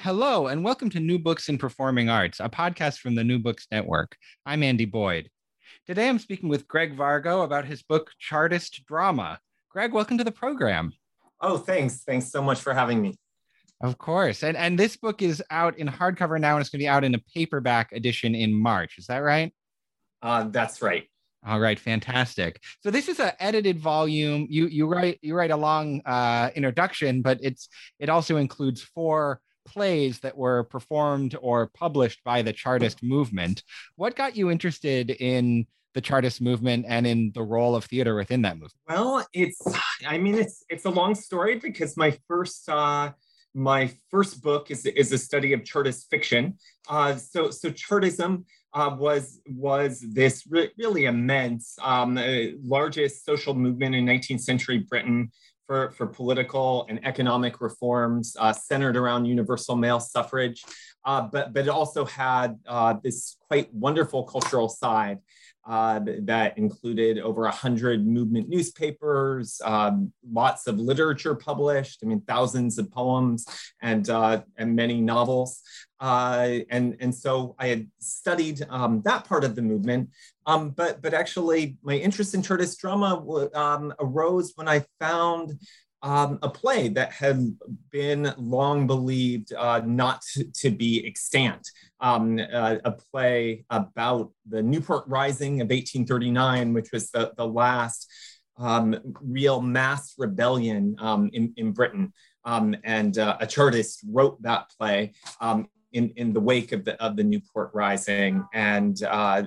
Hello, 0.00 0.48
and 0.48 0.62
welcome 0.62 0.90
to 0.90 1.00
New 1.00 1.18
Books 1.18 1.48
in 1.48 1.56
Performing 1.56 2.10
Arts, 2.10 2.38
a 2.38 2.50
podcast 2.50 2.98
from 2.98 3.14
the 3.14 3.24
New 3.24 3.38
Books 3.38 3.66
Network. 3.72 4.14
I'm 4.44 4.62
Andy 4.62 4.84
Boyd. 4.84 5.30
Today 5.86 6.10
I'm 6.10 6.18
speaking 6.18 6.50
with 6.50 6.68
Greg 6.68 6.94
Vargo 6.94 7.42
about 7.42 7.64
his 7.64 7.82
book, 7.82 8.10
Chartist 8.18 8.84
Drama. 8.86 9.40
Greg, 9.70 9.94
welcome 9.94 10.18
to 10.18 10.22
the 10.22 10.30
program. 10.30 10.92
Oh, 11.40 11.56
thanks. 11.56 12.04
Thanks 12.04 12.30
so 12.30 12.42
much 12.42 12.60
for 12.60 12.74
having 12.74 13.00
me. 13.00 13.16
Of 13.82 13.96
course. 13.96 14.42
And, 14.42 14.54
and 14.54 14.78
this 14.78 14.98
book 14.98 15.22
is 15.22 15.42
out 15.50 15.78
in 15.78 15.88
hardcover 15.88 16.38
now, 16.38 16.56
and 16.56 16.60
it's 16.60 16.68
going 16.68 16.80
to 16.80 16.84
be 16.84 16.88
out 16.88 17.02
in 17.02 17.14
a 17.14 17.22
paperback 17.34 17.92
edition 17.92 18.34
in 18.34 18.52
March. 18.52 18.98
Is 18.98 19.06
that 19.06 19.18
right? 19.18 19.52
Uh, 20.22 20.44
that's 20.50 20.82
right. 20.82 21.04
All 21.44 21.58
right, 21.58 21.80
fantastic. 21.80 22.62
So 22.82 22.90
this 22.90 23.08
is 23.08 23.18
an 23.18 23.32
edited 23.40 23.78
volume. 23.78 24.46
You 24.50 24.66
you 24.66 24.86
write 24.86 25.18
you 25.22 25.34
write 25.34 25.52
a 25.52 25.56
long 25.56 26.02
uh, 26.04 26.50
introduction, 26.54 27.22
but 27.22 27.38
it's 27.40 27.68
it 27.98 28.10
also 28.10 28.36
includes 28.36 28.82
four 28.82 29.40
plays 29.66 30.20
that 30.20 30.36
were 30.36 30.64
performed 30.64 31.36
or 31.40 31.66
published 31.68 32.22
by 32.24 32.42
the 32.42 32.52
Chartist 32.52 33.02
movement. 33.02 33.62
What 33.96 34.16
got 34.16 34.36
you 34.36 34.50
interested 34.50 35.10
in 35.10 35.66
the 35.94 36.00
Chartist 36.00 36.40
movement 36.40 36.86
and 36.88 37.06
in 37.06 37.32
the 37.34 37.42
role 37.42 37.74
of 37.74 37.84
theater 37.84 38.14
within 38.14 38.42
that 38.42 38.54
movement? 38.54 38.74
Well, 38.88 39.26
it's 39.32 39.60
I 40.06 40.18
mean 40.18 40.34
it's 40.34 40.64
it's 40.68 40.84
a 40.84 40.90
long 40.90 41.14
story 41.14 41.58
because 41.58 41.96
my 41.96 42.16
first 42.28 42.68
uh 42.68 43.12
my 43.54 43.90
first 44.10 44.42
book 44.42 44.70
is, 44.70 44.84
is 44.84 45.10
a 45.12 45.18
study 45.18 45.54
of 45.54 45.64
Chartist 45.64 46.08
fiction. 46.10 46.58
Uh, 46.88 47.16
so 47.16 47.50
so 47.50 47.70
Chartism 47.70 48.44
uh, 48.74 48.94
was 48.96 49.40
was 49.46 50.04
this 50.12 50.46
re- 50.48 50.70
really 50.76 51.06
immense, 51.06 51.78
um, 51.82 52.18
largest 52.62 53.24
social 53.24 53.54
movement 53.54 53.94
in 53.94 54.04
19th 54.04 54.42
century 54.42 54.78
Britain 54.78 55.32
for, 55.66 55.90
for 55.92 56.06
political 56.06 56.86
and 56.88 57.04
economic 57.04 57.60
reforms 57.60 58.36
uh, 58.38 58.52
centered 58.52 58.96
around 58.96 59.26
universal 59.26 59.76
male 59.76 60.00
suffrage, 60.00 60.64
uh, 61.04 61.22
but, 61.22 61.52
but 61.52 61.64
it 61.64 61.68
also 61.68 62.04
had 62.04 62.58
uh, 62.66 62.94
this 63.02 63.36
quite 63.48 63.72
wonderful 63.74 64.24
cultural 64.24 64.68
side 64.68 65.18
uh, 65.66 66.00
that 66.20 66.56
included 66.56 67.18
over 67.18 67.42
100 67.42 68.06
movement 68.06 68.48
newspapers, 68.48 69.60
um, 69.64 70.12
lots 70.30 70.66
of 70.66 70.78
literature 70.78 71.34
published, 71.34 72.00
I 72.02 72.06
mean, 72.06 72.20
thousands 72.20 72.78
of 72.78 72.90
poems 72.90 73.46
and, 73.82 74.08
uh, 74.08 74.42
and 74.56 74.76
many 74.76 75.00
novels. 75.00 75.60
Uh, 75.98 76.58
and, 76.70 76.96
and 77.00 77.14
so 77.14 77.56
I 77.58 77.68
had 77.68 77.88
studied 77.98 78.64
um, 78.68 79.02
that 79.04 79.24
part 79.24 79.44
of 79.44 79.56
the 79.56 79.62
movement, 79.62 80.10
um, 80.44 80.70
but, 80.70 81.02
but 81.02 81.14
actually 81.14 81.78
my 81.82 81.94
interest 81.94 82.34
in 82.34 82.42
Chartist 82.42 82.78
drama 82.80 83.48
um, 83.54 83.92
arose 83.98 84.52
when 84.54 84.68
I 84.68 84.84
found 85.00 85.58
um, 86.06 86.38
a 86.40 86.48
play 86.48 86.86
that 86.86 87.12
had 87.12 87.56
been 87.90 88.32
long 88.38 88.86
believed 88.86 89.52
uh, 89.52 89.82
not 89.84 90.22
to, 90.54 90.70
be 90.70 91.04
extant. 91.04 91.68
Um, 92.00 92.38
uh, 92.38 92.76
a 92.84 92.92
play 92.92 93.64
about 93.70 94.30
the 94.48 94.62
Newport 94.62 95.02
Rising 95.08 95.60
of 95.60 95.66
1839, 95.66 96.72
which 96.74 96.92
was 96.92 97.10
the, 97.10 97.32
the 97.36 97.46
last 97.46 98.08
um, 98.56 98.94
real 99.20 99.60
mass 99.60 100.14
rebellion 100.16 100.94
um, 101.00 101.28
in, 101.32 101.52
in 101.56 101.72
Britain. 101.72 102.12
Um, 102.44 102.76
and 102.84 103.18
uh, 103.18 103.38
a 103.40 103.46
Chartist 103.46 104.04
wrote 104.08 104.40
that 104.42 104.70
play 104.78 105.12
um, 105.40 105.68
in, 105.92 106.10
in 106.10 106.32
the 106.32 106.40
wake 106.40 106.70
of 106.70 106.84
the, 106.84 107.02
of 107.02 107.16
the 107.16 107.24
Newport 107.24 107.72
Rising. 107.74 108.44
And 108.54 109.02
uh, 109.02 109.42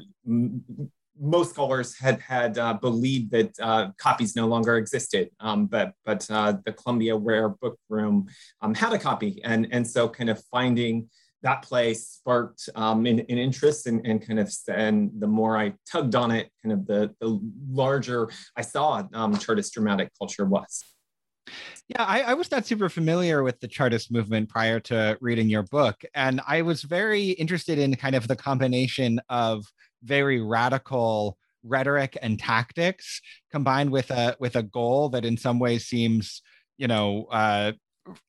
most 1.20 1.52
scholars 1.52 1.98
had 1.98 2.22
had 2.22 2.58
uh, 2.58 2.74
believed 2.74 3.32
that 3.32 3.52
uh, 3.60 3.90
copies 3.98 4.36
no 4.36 4.48
longer 4.48 4.78
existed, 4.78 5.30
um, 5.40 5.66
but 5.66 5.94
but 6.06 6.26
uh, 6.30 6.54
the 6.66 6.74
Columbia 6.74 7.16
Rare 7.16 7.50
Book 7.50 7.78
Room 7.90 8.28
um, 8.62 8.74
had 8.74 8.94
a 8.94 9.00
copy, 9.00 9.42
and 9.44 9.68
and 9.72 9.86
so 9.86 10.08
kind 10.08 10.30
of 10.30 10.42
finding 10.52 11.10
that 11.42 11.62
place 11.62 12.08
sparked 12.08 12.68
um, 12.76 13.06
an, 13.06 13.20
an, 13.20 13.38
interest 13.38 13.88
and, 13.88 14.06
and 14.06 14.26
kind 14.26 14.40
of 14.40 14.54
and 14.68 15.10
the 15.20 15.28
more 15.28 15.58
I 15.58 15.74
tugged 15.90 16.16
on 16.16 16.32
it, 16.32 16.50
kind 16.64 16.74
of 16.74 16.86
the 16.86 17.14
the 17.20 17.40
larger 17.70 18.30
I 18.56 18.62
saw 18.62 19.04
um, 19.14 19.38
Chartist 19.38 19.74
dramatic 19.74 20.10
culture 20.18 20.46
was. 20.46 20.84
Yeah, 21.88 22.04
I, 22.04 22.22
I, 22.22 22.34
was 22.34 22.52
not 22.52 22.66
super 22.66 22.90
familiar 22.90 23.44
with 23.44 23.60
the 23.60 23.68
Chartist 23.68 24.12
movement 24.12 24.50
prior 24.50 24.80
to 24.82 25.18
reading 25.22 25.50
your 25.50 25.64
book. 25.64 26.04
And 26.14 26.40
I 26.48 26.62
was 26.62 26.84
very 26.84 27.30
interested 27.30 27.80
in 27.80 27.96
kind 27.96 28.16
of 28.16 28.28
the 28.28 28.36
combination 28.36 29.20
of 29.30 29.66
very 30.04 30.42
radical 30.42 31.38
rhetoric 31.64 32.18
and 32.22 32.40
tactics 32.40 33.22
combined 33.52 33.92
with 33.92 34.12
a 34.12 34.36
with 34.40 34.56
a 34.56 34.64
goal 34.64 35.10
that 35.10 35.26
in 35.26 35.38
some 35.38 35.60
ways 35.60 35.86
seems 35.86 36.42
you 36.78 36.88
know 36.88 37.26
uh 37.32 37.72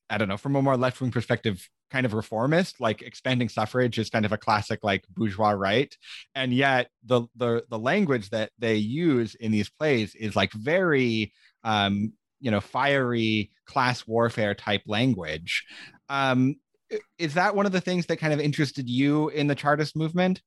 i 0.09 0.17
don't 0.17 0.27
know 0.27 0.37
from 0.37 0.55
a 0.55 0.61
more 0.61 0.75
left-wing 0.75 1.11
perspective 1.11 1.65
kind 1.91 2.05
of 2.05 2.13
reformist 2.13 2.79
like 2.79 3.01
expanding 3.01 3.49
suffrage 3.49 3.99
is 3.99 4.09
kind 4.09 4.25
of 4.25 4.31
a 4.31 4.37
classic 4.37 4.79
like 4.83 5.03
bourgeois 5.09 5.51
right 5.51 5.95
and 6.35 6.53
yet 6.53 6.89
the 7.05 7.23
the 7.35 7.63
the 7.69 7.79
language 7.79 8.29
that 8.29 8.51
they 8.59 8.75
use 8.75 9.35
in 9.35 9.51
these 9.51 9.69
plays 9.69 10.15
is 10.15 10.35
like 10.35 10.51
very 10.53 11.33
um 11.63 12.13
you 12.41 12.51
know 12.51 12.59
fiery 12.59 13.51
class 13.65 14.05
warfare 14.05 14.53
type 14.53 14.81
language 14.85 15.65
um 16.09 16.55
is 17.17 17.35
that 17.35 17.55
one 17.55 17.65
of 17.65 17.71
the 17.71 17.79
things 17.79 18.07
that 18.07 18.17
kind 18.17 18.33
of 18.33 18.39
interested 18.39 18.89
you 18.89 19.29
in 19.29 19.47
the 19.47 19.55
chartist 19.55 19.95
movement 19.95 20.41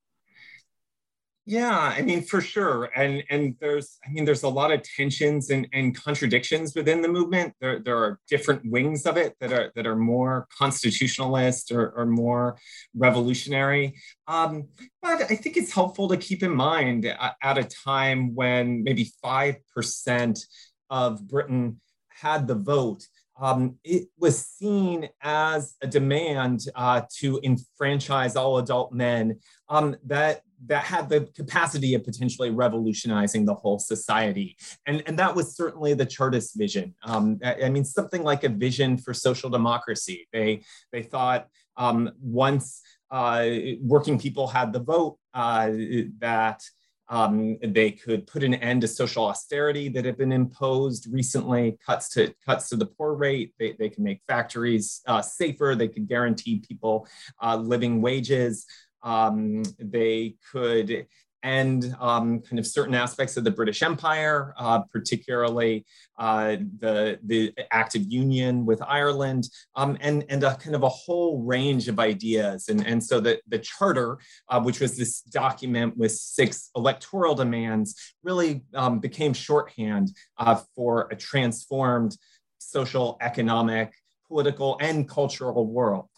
yeah, 1.47 1.77
I 1.77 2.01
mean, 2.01 2.23
for 2.23 2.41
sure. 2.41 2.89
And 2.95 3.23
and 3.29 3.55
there's, 3.59 3.99
I 4.03 4.09
mean, 4.09 4.25
there's 4.25 4.41
a 4.41 4.49
lot 4.49 4.71
of 4.71 4.81
tensions 4.81 5.51
and, 5.51 5.67
and 5.73 5.95
contradictions 5.95 6.73
within 6.75 7.03
the 7.03 7.07
movement. 7.07 7.53
There, 7.61 7.77
there 7.79 7.97
are 7.97 8.19
different 8.27 8.63
wings 8.65 9.05
of 9.05 9.15
it 9.17 9.35
that 9.39 9.53
are 9.53 9.71
that 9.75 9.85
are 9.85 9.95
more 9.95 10.47
constitutionalist 10.57 11.71
or, 11.71 11.91
or 11.91 12.07
more 12.07 12.57
revolutionary. 12.95 13.93
Um, 14.27 14.69
but 15.03 15.21
I 15.21 15.35
think 15.35 15.55
it's 15.55 15.71
helpful 15.71 16.07
to 16.07 16.17
keep 16.17 16.41
in 16.41 16.51
mind 16.51 17.05
at 17.05 17.57
a 17.59 17.63
time 17.63 18.33
when 18.33 18.83
maybe 18.83 19.11
five 19.21 19.57
percent 19.71 20.39
of 20.89 21.27
Britain 21.27 21.79
had 22.09 22.47
the 22.47 22.55
vote 22.55 23.05
um, 23.39 23.77
it 23.83 24.07
was 24.17 24.45
seen 24.45 25.09
as 25.21 25.75
a 25.81 25.87
demand 25.87 26.67
uh, 26.75 27.01
to 27.17 27.39
enfranchise 27.43 28.35
all 28.35 28.57
adult 28.57 28.93
men 28.93 29.39
um, 29.69 29.95
that 30.05 30.41
that 30.67 30.83
had 30.83 31.09
the 31.09 31.29
capacity 31.35 31.93
of 31.93 32.03
potentially 32.03 32.49
revolutionizing 32.49 33.45
the 33.45 33.53
whole 33.53 33.77
society. 33.77 34.55
And, 34.87 35.03
and 35.05 35.19
that 35.19 35.35
was 35.35 35.55
certainly 35.55 35.93
the 35.93 36.05
Chartist 36.05 36.57
vision. 36.57 36.95
Um, 37.03 37.39
I, 37.43 37.69
mean, 37.69 37.83
something 37.83 38.23
like 38.23 38.45
a 38.45 38.49
vision 38.49 38.97
for 38.97 39.13
social 39.13 39.49
democracy. 39.49 40.27
They, 40.31 40.63
they 40.91 41.03
thought 41.03 41.49
um, 41.77 42.11
once 42.19 42.81
uh, 43.11 43.47
working 43.81 44.17
people 44.17 44.47
had 44.47 44.73
the 44.73 44.79
vote, 44.79 45.17
uh, 45.33 45.67
that 46.19 46.63
um, 47.07 47.57
they 47.61 47.91
could 47.91 48.25
put 48.25 48.43
an 48.43 48.55
end 48.55 48.81
to 48.81 48.87
social 48.87 49.25
austerity 49.25 49.89
that 49.89 50.05
had 50.05 50.17
been 50.17 50.31
imposed 50.31 51.07
recently, 51.11 51.77
cuts 51.85 52.09
to 52.09 52.33
cuts 52.45 52.69
to 52.69 52.75
the 52.75 52.85
poor 52.85 53.13
rate. 53.13 53.53
They, 53.59 53.75
they 53.77 53.89
can 53.89 54.03
make 54.03 54.21
factories 54.27 55.01
uh, 55.07 55.21
safer. 55.21 55.75
They 55.75 55.87
could 55.87 56.07
guarantee 56.07 56.63
people 56.67 57.07
uh, 57.41 57.57
living 57.57 58.01
wages. 58.01 58.65
Um, 59.03 59.61
they 59.77 60.35
could 60.51 61.05
and 61.45 61.95
um, 61.99 62.41
kind 62.41 62.57
of 62.57 62.65
certain 62.65 62.95
aspects 62.95 63.37
of 63.37 63.43
the 63.43 63.51
British 63.51 63.83
Empire, 63.83 64.55
uh, 64.57 64.79
particularly 64.91 65.85
uh, 66.17 66.55
the, 66.79 67.19
the 67.23 67.53
Act 67.69 67.93
of 67.93 68.01
Union 68.11 68.65
with 68.65 68.81
Ireland, 68.81 69.47
um, 69.75 69.95
and, 70.01 70.25
and 70.29 70.43
a 70.43 70.55
kind 70.55 70.75
of 70.75 70.81
a 70.81 70.89
whole 70.89 71.43
range 71.43 71.87
of 71.87 71.99
ideas. 71.99 72.67
And, 72.69 72.83
and 72.87 73.01
so 73.01 73.19
the, 73.19 73.39
the 73.47 73.59
Charter, 73.59 74.17
uh, 74.49 74.59
which 74.59 74.79
was 74.79 74.97
this 74.97 75.21
document 75.21 75.95
with 75.95 76.13
six 76.13 76.71
electoral 76.75 77.35
demands, 77.35 78.15
really 78.23 78.63
um, 78.73 78.97
became 78.97 79.33
shorthand 79.33 80.09
uh, 80.39 80.59
for 80.75 81.07
a 81.11 81.15
transformed 81.15 82.17
social, 82.57 83.17
economic, 83.21 83.93
political, 84.27 84.79
and 84.81 85.07
cultural 85.07 85.67
world. 85.67 86.09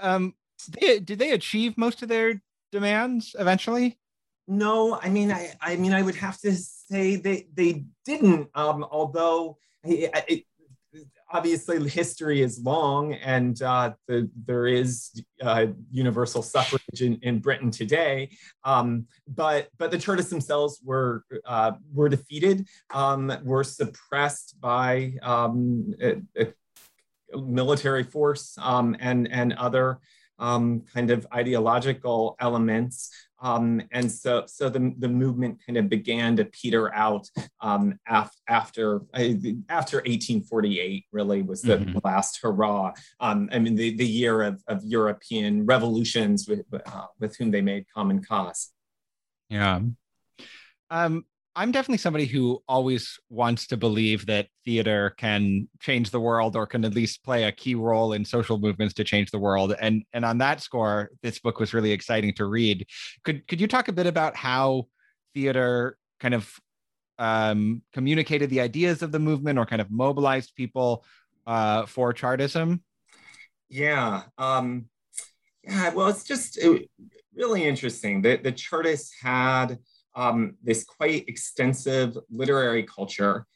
Um, 0.00 0.34
they, 0.80 0.98
did 0.98 1.20
they 1.20 1.30
achieve 1.30 1.78
most 1.78 2.02
of 2.02 2.08
their 2.08 2.42
demands 2.72 3.34
eventually? 3.38 3.98
No, 4.48 4.98
I 5.00 5.08
mean, 5.08 5.32
I, 5.32 5.54
I 5.60 5.76
mean, 5.76 5.92
I 5.92 6.02
would 6.02 6.14
have 6.14 6.38
to 6.40 6.54
say 6.54 7.16
they 7.16 7.48
they 7.52 7.84
didn't. 8.04 8.48
Um, 8.54 8.86
although 8.90 9.58
it, 9.82 10.10
it, 10.28 10.44
obviously 11.30 11.88
history 11.88 12.42
is 12.42 12.60
long, 12.60 13.14
and 13.14 13.60
uh, 13.62 13.92
the, 14.06 14.30
there 14.46 14.66
is 14.66 15.22
uh, 15.42 15.66
universal 15.90 16.42
suffrage 16.42 17.02
in, 17.02 17.18
in 17.22 17.38
Britain 17.40 17.70
today. 17.70 18.30
Um, 18.64 19.06
but 19.26 19.68
but 19.78 19.90
the 19.90 19.98
Chartists 19.98 20.30
themselves 20.30 20.80
were 20.84 21.24
uh, 21.44 21.72
were 21.92 22.08
defeated, 22.08 22.68
um, 22.94 23.32
were 23.44 23.64
suppressed 23.64 24.60
by 24.60 25.14
um, 25.22 25.94
a, 26.00 26.22
a 26.38 27.38
military 27.38 28.04
force 28.04 28.56
um, 28.60 28.96
and 29.00 29.30
and 29.30 29.52
other 29.54 29.98
um, 30.38 30.82
kind 30.92 31.10
of 31.10 31.26
ideological 31.32 32.36
elements. 32.40 33.10
Um, 33.40 33.82
and 33.92 34.10
so, 34.10 34.44
so 34.46 34.68
the, 34.68 34.94
the 34.98 35.08
movement 35.08 35.60
kind 35.64 35.76
of 35.76 35.88
began 35.88 36.36
to 36.36 36.46
peter 36.46 36.92
out 36.94 37.28
um, 37.60 37.98
af- 38.08 38.34
after 38.48 39.02
after 39.68 39.98
1848. 39.98 41.04
Really, 41.12 41.42
was 41.42 41.60
the 41.60 41.78
mm-hmm. 41.78 41.98
last 42.02 42.40
hurrah. 42.42 42.92
Um, 43.20 43.50
I 43.52 43.58
mean, 43.58 43.74
the, 43.74 43.94
the 43.94 44.06
year 44.06 44.42
of, 44.42 44.62
of 44.68 44.82
European 44.84 45.66
revolutions 45.66 46.48
with 46.48 46.64
uh, 46.72 47.06
with 47.20 47.36
whom 47.36 47.50
they 47.50 47.60
made 47.60 47.84
common 47.94 48.24
cause. 48.24 48.72
Yeah. 49.50 49.80
I'm 51.58 51.72
definitely 51.72 51.98
somebody 51.98 52.26
who 52.26 52.62
always 52.68 53.18
wants 53.30 53.66
to 53.68 53.78
believe 53.78 54.26
that 54.26 54.48
theater 54.66 55.14
can 55.16 55.68
change 55.80 56.10
the 56.10 56.20
world 56.20 56.54
or 56.54 56.66
can 56.66 56.84
at 56.84 56.94
least 56.94 57.24
play 57.24 57.44
a 57.44 57.52
key 57.52 57.74
role 57.74 58.12
in 58.12 58.26
social 58.26 58.58
movements 58.58 58.92
to 58.94 59.04
change 59.04 59.30
the 59.30 59.38
world. 59.38 59.74
And 59.80 60.04
and 60.12 60.22
on 60.22 60.36
that 60.38 60.60
score, 60.60 61.10
this 61.22 61.38
book 61.38 61.58
was 61.58 61.72
really 61.72 61.92
exciting 61.92 62.34
to 62.34 62.44
read. 62.44 62.86
Could 63.24 63.48
could 63.48 63.58
you 63.58 63.66
talk 63.66 63.88
a 63.88 63.92
bit 63.92 64.06
about 64.06 64.36
how 64.36 64.88
theater 65.34 65.96
kind 66.20 66.34
of 66.34 66.54
um, 67.18 67.80
communicated 67.94 68.50
the 68.50 68.60
ideas 68.60 69.00
of 69.00 69.10
the 69.10 69.18
movement 69.18 69.58
or 69.58 69.64
kind 69.64 69.80
of 69.80 69.90
mobilized 69.90 70.54
people 70.56 71.06
uh, 71.46 71.86
for 71.86 72.12
Chartism? 72.12 72.82
Yeah. 73.70 74.24
Um, 74.36 74.90
yeah. 75.64 75.88
Well, 75.94 76.08
it's 76.08 76.24
just 76.24 76.58
it, 76.58 76.90
really 77.34 77.64
interesting. 77.64 78.20
The, 78.20 78.36
the 78.36 78.52
Chartists 78.52 79.14
had 79.22 79.78
um, 80.16 80.56
this 80.62 80.82
quite 80.84 81.28
extensive 81.28 82.16
literary 82.30 82.82
culture. 82.82 83.46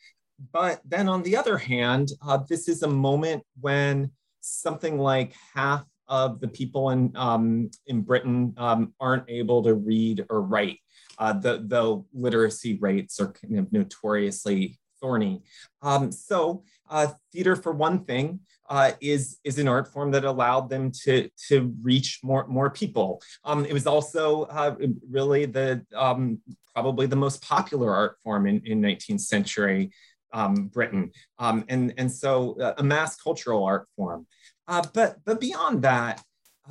But 0.53 0.81
then 0.85 1.09
on 1.09 1.23
the 1.23 1.37
other 1.37 1.59
hand, 1.59 2.13
uh, 2.27 2.39
this 2.49 2.69
is 2.69 2.83
a 2.83 2.89
moment 2.89 3.43
when 3.61 4.13
something 4.41 4.99
like 4.99 5.35
half 5.55 5.85
of 6.09 6.41
the 6.41 6.49
people 6.49 6.91
in, 6.91 7.13
um, 7.17 7.71
in 7.87 8.03
Britain 8.03 8.55
um, 8.57 8.95
aren't 9.01 9.29
able 9.29 9.63
to 9.63 9.75
read 9.75 10.25
or 10.31 10.43
write, 10.43 10.79
uh, 11.19 11.33
the, 11.33 12.05
literacy 12.13 12.79
rates 12.79 13.21
are 13.21 13.33
kind 13.33 13.59
of 13.59 13.73
notoriously 13.73 14.79
thorny. 15.01 15.43
Um, 15.83 16.13
so 16.13 16.65
uh, 16.89 17.09
theater, 17.33 17.57
for 17.57 17.73
one 17.73 18.05
thing, 18.05 18.41
uh, 18.69 18.93
is 19.01 19.39
is 19.45 19.59
an 19.59 19.69
art 19.69 19.89
form 19.89 20.11
that 20.13 20.25
allowed 20.25 20.69
them 20.69 20.93
to 21.05 21.29
to 21.49 21.75
reach 21.83 22.21
more 22.23 22.47
more 22.47 22.71
people. 22.71 23.21
Um, 23.45 23.65
it 23.65 23.73
was 23.73 23.87
also 23.87 24.43
uh, 24.45 24.77
really 25.09 25.47
the 25.47 25.85
um, 25.95 26.41
probably 26.73 27.07
the 27.07 27.17
most 27.17 27.43
popular 27.43 27.93
art 27.93 28.17
form 28.23 28.47
in, 28.47 28.63
in 28.65 28.81
19th 28.81 29.21
century 29.21 29.91
um, 30.33 30.69
Britain, 30.69 31.11
um, 31.39 31.65
and 31.69 31.93
and 31.97 32.11
so 32.11 32.57
uh, 32.61 32.75
a 32.79 32.83
mass 32.83 33.17
cultural 33.17 33.65
art 33.65 33.89
form. 33.97 34.27
Uh, 34.69 34.85
but 34.95 35.17
but 35.25 35.41
beyond 35.41 35.83
that, 35.83 36.23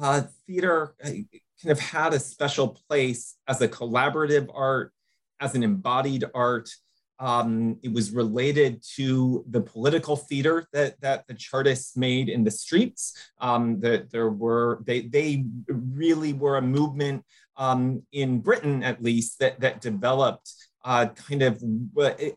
uh, 0.02 0.22
theater 0.48 0.96
kind 1.04 1.72
of 1.72 1.80
had 1.80 2.14
a 2.14 2.20
special 2.20 2.80
place 2.88 3.36
as 3.48 3.62
a 3.62 3.68
collaborative 3.68 4.50
art, 4.54 4.94
as 5.40 5.56
an 5.56 5.64
embodied 5.64 6.24
art. 6.34 6.70
Um, 7.20 7.78
it 7.84 7.92
was 7.92 8.12
related 8.12 8.82
to 8.96 9.44
the 9.50 9.62
political 9.62 10.16
theater 10.16 10.68
that, 10.72 11.00
that 11.02 11.28
the 11.28 11.34
Chartists 11.34 11.98
made 11.98 12.30
in 12.30 12.44
the 12.44 12.52
streets. 12.52 13.14
Um, 13.42 13.80
that 13.82 14.12
there 14.12 14.30
were 14.30 14.82
they 14.86 15.02
they 15.02 15.46
really 15.68 16.34
were 16.34 16.58
a 16.58 16.62
movement 16.62 17.26
um, 17.58 18.04
in 18.14 18.40
Britain, 18.40 18.84
at 18.84 19.04
least, 19.04 19.40
that 19.40 19.60
that 19.60 19.82
developed 19.82 20.54
uh, 20.86 21.08
kind 21.08 21.42
of 21.42 21.62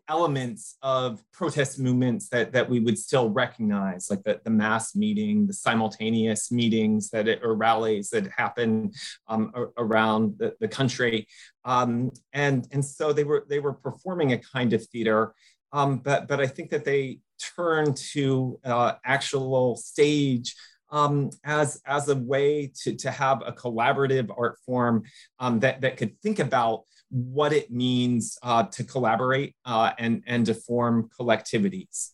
elements 0.09 0.77
of 0.83 1.23
protest 1.33 1.79
movements 1.79 2.29
that, 2.29 2.53
that 2.53 2.69
we 2.69 2.81
would 2.81 2.99
still 2.99 3.31
recognize, 3.31 4.11
like 4.11 4.23
the, 4.25 4.41
the 4.43 4.51
mass 4.51 4.97
meeting, 4.97 5.47
the 5.47 5.53
simultaneous 5.53 6.51
meetings 6.51 7.09
that 7.11 7.29
it, 7.29 7.41
or 7.45 7.55
rallies 7.55 8.11
that 8.11 8.27
happen 8.37 8.93
um, 9.29 9.53
around 9.79 10.35
the, 10.39 10.55
the 10.61 10.67
country. 10.67 11.29
Um, 11.65 12.11
and, 12.33 12.67
and 12.73 12.85
so 12.85 13.13
they 13.13 13.25
were, 13.25 13.47
they 13.49 13.61
were 13.61 13.75
performing 13.75 14.33
a 14.33 14.39
kind 14.39 14.73
of 14.73 14.85
theater, 14.87 15.35
um, 15.73 15.99
but, 15.99 16.27
but 16.27 16.41
I 16.41 16.49
think 16.49 16.71
that 16.71 16.85
they 16.85 17.21
turned 17.57 17.97
to 17.97 18.59
uh, 18.65 18.95
actual 19.05 19.77
stage 19.77 20.57
um, 20.91 21.31
as, 21.45 21.81
as 21.87 22.09
a 22.09 22.17
way 22.17 22.73
to, 22.83 22.95
to 22.97 23.11
have 23.11 23.43
a 23.47 23.53
collaborative 23.53 24.31
art 24.37 24.59
form 24.67 25.05
um, 25.39 25.61
that, 25.61 25.81
that 25.83 25.97
could 25.97 26.21
think 26.21 26.39
about 26.41 26.83
what 27.13 27.53
it 27.53 27.71
means 27.71 28.39
uh, 28.43 28.63
to 28.65 28.83
collaborate 28.83 29.55
uh, 29.67 29.93
and, 29.99 30.23
and 30.27 30.47
to 30.47 30.55
form 30.55 31.11
collectivities. 31.21 32.11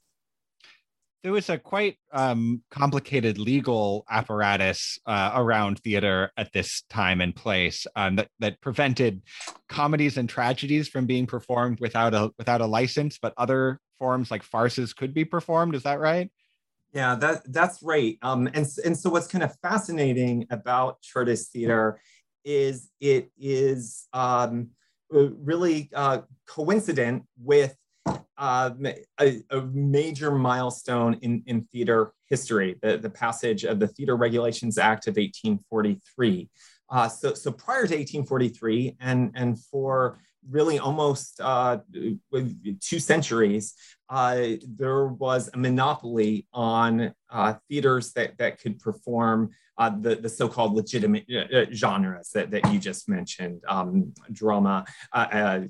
There 1.22 1.32
was 1.32 1.48
a 1.48 1.58
quite 1.58 1.98
um, 2.12 2.62
complicated 2.70 3.38
legal 3.38 4.04
apparatus 4.10 4.98
uh, 5.06 5.32
around 5.34 5.78
theater 5.80 6.32
at 6.36 6.52
this 6.52 6.82
time 6.90 7.20
and 7.20 7.34
place 7.34 7.86
um, 7.94 8.16
that, 8.16 8.28
that 8.40 8.60
prevented 8.60 9.22
comedies 9.68 10.16
and 10.16 10.28
tragedies 10.28 10.88
from 10.88 11.06
being 11.06 11.26
performed 11.26 11.80
without 11.80 12.14
a 12.14 12.30
without 12.38 12.60
a 12.60 12.66
license, 12.66 13.18
but 13.20 13.34
other 13.36 13.80
forms 13.98 14.30
like 14.30 14.42
farces 14.42 14.92
could 14.92 15.12
be 15.12 15.24
performed. 15.24 15.74
Is 15.74 15.82
that 15.82 15.98
right? 15.98 16.30
Yeah, 16.92 17.16
that 17.16 17.52
that's 17.52 17.82
right. 17.82 18.16
Um, 18.22 18.46
and 18.46 18.66
and 18.84 18.96
so 18.96 19.10
what's 19.10 19.26
kind 19.26 19.44
of 19.44 19.54
fascinating 19.61 20.46
about 20.50 21.02
Chartist 21.02 21.52
theater 21.52 22.00
is 22.44 22.90
it 23.00 23.30
is 23.38 24.06
um, 24.12 24.70
really 25.10 25.90
uh, 25.94 26.20
coincident 26.46 27.24
with 27.42 27.74
uh, 28.38 28.70
a, 29.20 29.42
a, 29.50 29.60
major 29.72 30.30
milestone 30.30 31.14
in, 31.22 31.42
in 31.46 31.62
theater 31.72 32.12
history, 32.28 32.76
the, 32.82 32.96
the 32.96 33.10
passage 33.10 33.64
of 33.64 33.80
the 33.80 33.88
Theater 33.88 34.16
Regulations 34.16 34.78
Act 34.78 35.08
of 35.08 35.16
1843. 35.16 36.48
Uh, 36.90 37.08
so, 37.08 37.34
so 37.34 37.50
prior 37.50 37.86
to 37.86 37.94
1843, 37.94 38.96
and, 39.00 39.32
and 39.34 39.60
for 39.64 40.20
really 40.50 40.78
almost 40.78 41.40
uh, 41.40 41.78
two 42.81 42.99
centuries, 42.99 43.75
uh, 44.11 44.47
there 44.67 45.07
was 45.07 45.50
a 45.52 45.59
monopoly 45.59 46.47
on 46.52 47.12
uh, 47.31 47.55
theaters 47.69 48.12
that, 48.14 48.38
that 48.38 48.61
could 48.61 48.78
perform 48.78 49.50
uh, 49.76 49.90
the, 49.90 50.17
the 50.17 50.28
so-called 50.28 50.75
legitimate 50.75 51.25
uh, 51.33 51.57
uh, 51.57 51.67
genres 51.73 52.31
that, 52.31 52.50
that 52.50 52.73
you 52.73 52.78
just 52.78 53.09
mentioned, 53.09 53.62
um, 53.69 54.12
drama, 54.33 54.85
uh, 55.12 55.61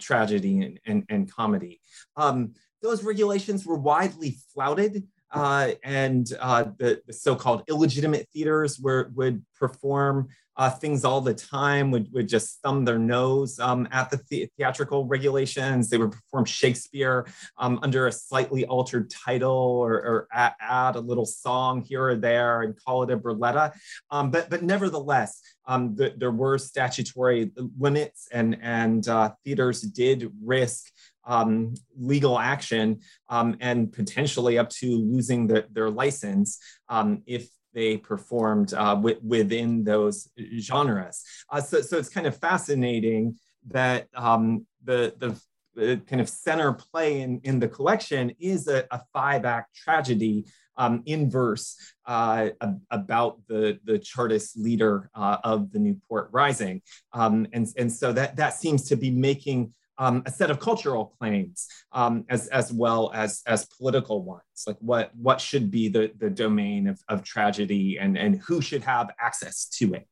tragedy, 0.00 0.60
and, 0.62 0.80
and, 0.86 1.04
and 1.08 1.32
comedy. 1.32 1.80
Um, 2.16 2.54
those 2.82 3.04
regulations 3.04 3.64
were 3.64 3.78
widely 3.78 4.36
flouted 4.52 5.04
uh, 5.34 5.72
and 5.82 6.32
uh, 6.40 6.64
the, 6.78 7.02
the, 7.06 7.12
so-called 7.12 7.64
illegitimate 7.68 8.28
theaters 8.32 8.78
were, 8.78 9.10
would 9.14 9.44
perform 9.58 10.28
uh, 10.56 10.70
things 10.70 11.04
all 11.04 11.20
the 11.20 11.34
time, 11.34 11.90
would, 11.90 12.12
would 12.12 12.28
just 12.28 12.62
thumb 12.62 12.84
their 12.84 12.98
nose 12.98 13.58
um, 13.58 13.88
at 13.90 14.08
the, 14.10 14.20
the 14.30 14.48
theatrical 14.56 15.04
regulations. 15.06 15.90
They 15.90 15.98
would 15.98 16.12
perform 16.12 16.44
Shakespeare 16.44 17.26
um, 17.58 17.80
under 17.82 18.06
a 18.06 18.12
slightly 18.12 18.64
altered 18.66 19.10
title 19.10 19.50
or, 19.50 19.94
or 19.94 20.28
add, 20.32 20.54
add, 20.60 20.94
a 20.94 21.00
little 21.00 21.26
song 21.26 21.82
here 21.82 22.10
or 22.10 22.14
there 22.14 22.62
and 22.62 22.76
call 22.84 23.02
it 23.02 23.10
a 23.10 23.16
burletta. 23.16 23.72
Um, 24.12 24.30
but, 24.30 24.48
but 24.48 24.62
nevertheless, 24.62 25.42
um, 25.66 25.96
the, 25.96 26.14
there 26.16 26.30
were 26.30 26.58
statutory 26.58 27.50
limits 27.76 28.28
and, 28.30 28.56
and 28.62 29.08
uh, 29.08 29.32
theaters 29.44 29.80
did 29.80 30.30
risk 30.40 30.92
um, 31.26 31.74
legal 31.96 32.38
action 32.38 33.00
um, 33.28 33.56
and 33.60 33.92
potentially 33.92 34.58
up 34.58 34.70
to 34.70 34.86
losing 34.86 35.46
the, 35.46 35.66
their 35.72 35.90
license 35.90 36.58
um, 36.88 37.22
if 37.26 37.48
they 37.72 37.96
performed 37.96 38.72
uh, 38.74 38.94
w- 38.94 39.20
within 39.22 39.84
those 39.84 40.28
genres. 40.58 41.24
Uh, 41.50 41.60
so, 41.60 41.80
so 41.80 41.98
it's 41.98 42.08
kind 42.08 42.26
of 42.26 42.36
fascinating 42.36 43.36
that 43.68 44.06
um, 44.14 44.66
the, 44.84 45.14
the 45.18 46.00
kind 46.06 46.20
of 46.20 46.28
center 46.28 46.72
play 46.72 47.20
in, 47.20 47.40
in 47.42 47.58
the 47.58 47.68
collection 47.68 48.32
is 48.38 48.68
a, 48.68 48.86
a 48.90 49.00
five 49.12 49.44
act 49.44 49.74
tragedy 49.74 50.46
um, 50.76 51.02
in 51.06 51.30
verse 51.30 51.76
uh, 52.06 52.48
about 52.90 53.38
the, 53.48 53.78
the 53.84 53.98
Chartist 53.98 54.58
leader 54.58 55.10
uh, 55.14 55.38
of 55.44 55.72
the 55.72 55.78
Newport 55.78 56.28
Rising. 56.32 56.82
Um, 57.12 57.46
and, 57.52 57.68
and 57.76 57.92
so 57.92 58.12
that, 58.12 58.36
that 58.36 58.54
seems 58.54 58.88
to 58.88 58.96
be 58.96 59.10
making 59.10 59.72
um, 59.98 60.22
a 60.26 60.30
set 60.30 60.50
of 60.50 60.58
cultural 60.60 61.14
claims 61.18 61.68
um, 61.92 62.24
as, 62.28 62.48
as 62.48 62.72
well 62.72 63.10
as, 63.14 63.42
as 63.46 63.66
political 63.66 64.24
ones, 64.24 64.42
like 64.66 64.76
what, 64.80 65.10
what 65.14 65.40
should 65.40 65.70
be 65.70 65.88
the, 65.88 66.12
the 66.18 66.30
domain 66.30 66.88
of, 66.88 67.00
of 67.08 67.22
tragedy 67.22 67.98
and, 67.98 68.18
and 68.18 68.40
who 68.46 68.60
should 68.60 68.82
have 68.82 69.10
access 69.20 69.66
to 69.66 69.94
it 69.94 70.06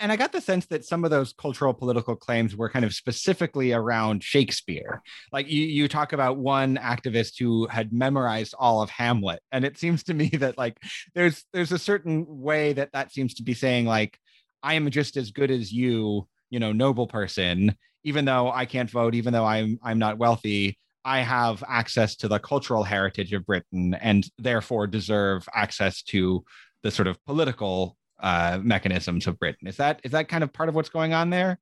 and 0.00 0.10
I 0.10 0.16
got 0.16 0.32
the 0.32 0.40
sense 0.40 0.66
that 0.66 0.84
some 0.84 1.04
of 1.04 1.10
those 1.10 1.32
cultural 1.32 1.72
political 1.72 2.16
claims 2.16 2.56
were 2.56 2.68
kind 2.68 2.84
of 2.84 2.92
specifically 2.92 3.72
around 3.72 4.22
Shakespeare. 4.22 5.00
Like 5.32 5.48
you, 5.48 5.62
you 5.62 5.88
talk 5.88 6.12
about 6.12 6.38
one 6.38 6.76
activist 6.76 7.38
who 7.38 7.66
had 7.68 7.92
memorized 7.92 8.54
all 8.58 8.82
of 8.82 8.90
Hamlet, 8.90 9.40
and 9.52 9.64
it 9.64 9.78
seems 9.78 10.02
to 10.04 10.14
me 10.14 10.28
that 10.34 10.58
like 10.58 10.78
there's 11.14 11.44
there's 11.52 11.72
a 11.72 11.78
certain 11.78 12.26
way 12.28 12.72
that 12.72 12.92
that 12.92 13.12
seems 13.12 13.34
to 13.34 13.42
be 13.42 13.54
saying 13.54 13.86
like 13.86 14.18
I 14.62 14.74
am 14.74 14.90
just 14.90 15.16
as 15.16 15.30
good 15.30 15.50
as 15.50 15.72
you, 15.72 16.26
you 16.50 16.58
know, 16.58 16.72
noble 16.72 17.06
person, 17.06 17.76
even 18.06 18.24
though 18.24 18.52
I 18.52 18.66
can't 18.66 18.88
vote, 18.88 19.16
even 19.16 19.32
though 19.32 19.44
I'm 19.44 19.78
I'm 19.82 19.98
not 19.98 20.16
wealthy. 20.16 20.78
I 21.04 21.20
have 21.20 21.62
access 21.68 22.16
to 22.16 22.28
the 22.28 22.38
cultural 22.38 22.82
heritage 22.82 23.32
of 23.32 23.44
Britain 23.44 23.94
and 23.94 24.28
therefore 24.38 24.86
deserve 24.86 25.48
access 25.54 26.02
to 26.04 26.44
the 26.82 26.90
sort 26.90 27.06
of 27.08 27.22
political 27.26 27.96
uh, 28.20 28.58
mechanisms 28.62 29.26
of 29.26 29.38
Britain. 29.38 29.66
Is 29.68 29.76
that 29.76 30.00
is 30.04 30.12
that 30.12 30.28
kind 30.28 30.44
of 30.44 30.52
part 30.52 30.68
of 30.68 30.76
what's 30.76 30.88
going 30.88 31.12
on 31.14 31.30
there? 31.30 31.58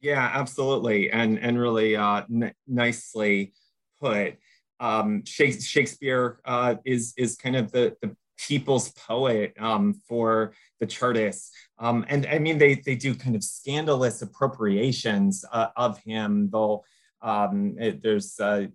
Yeah, 0.00 0.30
absolutely, 0.32 1.10
and 1.10 1.36
and 1.38 1.58
really 1.58 1.96
uh, 1.96 2.22
n- 2.30 2.54
nicely 2.66 3.52
put. 4.00 4.36
Um, 4.80 5.24
Shakespeare 5.24 6.38
uh, 6.44 6.76
is 6.84 7.12
is 7.16 7.36
kind 7.36 7.56
of 7.56 7.72
the 7.72 7.96
the 8.02 8.14
people's 8.38 8.90
poet 8.92 9.54
um, 9.58 9.94
for 10.08 10.52
the 10.80 10.86
Chartists, 10.86 11.50
um, 11.78 12.04
and 12.08 12.26
I 12.26 12.38
mean 12.38 12.58
they 12.58 12.76
they 12.76 12.94
do 12.94 13.14
kind 13.14 13.36
of 13.36 13.44
scandalous 13.44 14.22
appropriations 14.22 15.44
uh, 15.52 15.68
of 15.76 15.98
him. 15.98 16.48
They'll 16.50 16.84
um, 17.20 17.74
it, 17.78 18.02
there's 18.02 18.38
a, 18.38 18.68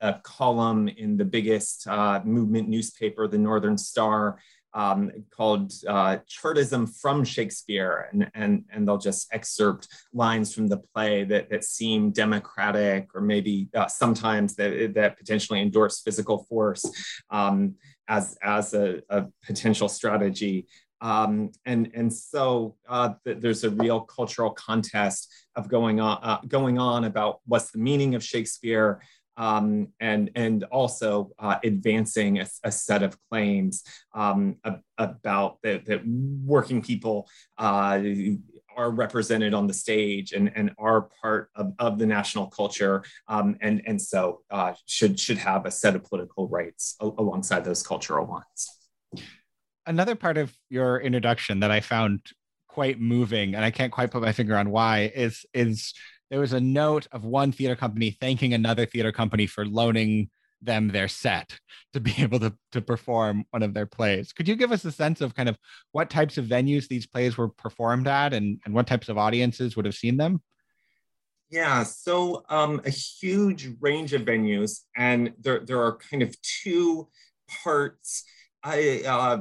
a, 0.00 0.14
column 0.22 0.88
in 0.88 1.18
the 1.18 1.24
biggest 1.24 1.86
uh, 1.86 2.22
movement 2.24 2.66
newspaper, 2.66 3.28
the 3.28 3.36
Northern 3.36 3.76
Star, 3.76 4.38
um, 4.72 5.10
called 5.30 5.72
uh, 5.86 6.18
Chartism 6.26 6.86
from 6.86 7.24
Shakespeare, 7.24 8.08
and, 8.12 8.30
and, 8.34 8.64
and 8.72 8.86
they'll 8.86 8.98
just 8.98 9.32
excerpt 9.32 9.88
lines 10.12 10.54
from 10.54 10.68
the 10.68 10.78
play 10.78 11.24
that, 11.24 11.50
that 11.50 11.64
seem 11.64 12.10
democratic 12.12 13.08
or 13.14 13.20
maybe 13.20 13.68
uh, 13.74 13.88
sometimes 13.88 14.54
that, 14.56 14.94
that 14.94 15.18
potentially 15.18 15.60
endorse 15.60 16.00
physical 16.00 16.44
force. 16.44 16.84
Um, 17.30 17.74
as, 18.10 18.36
as 18.42 18.74
a, 18.74 19.00
a 19.08 19.24
potential 19.46 19.88
strategy. 19.88 20.66
Um, 21.00 21.52
and 21.64 21.90
and 21.94 22.12
so 22.12 22.76
uh, 22.86 23.14
th- 23.24 23.38
there's 23.40 23.64
a 23.64 23.70
real 23.70 24.00
cultural 24.02 24.50
contest 24.50 25.32
of 25.56 25.66
going 25.66 25.98
on 25.98 26.18
uh, 26.22 26.40
going 26.46 26.78
on 26.78 27.04
about 27.04 27.40
what's 27.46 27.70
the 27.70 27.78
meaning 27.78 28.14
of 28.14 28.22
Shakespeare, 28.22 29.00
um, 29.38 29.88
and, 29.98 30.30
and 30.34 30.64
also 30.64 31.30
uh, 31.38 31.56
advancing 31.64 32.40
a, 32.40 32.46
a, 32.64 32.70
set 32.70 33.02
of 33.02 33.16
claims 33.30 33.82
um, 34.14 34.56
about 34.98 35.56
that, 35.62 35.86
that 35.86 36.06
working 36.06 36.82
people 36.82 37.26
uh, 37.56 37.98
are 38.80 38.90
represented 38.90 39.52
on 39.52 39.66
the 39.66 39.74
stage 39.74 40.32
and, 40.32 40.50
and 40.56 40.70
are 40.78 41.02
part 41.22 41.50
of, 41.54 41.74
of 41.78 41.98
the 41.98 42.06
national 42.06 42.46
culture 42.46 43.04
um, 43.28 43.54
and, 43.60 43.82
and 43.86 44.00
so 44.00 44.40
uh, 44.50 44.72
should, 44.86 45.20
should 45.20 45.36
have 45.36 45.66
a 45.66 45.70
set 45.70 45.94
of 45.94 46.02
political 46.02 46.48
rights 46.48 46.96
alongside 47.00 47.62
those 47.62 47.82
cultural 47.82 48.24
ones. 48.26 48.58
Another 49.84 50.14
part 50.14 50.38
of 50.38 50.56
your 50.70 50.98
introduction 50.98 51.60
that 51.60 51.70
I 51.70 51.80
found 51.80 52.20
quite 52.68 52.98
moving, 52.98 53.54
and 53.54 53.64
I 53.64 53.70
can't 53.70 53.92
quite 53.92 54.10
put 54.10 54.22
my 54.22 54.32
finger 54.32 54.56
on 54.56 54.70
why, 54.70 55.12
is 55.14 55.44
is 55.52 55.92
there 56.30 56.40
was 56.40 56.52
a 56.52 56.60
note 56.60 57.06
of 57.12 57.24
one 57.24 57.52
theater 57.52 57.76
company 57.76 58.16
thanking 58.20 58.54
another 58.54 58.86
theater 58.86 59.12
company 59.12 59.46
for 59.46 59.66
loaning 59.66 60.30
them 60.62 60.88
their 60.88 61.08
set 61.08 61.58
to 61.92 62.00
be 62.00 62.14
able 62.18 62.40
to, 62.40 62.54
to 62.72 62.80
perform 62.80 63.44
one 63.50 63.62
of 63.62 63.74
their 63.74 63.86
plays. 63.86 64.32
Could 64.32 64.48
you 64.48 64.56
give 64.56 64.72
us 64.72 64.84
a 64.84 64.92
sense 64.92 65.20
of 65.20 65.34
kind 65.34 65.48
of 65.48 65.58
what 65.92 66.10
types 66.10 66.38
of 66.38 66.46
venues 66.46 66.88
these 66.88 67.06
plays 67.06 67.36
were 67.36 67.48
performed 67.48 68.06
at 68.06 68.32
and, 68.32 68.60
and 68.64 68.74
what 68.74 68.86
types 68.86 69.08
of 69.08 69.18
audiences 69.18 69.76
would 69.76 69.84
have 69.84 69.94
seen 69.94 70.16
them? 70.16 70.42
Yeah, 71.50 71.82
so 71.82 72.44
um, 72.48 72.80
a 72.84 72.90
huge 72.90 73.70
range 73.80 74.12
of 74.12 74.22
venues, 74.22 74.82
and 74.96 75.32
there, 75.40 75.58
there 75.58 75.82
are 75.82 75.96
kind 75.96 76.22
of 76.22 76.36
two 76.42 77.08
parts 77.64 78.22
uh, 78.62 79.38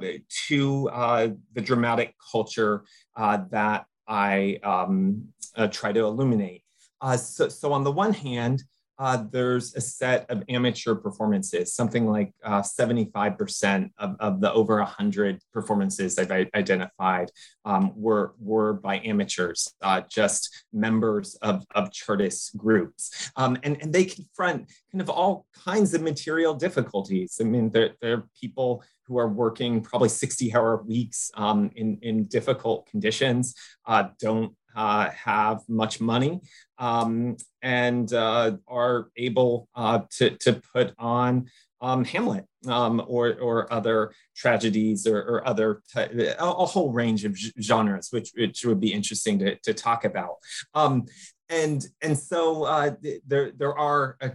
to 0.47 0.89
uh, 0.89 1.27
the 1.53 1.61
dramatic 1.61 2.15
culture 2.31 2.83
uh, 3.15 3.39
that 3.51 3.85
I 4.07 4.59
um, 4.63 5.27
uh, 5.55 5.67
try 5.67 5.91
to 5.91 5.99
illuminate. 5.99 6.63
Uh, 7.01 7.17
so, 7.17 7.47
so 7.47 7.73
on 7.73 7.83
the 7.83 7.91
one 7.91 8.13
hand, 8.13 8.63
uh, 8.99 9.23
there's 9.31 9.73
a 9.75 9.81
set 9.81 10.29
of 10.29 10.43
amateur 10.49 10.93
performances, 10.93 11.73
something 11.73 12.05
like 12.05 12.33
uh, 12.43 12.61
75% 12.61 13.89
of, 13.97 14.15
of 14.19 14.41
the 14.41 14.51
over 14.51 14.77
100 14.79 15.41
performances 15.53 16.19
I've 16.19 16.31
identified 16.31 17.31
um, 17.63 17.93
were, 17.95 18.33
were 18.39 18.73
by 18.73 18.99
amateurs, 18.99 19.73
uh, 19.81 20.01
just 20.09 20.65
members 20.73 21.35
of, 21.35 21.65
of 21.73 21.93
Chartist 21.93 22.57
groups. 22.57 23.31
Um, 23.37 23.57
and, 23.63 23.81
and 23.81 23.93
they 23.93 24.03
confront 24.03 24.69
kind 24.91 25.01
of 25.01 25.09
all 25.09 25.45
kinds 25.65 25.93
of 25.93 26.01
material 26.01 26.53
difficulties. 26.53 27.37
I 27.39 27.45
mean, 27.45 27.69
there, 27.69 27.91
there 28.01 28.13
are 28.15 28.27
people 28.39 28.83
who 29.05 29.17
are 29.17 29.29
working 29.29 29.81
probably 29.81 30.09
60 30.09 30.53
hour 30.53 30.83
weeks 30.83 31.31
um, 31.35 31.71
in, 31.75 31.97
in 32.01 32.25
difficult 32.25 32.85
conditions, 32.85 33.55
uh, 33.87 34.09
don't 34.19 34.53
uh, 34.79 35.09
have 35.09 35.59
much 35.67 35.99
money 35.99 36.39
um, 36.77 37.35
and 37.61 38.13
uh, 38.13 38.55
are 38.65 39.09
able 39.17 39.67
uh, 39.75 39.99
to, 40.09 40.29
to 40.37 40.61
put 40.73 40.93
on 40.97 41.49
um, 41.81 42.05
Hamlet 42.05 42.45
um, 42.65 43.03
or, 43.05 43.37
or 43.41 43.71
other 43.73 44.13
tragedies 44.37 45.05
or, 45.05 45.17
or 45.17 45.45
other, 45.45 45.81
a, 45.97 46.33
a, 46.39 46.65
whole 46.65 46.93
range 46.93 47.25
of 47.25 47.37
genres, 47.61 48.07
which, 48.11 48.31
which 48.37 48.63
would 48.63 48.79
be 48.79 48.93
interesting 48.93 49.37
to, 49.39 49.57
to 49.59 49.73
talk 49.73 50.05
about. 50.05 50.35
Um, 50.73 51.05
and, 51.49 51.85
and 52.01 52.17
so 52.17 52.63
uh, 52.63 52.91
there, 53.27 53.51
there 53.51 53.77
are 53.77 54.15
a, 54.21 54.31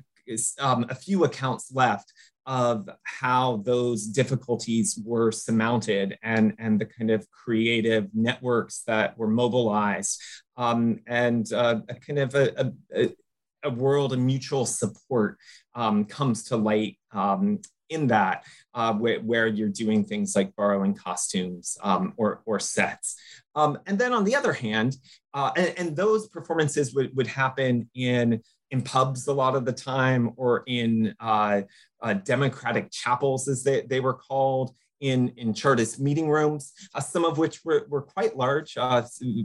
um, 0.60 0.84
a 0.90 0.94
few 0.94 1.24
accounts 1.24 1.72
left 1.72 2.12
of 2.46 2.88
how 3.04 3.62
those 3.64 4.06
difficulties 4.06 5.00
were 5.04 5.32
surmounted 5.32 6.18
and, 6.22 6.54
and 6.58 6.80
the 6.80 6.84
kind 6.86 7.10
of 7.10 7.26
creative 7.30 8.08
networks 8.12 8.82
that 8.86 9.16
were 9.16 9.28
mobilized 9.28 10.20
um, 10.56 11.00
and 11.06 11.52
uh, 11.52 11.80
a 11.88 11.94
kind 11.94 12.18
of 12.18 12.34
a, 12.34 12.72
a, 12.94 13.10
a, 13.64 13.70
world 13.70 14.12
of 14.12 14.18
mutual 14.18 14.66
support 14.66 15.38
um, 15.74 16.04
comes 16.04 16.44
to 16.44 16.56
light 16.56 16.98
um, 17.12 17.60
in 17.88 18.06
that 18.08 18.44
uh, 18.74 18.92
where, 18.92 19.20
where, 19.20 19.46
you're 19.46 19.68
doing 19.68 20.04
things 20.04 20.36
like 20.36 20.54
borrowing 20.54 20.94
costumes 20.94 21.76
um, 21.82 22.12
or, 22.16 22.42
or 22.44 22.60
sets. 22.60 23.16
Um, 23.54 23.78
and 23.86 23.98
then 23.98 24.12
on 24.12 24.24
the 24.24 24.34
other 24.36 24.52
hand, 24.52 24.96
uh, 25.32 25.50
and, 25.56 25.74
and, 25.76 25.96
those 25.96 26.28
performances 26.28 26.94
would, 26.94 27.14
would 27.16 27.26
happen 27.26 27.88
in 27.94 28.40
in 28.74 28.82
pubs 28.82 29.28
a 29.28 29.32
lot 29.32 29.54
of 29.54 29.64
the 29.64 29.72
time 29.72 30.32
or 30.36 30.64
in 30.66 31.14
uh, 31.20 31.62
uh, 32.04 32.14
democratic 32.14 32.90
chapels, 32.92 33.49
as 33.49 33.64
they, 33.64 33.80
they 33.82 33.99
were 33.99 34.14
called, 34.14 34.75
in, 35.00 35.28
in 35.37 35.52
Chartist 35.52 36.00
meeting 36.00 36.30
rooms, 36.30 36.73
uh, 36.94 37.00
some 37.00 37.25
of 37.25 37.37
which 37.37 37.62
were, 37.64 37.87
were 37.90 38.00
quite 38.00 38.37
large, 38.37 38.76
uh, 38.78 39.02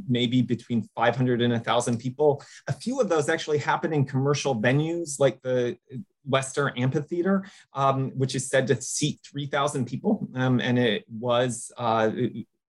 maybe 0.07 0.41
between 0.41 0.87
500 0.95 1.41
and 1.41 1.51
1,000 1.51 1.97
people. 1.97 2.41
A 2.67 2.73
few 2.73 3.01
of 3.01 3.09
those 3.09 3.27
actually 3.27 3.57
happened 3.57 3.93
in 3.93 4.05
commercial 4.05 4.55
venues 4.55 5.19
like 5.19 5.41
the 5.41 5.77
Leicester 6.27 6.71
Amphitheater, 6.77 7.45
um, 7.73 8.11
which 8.11 8.35
is 8.35 8.47
said 8.47 8.67
to 8.67 8.81
seat 8.81 9.19
3,000 9.29 9.85
people. 9.85 10.29
Um, 10.35 10.61
and 10.61 10.79
it 10.79 11.03
was 11.09 11.71
uh, 11.77 12.11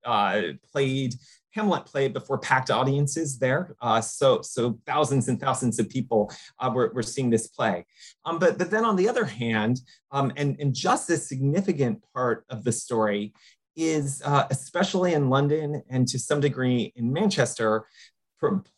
uh 0.05 0.41
played 0.73 1.15
Hamlet 1.53 1.85
played 1.85 2.13
before 2.13 2.39
packed 2.39 2.71
audiences 2.71 3.39
there. 3.39 3.77
Uh, 3.81 4.01
so, 4.01 4.41
so 4.43 4.79
thousands 4.87 5.29
and 5.29 5.41
thousands 5.41 5.79
of 5.79 5.89
people 5.89 6.33
uh, 6.59 6.71
were, 6.73 6.93
were 6.95 7.03
seeing 7.03 7.31
this 7.31 7.49
play. 7.49 7.85
Um, 8.25 8.39
but, 8.39 8.59
but 8.59 8.71
then 8.71 8.85
on 8.85 8.97
the 8.97 9.09
other 9.09 9.25
hand, 9.25 9.81
um, 10.13 10.33
and, 10.37 10.57
and 10.61 10.75
just 10.75 11.11
a 11.11 11.17
significant 11.17 12.05
part 12.15 12.45
of 12.51 12.65
the 12.65 12.73
story 12.73 13.33
is, 13.77 14.21
uh, 14.25 14.47
especially 14.51 15.15
in 15.15 15.31
London 15.31 15.83
and 15.89 16.07
to 16.09 16.19
some 16.19 16.41
degree 16.41 16.93
in 16.97 17.13
Manchester, 17.13 17.87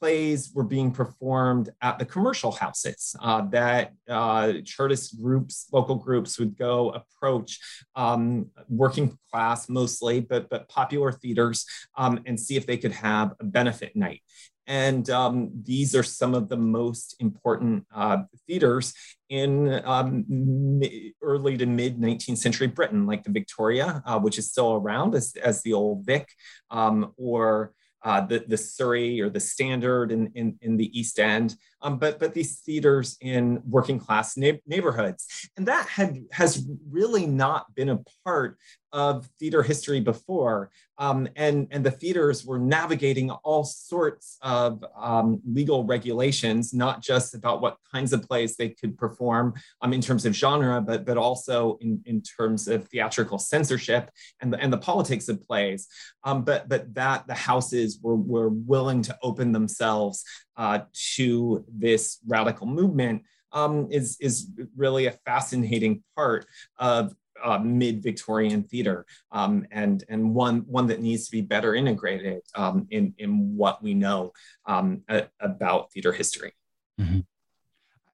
plays 0.00 0.50
were 0.54 0.64
being 0.64 0.90
performed 0.90 1.70
at 1.80 1.98
the 1.98 2.04
commercial 2.04 2.52
houses 2.52 3.14
uh, 3.20 3.42
that 3.50 3.92
uh, 4.08 4.54
Chartist 4.64 5.20
groups, 5.20 5.68
local 5.72 5.96
groups 5.96 6.38
would 6.38 6.56
go 6.56 6.90
approach 6.90 7.60
um, 7.94 8.50
working 8.68 9.16
class 9.30 9.68
mostly, 9.68 10.20
but, 10.20 10.48
but 10.48 10.68
popular 10.68 11.12
theaters 11.12 11.64
um, 11.96 12.20
and 12.26 12.38
see 12.38 12.56
if 12.56 12.66
they 12.66 12.76
could 12.76 12.92
have 12.92 13.32
a 13.40 13.44
benefit 13.44 13.94
night. 13.94 14.22
And 14.66 15.08
um, 15.10 15.50
these 15.64 15.94
are 15.96 16.04
some 16.04 16.34
of 16.34 16.48
the 16.48 16.56
most 16.56 17.16
important 17.18 17.84
uh, 17.94 18.18
theaters 18.46 18.94
in 19.28 19.82
um, 19.84 20.80
early 21.20 21.56
to 21.56 21.66
mid 21.66 21.98
19th 21.98 22.38
century 22.38 22.68
Britain, 22.68 23.06
like 23.06 23.24
the 23.24 23.32
Victoria, 23.32 24.02
uh, 24.06 24.20
which 24.20 24.38
is 24.38 24.50
still 24.50 24.74
around 24.74 25.14
as, 25.14 25.34
as 25.42 25.62
the 25.62 25.72
Old 25.72 26.06
Vic, 26.06 26.28
um, 26.70 27.12
or 27.16 27.72
uh, 28.04 28.20
the, 28.22 28.44
the 28.48 28.56
Surrey 28.56 29.20
or 29.20 29.30
the 29.30 29.40
Standard 29.40 30.10
in, 30.12 30.30
in, 30.34 30.58
in 30.60 30.76
the 30.76 30.98
East 30.98 31.18
End, 31.18 31.56
um, 31.82 31.98
but, 31.98 32.18
but 32.18 32.32
these 32.32 32.60
theaters 32.60 33.16
in 33.20 33.62
working 33.68 33.98
class 33.98 34.36
na- 34.36 34.52
neighborhoods. 34.66 35.50
And 35.56 35.66
that 35.66 35.86
had, 35.88 36.24
has 36.32 36.66
really 36.90 37.26
not 37.26 37.74
been 37.74 37.90
a 37.90 38.00
part 38.24 38.58
of 38.92 39.26
theater 39.38 39.62
history 39.62 40.00
before. 40.00 40.70
Um, 40.98 41.26
and, 41.34 41.66
and 41.70 41.84
the 41.84 41.90
theaters 41.90 42.44
were 42.44 42.58
navigating 42.58 43.30
all 43.30 43.64
sorts 43.64 44.36
of 44.42 44.84
um, 44.96 45.40
legal 45.50 45.84
regulations, 45.84 46.74
not 46.74 47.02
just 47.02 47.34
about 47.34 47.62
what 47.62 47.78
kinds 47.90 48.12
of 48.12 48.22
plays 48.28 48.56
they 48.56 48.68
could 48.68 48.98
perform 48.98 49.54
um, 49.80 49.92
in 49.92 50.02
terms 50.02 50.26
of 50.26 50.36
genre, 50.36 50.80
but, 50.80 51.06
but 51.06 51.16
also 51.16 51.78
in, 51.80 52.02
in 52.04 52.20
terms 52.20 52.68
of 52.68 52.86
theatrical 52.88 53.38
censorship 53.38 54.10
and 54.40 54.52
the, 54.52 54.60
and 54.60 54.72
the 54.72 54.78
politics 54.78 55.28
of 55.28 55.42
plays. 55.42 55.88
Um, 56.22 56.44
but, 56.44 56.68
but 56.68 56.94
that 56.94 57.26
the 57.26 57.34
houses 57.34 57.98
were, 58.02 58.16
were 58.16 58.50
willing 58.50 59.02
to 59.02 59.16
open 59.22 59.52
themselves 59.52 60.24
uh, 60.56 60.80
to 61.16 61.64
this 61.68 62.18
radical 62.26 62.66
movement 62.66 63.22
um, 63.52 63.88
is, 63.90 64.16
is 64.20 64.48
really 64.76 65.06
a 65.06 65.12
fascinating 65.24 66.02
part 66.16 66.46
of 66.78 67.14
uh, 67.42 67.58
mid-Victorian 67.58 68.62
theater, 68.62 69.04
um, 69.32 69.66
and 69.70 70.04
and 70.08 70.34
one 70.34 70.58
one 70.68 70.86
that 70.86 71.00
needs 71.00 71.26
to 71.26 71.32
be 71.32 71.40
better 71.40 71.74
integrated 71.74 72.40
um, 72.54 72.86
in 72.90 73.14
in 73.18 73.56
what 73.56 73.82
we 73.82 73.94
know 73.94 74.32
um, 74.66 75.02
a, 75.08 75.24
about 75.40 75.92
theater 75.92 76.12
history. 76.12 76.52
Mm-hmm. 77.00 77.20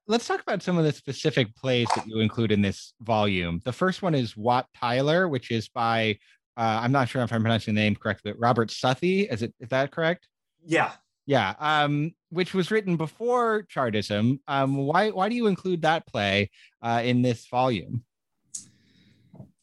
Let's 0.07 0.27
talk 0.27 0.41
about 0.41 0.63
some 0.63 0.79
of 0.79 0.85
the 0.85 0.93
specific 0.93 1.55
plays 1.55 1.89
that 1.95 2.07
you 2.07 2.21
include 2.21 2.53
in 2.53 2.63
this 2.63 2.95
volume. 3.03 3.61
The 3.65 3.73
first 3.73 4.01
one 4.01 4.15
is 4.15 4.37
Wat 4.37 4.67
Tyler, 4.75 5.29
which 5.29 5.51
is 5.51 5.69
by 5.69 6.19
uh, 6.57 6.81
I'm 6.83 6.93
not 6.93 7.09
sure 7.09 7.23
if 7.23 7.33
I'm 7.33 7.43
pronouncing 7.43 7.75
the 7.75 7.81
name 7.81 7.95
correctly, 7.95 8.33
but 8.33 8.41
Robert 8.41 8.71
Southey. 8.71 9.23
Is 9.23 9.43
it 9.43 9.55
is 9.61 9.69
that 9.69 9.91
correct? 9.91 10.27
Yeah. 10.65 10.93
Yeah. 11.29 11.55
Um, 11.59 12.13
which 12.31 12.55
was 12.55 12.71
written 12.71 12.97
before 12.97 13.65
Chartism. 13.69 14.41
Um, 14.49 14.79
why 14.79 15.11
why 15.11 15.29
do 15.29 15.35
you 15.35 15.47
include 15.47 15.83
that 15.83 16.07
play 16.07 16.51
uh, 16.81 17.03
in 17.05 17.21
this 17.21 17.47
volume? 17.49 18.03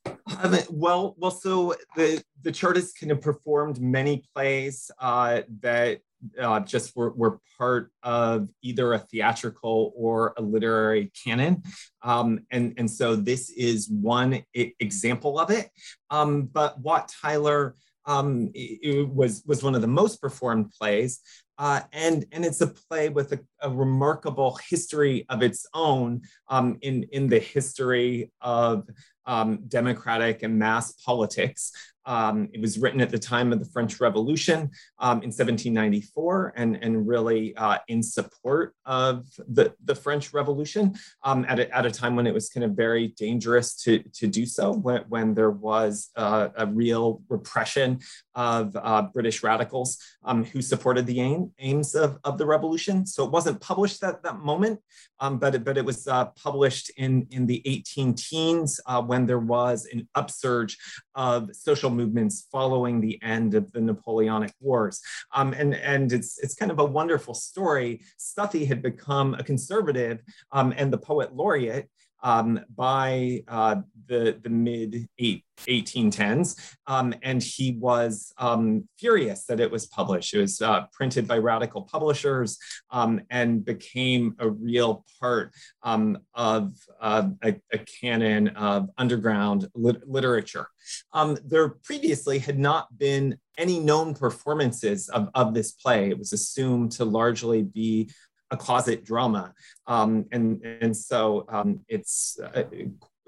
Um, 0.06 0.58
well, 0.70 1.16
well, 1.18 1.32
so 1.32 1.74
the 1.96 2.24
the 2.44 2.52
Chartists 2.52 2.94
kind 2.94 3.12
of 3.12 3.20
performed 3.20 3.82
many 3.82 4.24
plays 4.36 4.92
uh, 5.00 5.42
that 5.62 6.02
uh, 6.40 6.60
just 6.60 6.96
were, 6.96 7.14
were 7.14 7.40
part 7.58 7.92
of 8.04 8.48
either 8.62 8.94
a 8.94 9.00
theatrical 9.00 9.92
or 9.96 10.36
a 10.38 10.44
literary 10.44 11.12
canon. 11.24 11.64
Um, 12.04 12.42
and, 12.52 12.76
and 12.78 12.90
so 12.90 13.16
this 13.16 13.50
is 13.50 13.90
one 13.90 14.44
I- 14.56 14.74
example 14.80 15.40
of 15.40 15.50
it. 15.50 15.70
Um, 16.12 16.44
but 16.44 16.80
Wat 16.80 17.12
Tyler 17.22 17.76
um, 18.06 18.52
it, 18.54 19.10
was, 19.10 19.44
was 19.46 19.64
one 19.64 19.76
of 19.76 19.82
the 19.82 19.88
most 19.88 20.22
performed 20.22 20.72
plays. 20.72 21.22
Uh, 21.58 21.82
and, 21.94 22.26
and 22.32 22.44
it's 22.44 22.62
a 22.62 22.68
play 22.68 23.10
with 23.10 23.32
a, 23.32 23.40
a 23.66 23.70
remarkable 23.70 24.58
history 24.70 25.26
of 25.28 25.42
its 25.42 25.66
own 25.74 26.22
um, 26.48 26.78
in, 26.82 27.04
in 27.12 27.28
the 27.28 27.40
history 27.40 28.32
of 28.40 28.88
um, 29.26 29.60
democratic 29.68 30.44
and 30.44 30.58
mass 30.58 30.94
politics. 30.94 31.72
Um, 32.08 32.50
it 32.54 32.62
was 32.62 32.78
written 32.78 33.02
at 33.02 33.10
the 33.10 33.18
time 33.18 33.52
of 33.52 33.60
the 33.60 33.70
French 33.72 34.00
Revolution 34.00 34.70
um, 35.00 35.24
in 35.24 35.32
1794 35.32 36.54
and, 36.56 36.78
and 36.84 37.08
really 37.08 37.56
uh, 37.56 37.80
in 37.88 38.04
support 38.04 38.76
of 38.86 39.26
the, 39.48 39.74
the 39.84 39.96
French 39.96 40.32
Revolution 40.34 40.94
um, 41.24 41.46
at, 41.50 41.60
a, 41.60 41.76
at 41.76 41.86
a 41.86 41.92
time 41.92 42.16
when 42.16 42.28
it 42.28 42.34
was 42.34 42.50
kind 42.50 42.64
of 42.64 42.72
very 42.72 43.08
dangerous 43.18 43.76
to, 43.84 44.04
to 44.14 44.28
do 44.28 44.46
so, 44.46 44.74
when, 44.74 45.02
when 45.10 45.34
there 45.34 45.50
was 45.50 46.12
uh, 46.16 46.50
a 46.56 46.68
real 46.68 47.24
repression 47.28 48.00
of 48.36 48.76
uh, 48.76 49.08
British 49.14 49.42
radicals 49.42 49.98
um, 50.24 50.44
who 50.44 50.62
supported 50.62 51.08
the 51.08 51.22
aim, 51.22 51.52
aims 51.58 51.96
of, 51.96 52.20
of 52.24 52.38
the 52.38 52.46
revolution. 52.46 53.08
So 53.08 53.26
it 53.26 53.32
wasn't 53.32 53.55
published 53.56 54.04
at 54.04 54.24
that 54.24 54.40
moment, 54.40 54.80
um, 55.20 55.38
but, 55.38 55.56
it, 55.56 55.64
but 55.64 55.78
it 55.78 55.86
was 55.86 56.08
uh, 56.08 56.26
published 56.42 56.92
in, 56.98 57.28
in 57.32 57.46
the 57.46 57.62
18 57.66 58.14
teens 58.14 58.80
uh, 58.86 59.02
when 59.02 59.26
there 59.26 59.40
was 59.40 59.88
an 59.92 60.08
upsurge 60.16 60.78
of 61.16 61.50
social 61.54 61.90
movements 61.90 62.48
following 62.52 63.00
the 63.00 63.22
end 63.24 63.56
of 63.56 63.72
the 63.72 63.82
Napoleonic 63.82 64.54
Wars. 64.60 65.02
Um, 65.34 65.54
and, 65.54 65.76
and 65.76 66.12
it's, 66.12 66.40
it's 66.40 66.56
kind 66.56 66.72
of 66.72 66.80
a 66.80 66.86
wonderful 66.86 67.34
story. 67.34 68.02
Southey 68.18 68.66
had 68.66 68.82
become 68.82 69.34
a 69.36 69.44
conservative 69.44 70.20
um, 70.52 70.74
and 70.78 70.92
the 70.92 70.98
poet 70.98 71.36
laureate 71.36 71.90
um, 72.26 72.60
by 72.76 73.44
uh, 73.48 73.76
the, 74.08 74.38
the 74.42 74.50
mid 74.50 75.08
1810s. 75.20 76.76
Um, 76.88 77.14
and 77.22 77.42
he 77.42 77.78
was 77.80 78.34
um, 78.40 78.90
furious 79.00 79.46
that 79.46 79.60
it 79.60 79.70
was 79.70 79.86
published. 79.86 80.34
It 80.34 80.42
was 80.42 80.60
uh, 80.60 80.88
printed 80.92 81.28
by 81.28 81.38
radical 81.38 81.84
publishers 81.84 82.58
um, 82.90 83.22
and 83.30 83.64
became 83.64 84.36
a 84.40 84.50
real 84.50 85.06
part 85.20 85.54
um, 85.84 86.18
of 86.34 86.74
uh, 87.00 87.30
a, 87.44 87.56
a, 87.72 87.78
canon 87.78 88.50
of 88.50 88.90
underground 88.98 89.68
lit- 89.76 90.10
literature. 90.10 90.68
Um, 91.14 91.38
there 91.46 91.70
previously 91.70 92.40
had 92.40 92.58
not 92.58 92.98
been 92.98 93.38
any 93.58 93.80
known 93.80 94.14
performances 94.14 95.10
of, 95.10 95.30
of 95.36 95.54
this 95.54 95.72
play. 95.72 96.10
It 96.10 96.18
was 96.18 96.34
assumed 96.34 96.92
to 96.94 97.06
largely 97.06 97.64
be 97.64 98.10
a 98.52 98.58
closet 98.58 99.04
drama. 99.04 99.54
Um, 99.88 100.26
and, 100.32 100.62
and 100.64 100.96
so 100.96 101.46
um, 101.50 101.82
it's 101.88 102.40
uh, 102.40 102.64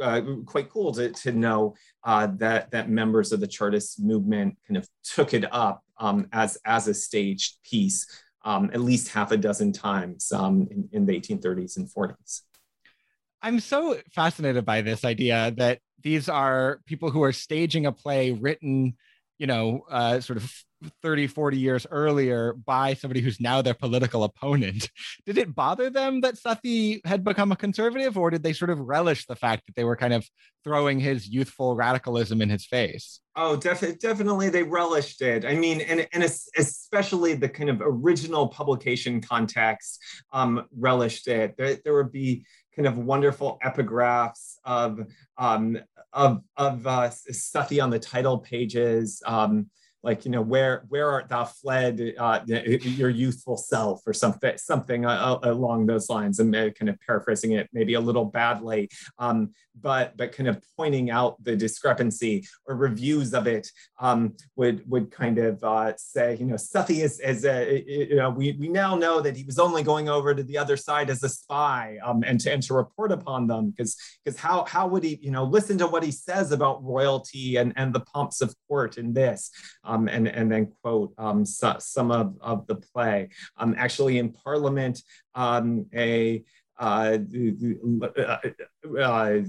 uh, 0.01 0.21
quite 0.45 0.69
cool 0.69 0.91
to, 0.93 1.09
to 1.09 1.31
know 1.31 1.75
uh, 2.03 2.27
that, 2.37 2.71
that 2.71 2.89
members 2.89 3.31
of 3.31 3.39
the 3.39 3.47
Chartist 3.47 4.01
movement 4.01 4.57
kind 4.67 4.77
of 4.77 4.87
took 5.03 5.33
it 5.33 5.45
up 5.51 5.83
um, 5.97 6.27
as, 6.31 6.57
as 6.65 6.87
a 6.87 6.93
staged 6.93 7.57
piece 7.63 8.05
um, 8.47 8.69
at 8.73 8.79
least 8.79 9.09
half 9.09 9.31
a 9.31 9.37
dozen 9.37 9.73
times 9.73 10.31
um, 10.31 10.67
in, 10.71 10.87
in 10.93 11.05
the 11.05 11.19
1830s 11.19 11.75
and 11.75 11.89
40s. 11.89 12.43
I'm 13.41 13.59
so 13.59 13.97
fascinated 14.13 14.63
by 14.63 14.81
this 14.81 15.03
idea 15.03 15.53
that 15.57 15.79
these 16.01 16.29
are 16.29 16.79
people 16.85 17.11
who 17.11 17.23
are 17.23 17.33
staging 17.33 17.85
a 17.85 17.91
play 17.91 18.31
written, 18.31 18.95
you 19.37 19.47
know, 19.47 19.81
uh, 19.89 20.21
sort 20.21 20.37
of 20.37 20.53
30, 21.01 21.27
40 21.27 21.57
years 21.57 21.87
earlier 21.89 22.53
by 22.53 22.93
somebody 22.93 23.21
who's 23.21 23.39
now 23.39 23.61
their 23.61 23.73
political 23.73 24.23
opponent. 24.23 24.89
Did 25.25 25.37
it 25.37 25.55
bother 25.55 25.89
them 25.89 26.21
that 26.21 26.37
Southey 26.37 27.01
had 27.05 27.23
become 27.23 27.51
a 27.51 27.55
conservative, 27.55 28.17
or 28.17 28.29
did 28.29 28.43
they 28.43 28.53
sort 28.53 28.69
of 28.69 28.79
relish 28.79 29.25
the 29.25 29.35
fact 29.35 29.65
that 29.65 29.75
they 29.75 29.83
were 29.83 29.95
kind 29.95 30.13
of 30.13 30.27
throwing 30.63 30.99
his 30.99 31.27
youthful 31.27 31.75
radicalism 31.75 32.41
in 32.41 32.49
his 32.49 32.65
face? 32.65 33.19
Oh, 33.35 33.55
def- 33.55 33.99
definitely 33.99 34.49
they 34.49 34.63
relished 34.63 35.21
it. 35.21 35.45
I 35.45 35.55
mean, 35.55 35.81
and, 35.81 36.07
and 36.13 36.23
especially 36.23 37.35
the 37.35 37.49
kind 37.49 37.69
of 37.69 37.81
original 37.81 38.47
publication 38.47 39.21
context 39.21 39.99
um, 40.33 40.65
relished 40.77 41.27
it. 41.27 41.55
There, 41.57 41.77
there 41.83 41.93
would 41.93 42.11
be 42.11 42.45
kind 42.75 42.87
of 42.87 42.97
wonderful 42.97 43.57
epigraphs 43.65 44.55
of 44.63 44.99
um, 45.37 45.79
of 46.13 46.41
of 46.55 46.85
uh, 46.87 47.09
Southey 47.09 47.79
on 47.79 47.89
the 47.89 47.99
title 47.99 48.37
pages. 48.37 49.21
Um, 49.25 49.69
like 50.07 50.23
you 50.23 50.31
know 50.31 50.41
where 50.41 50.85
where 50.87 51.11
art 51.11 51.27
thou 51.27 51.43
fled 51.43 52.13
uh, 52.17 52.39
your 52.47 53.09
youthful 53.09 53.57
self 53.57 54.01
or 54.07 54.13
something 54.13 54.57
something 54.57 55.05
uh, 55.05 55.37
uh, 55.43 55.51
along 55.51 55.85
those 55.85 56.09
lines. 56.09 56.39
And 56.39 56.53
kind 56.53 56.89
of 56.89 56.97
paraphrasing 57.05 57.51
it 57.51 57.69
maybe 57.73 57.93
a 57.95 57.99
little 57.99 58.25
badly 58.25 58.89
um, 59.19 59.51
but 59.81 60.15
but 60.17 60.31
kind 60.31 60.49
of 60.49 60.63
pointing 60.75 61.09
out 61.09 61.41
the 61.43 61.55
discrepancy 61.55 62.45
or 62.65 62.75
reviews 62.75 63.33
of 63.33 63.47
it 63.47 63.69
um, 63.99 64.35
would 64.55 64.89
would 64.89 65.11
kind 65.11 65.37
of 65.37 65.63
uh, 65.63 65.93
say 65.97 66.35
you 66.39 66.45
know 66.45 66.57
Southey 66.57 67.01
is 67.01 67.19
as 67.19 67.45
a 67.45 67.83
you 67.87 68.15
know 68.15 68.29
we, 68.29 68.53
we 68.53 68.67
now 68.67 68.95
know 68.95 69.21
that 69.21 69.35
he 69.35 69.43
was 69.43 69.59
only 69.59 69.83
going 69.83 70.09
over 70.09 70.33
to 70.33 70.43
the 70.43 70.57
other 70.57 70.77
side 70.77 71.09
as 71.09 71.23
a 71.23 71.29
spy 71.29 71.97
um, 72.03 72.23
and 72.25 72.39
to 72.41 72.51
and 72.51 72.63
to 72.63 72.73
report 72.73 73.11
upon 73.11 73.47
them 73.47 73.71
because 73.71 73.95
because 74.23 74.39
how 74.39 74.65
how 74.65 74.87
would 74.87 75.03
he 75.03 75.19
you 75.21 75.31
know 75.31 75.43
listen 75.43 75.77
to 75.77 75.87
what 75.87 76.03
he 76.03 76.11
says 76.11 76.51
about 76.51 76.83
royalty 76.83 77.57
and 77.57 77.73
and 77.75 77.93
the 77.93 77.99
pomps 77.99 78.41
of 78.41 78.55
court 78.67 78.97
in 78.97 79.13
this 79.13 79.51
um, 79.83 79.96
and, 80.07 80.27
and 80.27 80.51
then 80.51 80.71
quote 80.81 81.13
um, 81.17 81.45
so, 81.45 81.77
some 81.79 82.11
of, 82.11 82.37
of 82.41 82.67
the 82.67 82.75
play. 82.75 83.29
Um, 83.57 83.73
actually, 83.77 84.19
in 84.19 84.31
Parliament, 84.31 85.01
um, 85.33 85.87
a 85.93 86.43
uh, 86.79 87.17
uh, 88.17 88.37
uh, 88.99 89.39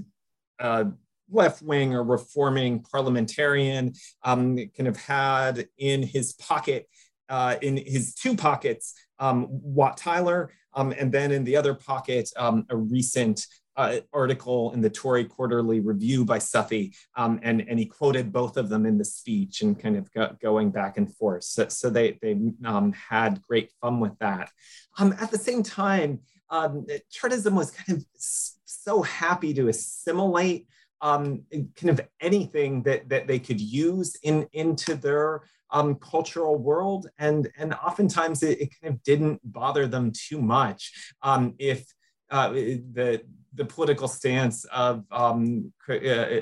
uh, 0.59 0.83
left 1.31 1.61
wing 1.61 1.93
or 1.93 2.03
reforming 2.03 2.81
parliamentarian 2.81 3.93
um, 4.23 4.57
kind 4.75 4.87
of 4.87 4.97
had 4.97 5.67
in 5.77 6.01
his 6.01 6.33
pocket 6.33 6.87
uh, 7.29 7.55
in 7.61 7.77
his 7.77 8.15
two 8.15 8.35
pockets, 8.35 8.95
um, 9.19 9.47
Wat 9.49 9.97
Tyler, 9.97 10.51
um, 10.73 10.93
and 10.97 11.11
then 11.11 11.31
in 11.31 11.43
the 11.43 11.55
other 11.55 11.73
pocket, 11.73 12.29
um, 12.35 12.65
a 12.69 12.75
recent 12.75 13.45
uh, 13.79 14.01
article 14.11 14.73
in 14.73 14.81
the 14.81 14.89
Tory 14.89 15.23
Quarterly 15.23 15.79
Review 15.79 16.25
by 16.25 16.37
Southey, 16.37 16.93
um, 17.15 17.39
and, 17.43 17.61
and 17.61 17.79
he 17.79 17.85
quoted 17.85 18.29
both 18.29 18.57
of 18.57 18.67
them 18.67 18.85
in 18.85 18.97
the 18.97 19.05
speech 19.05 19.61
and 19.61 19.79
kind 19.79 19.95
of 19.95 20.11
go, 20.11 20.35
going 20.41 20.69
back 20.69 20.97
and 20.97 21.15
forth. 21.15 21.45
So, 21.45 21.69
so 21.69 21.89
they, 21.89 22.19
they 22.21 22.37
um, 22.65 22.91
had 22.91 23.41
great 23.41 23.71
fun 23.79 24.01
with 24.01 24.19
that. 24.19 24.51
Um, 24.97 25.15
at 25.17 25.31
the 25.31 25.37
same 25.37 25.63
time, 25.63 26.19
um, 26.49 26.85
Chartism 27.09 27.55
was 27.55 27.71
kind 27.71 27.99
of 27.99 28.05
so 28.17 29.01
happy 29.01 29.53
to 29.53 29.69
assimilate 29.69 30.67
um, 30.99 31.43
kind 31.77 31.89
of 31.89 32.01
anything 32.19 32.83
that, 32.83 33.07
that 33.07 33.27
they 33.27 33.39
could 33.39 33.61
use 33.61 34.17
in, 34.23 34.45
into 34.51 34.93
their 34.93 35.43
um, 35.71 35.95
cultural 35.95 36.57
world. 36.57 37.07
And, 37.17 37.49
and 37.57 37.73
oftentimes 37.75 38.43
it, 38.43 38.59
it, 38.59 38.69
kind 38.81 38.93
of 38.93 39.03
didn't 39.03 39.39
bother 39.41 39.87
them 39.87 40.11
too 40.11 40.41
much 40.41 41.13
um, 41.21 41.55
if 41.59 41.93
uh, 42.29 42.49
the, 42.49 43.21
the 43.53 43.65
political 43.65 44.07
stance 44.07 44.65
of 44.65 45.03
um, 45.11 45.71
uh, 45.87 46.41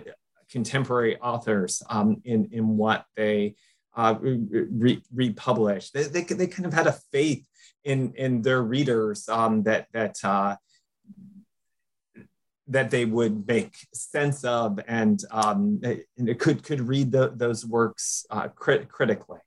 contemporary 0.50 1.18
authors 1.20 1.82
um, 1.90 2.22
in, 2.24 2.50
in 2.52 2.78
what 2.78 3.06
they 3.16 3.56
uh, 3.96 4.16
re- 4.20 5.02
republish. 5.14 5.92
They, 5.92 6.04
they, 6.04 6.24
they 6.24 6.48
kind 6.48 6.66
of 6.66 6.74
had 6.74 6.88
a 6.88 6.98
faith 7.12 7.46
in, 7.84 8.14
in 8.16 8.42
their 8.42 8.62
readers 8.62 9.28
um, 9.30 9.64
that, 9.64 9.88
that 9.94 10.18
uh, 10.24 10.56
that 12.70 12.92
they 12.92 13.06
would 13.06 13.48
make 13.48 13.76
sense 13.94 14.44
of 14.44 14.80
and, 14.88 15.24
um, 15.32 15.80
and 16.18 16.40
could 16.40 16.64
could 16.64 16.82
read 16.82 17.12
the, 17.12 17.32
those 17.34 17.66
works 17.66 18.26
uh, 18.30 18.50
crit- 18.50 18.90
critically. 18.90 19.40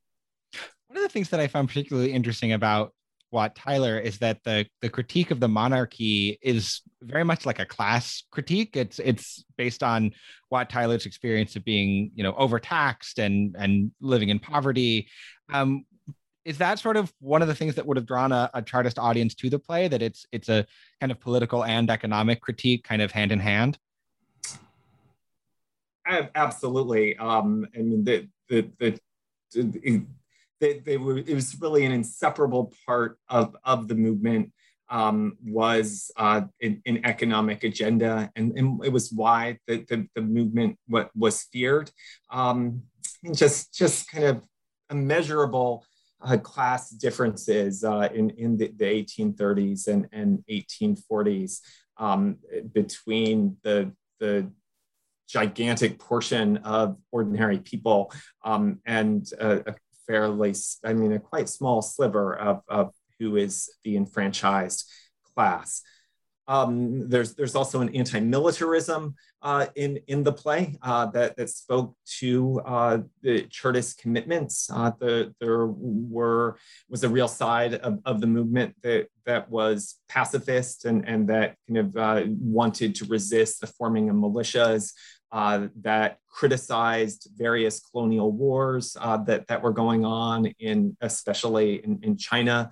One 0.89 0.97
of 0.97 1.03
the 1.03 1.09
things 1.09 1.29
that 1.31 1.41
I 1.41 1.47
found 1.47 1.69
particularly 1.69 2.13
interesting 2.13 2.53
about 2.53 2.95
Wat 3.31 3.55
Tyler 3.55 3.99
is 3.99 4.19
that 4.19 4.43
the 4.45 4.67
the 4.81 4.89
critique 4.89 5.31
of 5.31 5.41
the 5.41 5.49
monarchy 5.49 6.39
is 6.43 6.83
very 7.03 7.25
much 7.25 7.47
like 7.47 7.59
a 7.59 7.67
class 7.67 8.25
critique. 8.31 8.77
It's 8.77 8.99
it's 8.99 9.45
based 9.57 9.83
on 9.83 10.13
Wat 10.51 10.69
Tyler's 10.69 11.07
experience 11.07 11.57
of 11.57 11.65
being 11.65 12.11
you 12.15 12.23
know 12.23 12.35
overtaxed 12.35 13.19
and 13.19 13.55
and 13.59 13.93
living 14.01 14.29
in 14.29 14.39
poverty. 14.39 15.09
Um, 15.53 15.85
is 16.45 16.59
that 16.59 16.79
sort 16.79 16.97
of 16.97 17.13
one 17.21 17.43
of 17.43 17.49
the 17.49 17.55
things 17.55 17.75
that 17.75 17.87
would 17.87 17.97
have 17.97 18.07
drawn 18.07 18.33
a, 18.33 18.51
a 18.55 18.63
Chartist 18.63 18.99
audience 18.99 19.35
to 19.37 19.51
the 19.51 19.59
play? 19.59 19.89
That 19.89 20.03
it's 20.03 20.27
it's 20.33 20.49
a 20.49 20.67
kind 21.01 21.13
of 21.13 21.21
political 21.21 21.65
and 21.65 21.91
economic 21.91 22.41
critique, 22.41 22.85
kind 22.85 23.03
of 23.03 23.13
hand 23.13 23.33
in 23.33 23.39
hand. 23.39 23.79
Absolutely. 26.35 27.17
Um, 27.19 27.69
I 27.77 27.79
mean, 27.83 28.05
the 28.05 28.29
the, 28.49 28.71
the 28.79 28.99
they, 30.61 30.79
they 30.79 30.97
were 30.97 31.19
it 31.19 31.35
was 31.35 31.57
really 31.61 31.85
an 31.85 31.93
inseparable 31.93 32.73
part 32.87 33.19
of 33.29 33.57
of 33.65 33.89
the 33.89 33.95
movement 33.95 34.53
um, 34.91 35.37
was 35.45 36.11
uh, 36.17 36.43
an, 36.61 36.83
economic 37.05 37.63
agenda, 37.63 38.29
and, 38.35 38.59
and, 38.59 38.85
it 38.85 38.93
was 38.93 39.13
why 39.13 39.57
the, 39.69 39.87
the, 39.89 40.09
the 40.17 40.21
movement 40.21 40.77
what 40.89 41.11
was 41.17 41.45
feared. 41.45 41.91
Um, 42.29 42.83
just 43.33 43.73
just 43.73 44.11
kind 44.11 44.25
of 44.25 44.43
immeasurable 44.91 45.85
uh, 46.23 46.37
class 46.39 46.91
differences 46.91 47.85
uh, 47.85 48.09
in, 48.13 48.31
in 48.31 48.57
the, 48.57 48.73
the, 48.77 48.85
1830s 48.85 49.89
and, 49.89 50.09
and 50.13 50.45
1840s 50.51 51.61
um, 51.97 52.37
between 52.73 53.57
the, 53.63 53.93
the 54.19 54.51
gigantic 55.29 55.99
portion 55.99 56.59
of 56.59 56.97
ordinary 57.13 57.59
people 57.59 58.13
um, 58.45 58.81
and 58.85 59.31
a, 59.39 59.71
a, 59.71 59.75
fairly, 60.11 60.55
I 60.85 60.93
mean, 60.93 61.13
a 61.13 61.21
quite 61.21 61.49
small 61.49 61.83
sliver 61.83 62.37
of, 62.37 62.63
of 62.69 62.93
who 63.21 63.37
is 63.37 63.71
the 63.85 63.97
enfranchised 63.97 64.91
class. 65.35 65.83
Um, 66.49 67.09
there's 67.09 67.37
there's 67.37 67.55
also 67.55 67.81
an 67.81 67.95
anti-militarism 67.95 69.15
uh, 69.41 69.67
in 69.77 70.01
in 70.09 70.25
the 70.25 70.33
play 70.33 70.77
uh, 70.83 71.07
that 71.07 71.37
that 71.37 71.49
spoke 71.49 71.95
to 72.19 72.61
uh, 72.67 72.99
the 73.23 73.43
Chartist 73.43 73.99
commitments. 73.99 74.69
Uh, 74.69 74.91
the, 74.99 75.33
there 75.41 75.67
were 75.69 76.57
was 76.89 77.05
a 77.05 77.09
real 77.09 77.29
side 77.29 77.75
of, 77.75 78.01
of 78.05 78.21
the 78.21 78.27
movement 78.27 78.75
that 78.83 79.07
that 79.27 79.49
was 79.49 80.01
pacifist 80.09 80.87
and 80.87 81.09
and 81.09 81.29
that 81.29 81.55
kind 81.69 81.79
of 81.79 81.97
uh, 81.97 82.25
wanted 82.27 82.97
to 82.97 83.05
resist 83.05 83.61
the 83.61 83.69
forming 83.69 84.11
of 84.11 84.17
militias. 84.17 84.93
Uh, 85.33 85.69
that 85.77 86.19
criticized 86.29 87.29
various 87.37 87.79
colonial 87.79 88.33
wars 88.33 88.95
that, 89.27 89.45
that 89.47 89.63
were 89.63 89.73
going 89.73 90.05
on 90.05 90.47
in 90.59 90.97
especially 91.01 91.85
in, 91.85 92.01
in 92.03 92.17
China, 92.17 92.71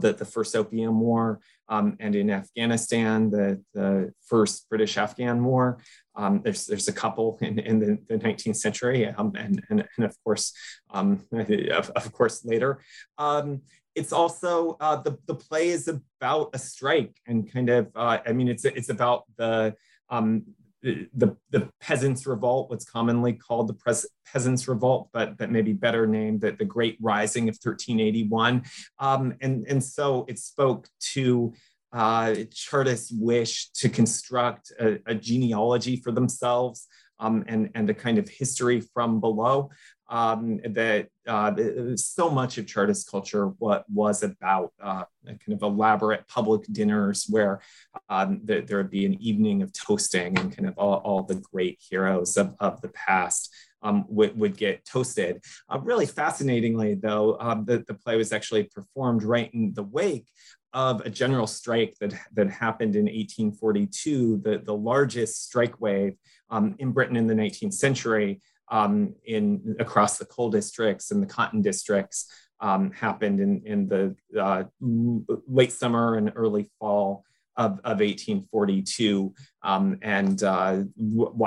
the, 0.00 0.12
the 0.12 0.24
first 0.24 0.54
Opium 0.54 1.00
War, 1.00 1.40
um, 1.68 1.96
and 2.00 2.14
in 2.14 2.30
Afghanistan, 2.30 3.30
the, 3.30 3.62
the 3.74 4.12
first 4.26 4.68
British 4.68 4.96
Afghan 4.98 5.44
War. 5.44 5.78
Um, 6.14 6.40
there's, 6.42 6.66
there's 6.66 6.88
a 6.88 6.92
couple 6.92 7.38
in, 7.40 7.58
in 7.58 7.78
the, 7.78 7.98
the 8.08 8.18
19th 8.18 8.56
century, 8.56 9.06
um, 9.06 9.32
and, 9.36 9.62
and, 9.68 9.86
and 9.96 10.06
of 10.06 10.16
course, 10.24 10.52
um, 10.90 11.24
of, 11.32 11.90
of 11.90 12.12
course 12.12 12.44
later. 12.44 12.80
Um, 13.18 13.62
it's 13.94 14.12
also 14.12 14.76
uh, 14.80 14.96
the, 14.96 15.18
the 15.26 15.34
play 15.34 15.68
is 15.68 15.88
about 15.88 16.50
a 16.52 16.58
strike 16.58 17.16
and 17.26 17.50
kind 17.50 17.70
of, 17.70 17.88
uh, 17.94 18.18
I 18.26 18.32
mean, 18.32 18.48
it's, 18.48 18.64
it's 18.64 18.90
about 18.90 19.24
the, 19.36 19.74
um, 20.10 20.44
the, 20.82 21.36
the 21.50 21.68
peasants 21.80 22.26
revolt 22.26 22.70
what's 22.70 22.84
commonly 22.84 23.32
called 23.32 23.68
the 23.68 23.74
Pres- 23.74 24.06
peasants 24.30 24.68
revolt 24.68 25.08
but 25.12 25.36
but 25.36 25.50
maybe 25.50 25.72
better 25.72 26.06
named 26.06 26.40
the, 26.40 26.52
the 26.52 26.64
great 26.64 26.96
rising 27.00 27.48
of 27.48 27.54
1381 27.54 28.62
um, 28.98 29.34
and 29.40 29.66
and 29.68 29.82
so 29.82 30.24
it 30.28 30.38
spoke 30.38 30.88
to 31.00 31.52
uh, 31.92 32.34
chartists 32.52 33.10
wish 33.12 33.70
to 33.70 33.88
construct 33.88 34.72
a, 34.80 34.98
a 35.06 35.14
genealogy 35.14 35.96
for 35.96 36.12
themselves 36.12 36.86
um, 37.18 37.44
and, 37.48 37.70
and 37.74 37.88
a 37.88 37.94
kind 37.94 38.18
of 38.18 38.28
history 38.28 38.80
from 38.80 39.20
below 39.20 39.70
um, 40.08 40.58
that 40.64 41.08
uh, 41.26 41.52
so 41.96 42.30
much 42.30 42.58
of 42.58 42.66
Chartist 42.66 43.10
culture 43.10 43.48
what 43.58 43.84
was 43.90 44.22
about 44.22 44.72
uh, 44.80 45.04
kind 45.26 45.52
of 45.52 45.62
elaborate 45.62 46.26
public 46.28 46.62
dinners 46.70 47.26
where 47.28 47.60
um, 48.08 48.40
there, 48.44 48.62
there, 48.62 48.76
would 48.76 48.90
be 48.90 49.06
an 49.06 49.20
evening 49.20 49.62
of 49.62 49.72
toasting 49.72 50.38
and 50.38 50.56
kind 50.56 50.68
of 50.68 50.78
all, 50.78 50.98
all 50.98 51.22
the 51.22 51.42
great 51.52 51.80
heroes 51.80 52.36
of, 52.36 52.54
of 52.60 52.80
the 52.80 52.88
past 52.88 53.52
um, 53.82 54.04
would, 54.08 54.38
would 54.38 54.56
get 54.56 54.84
toasted. 54.84 55.42
Uh, 55.68 55.80
really 55.80 56.06
fascinatingly, 56.06 56.94
though, 56.94 57.36
um, 57.40 57.64
the, 57.64 57.84
the 57.86 57.94
play 57.94 58.16
was 58.16 58.32
actually 58.32 58.64
performed 58.64 59.22
right 59.22 59.52
in 59.52 59.72
the 59.74 59.82
wake 59.82 60.26
of 60.72 61.00
a 61.00 61.10
general 61.10 61.46
strike 61.46 61.94
that, 62.00 62.12
that 62.34 62.50
happened 62.50 62.96
in 62.96 63.04
1842, 63.04 64.38
the, 64.38 64.58
the 64.58 64.74
largest 64.74 65.44
strike 65.44 65.80
wave 65.80 66.14
um, 66.50 66.76
in 66.78 66.92
Britain 66.92 67.16
in 67.16 67.26
the 67.26 67.34
19th 67.34 67.72
century 67.72 68.40
um, 68.70 69.14
in 69.24 69.76
across 69.78 70.18
the 70.18 70.24
coal 70.24 70.50
districts 70.50 71.10
and 71.10 71.22
the 71.22 71.26
cotton 71.26 71.62
districts 71.62 72.26
um, 72.60 72.90
happened 72.92 73.40
in, 73.40 73.62
in 73.64 73.88
the 73.88 74.16
uh, 74.38 74.64
late 74.80 75.72
summer 75.72 76.16
and 76.16 76.32
early 76.34 76.70
fall 76.78 77.24
of, 77.56 77.72
of 77.84 78.00
1842. 78.00 79.34
Um, 79.62 79.98
and 80.02 80.42
uh, 80.42 80.82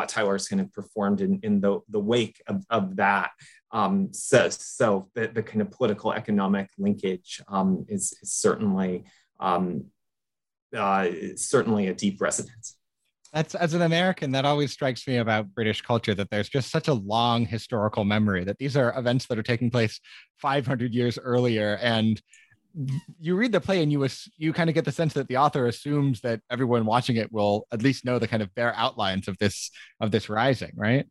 Tyler's 0.07 0.47
kind 0.47 0.61
of 0.61 0.73
performed 0.73 1.21
in, 1.21 1.39
in 1.43 1.61
the, 1.61 1.79
the 1.89 1.99
wake 1.99 2.41
of, 2.47 2.63
of 2.69 2.95
that. 2.97 3.31
Um, 3.71 4.11
so 4.13 4.49
so 4.49 5.09
the, 5.13 5.27
the 5.27 5.43
kind 5.43 5.61
of 5.61 5.69
political 5.69 6.11
economic 6.11 6.69
linkage 6.77 7.41
um, 7.47 7.85
is, 7.87 8.13
is 8.21 8.33
certainly 8.33 9.05
um, 9.39 9.85
uh, 10.75 11.07
certainly 11.35 11.87
a 11.87 11.93
deep 11.93 12.19
resonance. 12.21 12.75
That's 13.33 13.53
as 13.53 13.73
an 13.73 13.83
American, 13.83 14.31
that 14.31 14.45
always 14.45 14.71
strikes 14.71 15.07
me 15.07 15.17
about 15.17 15.53
British 15.53 15.81
culture 15.81 16.15
that 16.15 16.29
there's 16.31 16.49
just 16.49 16.71
such 16.71 16.87
a 16.87 16.93
long 16.93 17.45
historical 17.45 18.03
memory 18.03 18.43
that 18.43 18.57
these 18.57 18.75
are 18.75 18.97
events 18.97 19.27
that 19.27 19.37
are 19.37 19.43
taking 19.43 19.69
place 19.69 19.99
500 20.37 20.93
years 20.93 21.19
earlier. 21.19 21.77
And 21.81 22.19
you 23.19 23.35
read 23.35 23.51
the 23.51 23.61
play 23.61 23.83
and 23.83 23.91
you 23.91 24.07
you 24.37 24.53
kind 24.53 24.69
of 24.69 24.73
get 24.73 24.85
the 24.85 24.91
sense 24.91 25.13
that 25.13 25.27
the 25.27 25.37
author 25.37 25.67
assumes 25.67 26.21
that 26.21 26.41
everyone 26.49 26.85
watching 26.85 27.17
it 27.17 27.31
will 27.31 27.67
at 27.71 27.81
least 27.81 28.05
know 28.05 28.19
the 28.19 28.27
kind 28.27 28.41
of 28.41 28.53
bare 28.55 28.73
outlines 28.75 29.27
of 29.27 29.37
this 29.37 29.71
of 29.99 30.11
this 30.11 30.29
rising, 30.29 30.71
right? 30.75 31.05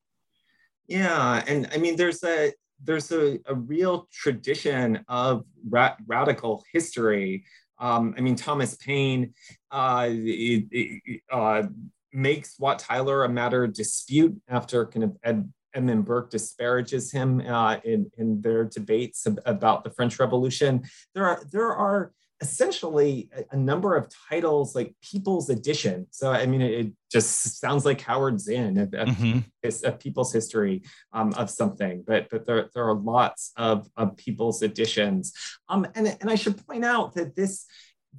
Yeah, 0.89 1.45
and 1.47 1.69
I 1.73 1.77
mean, 1.77 1.97
there's 1.97 2.25
a 2.25 2.53
there's 2.83 3.13
a, 3.13 3.39
a 3.47 3.55
real 3.55 4.09
tradition 4.13 5.05
of 5.09 5.45
ra- 5.69 5.97
radical 6.07 6.65
history. 6.73 7.45
Um, 7.79 8.15
I 8.17 8.23
mean, 8.23 8.35
Thomas 8.35 8.77
Paine 8.77 9.35
uh, 9.71 10.09
it, 10.11 10.65
it, 10.71 11.21
uh, 11.31 11.65
makes 12.13 12.59
Wat 12.59 12.79
Tyler 12.79 13.25
a 13.25 13.29
matter 13.29 13.65
of 13.65 13.73
dispute 13.73 14.41
after 14.49 14.87
kind 14.87 15.05
of 15.05 15.17
Ed, 15.23 15.53
Edmund 15.75 16.05
Burke 16.05 16.31
disparages 16.31 17.13
him 17.13 17.41
uh, 17.41 17.79
in, 17.85 18.11
in 18.17 18.41
their 18.41 18.65
debates 18.65 19.27
about 19.47 19.85
the 19.85 19.91
French 19.91 20.19
Revolution. 20.19 20.83
There 21.15 21.27
are 21.27 21.43
there 21.51 21.75
are 21.75 22.13
essentially 22.41 23.29
a, 23.37 23.57
a, 23.57 23.57
number 23.57 23.97
of 23.97 24.09
titles 24.31 24.75
like 24.75 24.95
People's 25.03 25.51
Edition. 25.51 26.07
So, 26.11 26.31
I 26.31 26.47
mean, 26.47 26.63
it, 26.63 26.87
it 26.87 26.93
just 27.11 27.59
sounds 27.61 27.85
like 27.85 28.01
Howard 28.03 28.41
Zinn, 28.41 28.79
a, 28.79 28.87
mm-hmm. 28.87 29.91
people's 29.99 30.33
history 30.33 30.83
um, 31.13 31.33
of 31.35 31.51
something, 31.51 32.05
but, 32.07 32.29
but 32.31 32.47
there, 32.47 32.69
there 32.75 32.89
are 32.89 32.95
lots 32.95 33.53
of, 33.57 33.89
of 33.97 34.17
People's 34.17 34.63
Editions. 34.63 35.33
Um, 35.69 35.87
and, 35.95 36.17
and 36.21 36.31
I 36.31 36.37
should 36.37 36.65
point 36.65 36.85
out 36.85 37.15
that 37.15 37.35
this, 37.35 37.67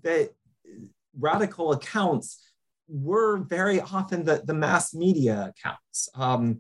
that 0.04 0.32
radical 1.18 1.72
accounts 1.72 2.44
were 2.90 3.38
very 3.38 3.80
often 3.80 4.24
the, 4.24 4.42
the 4.46 4.54
mass 4.54 4.94
media 4.94 5.54
accounts. 5.56 6.10
Um, 6.16 6.60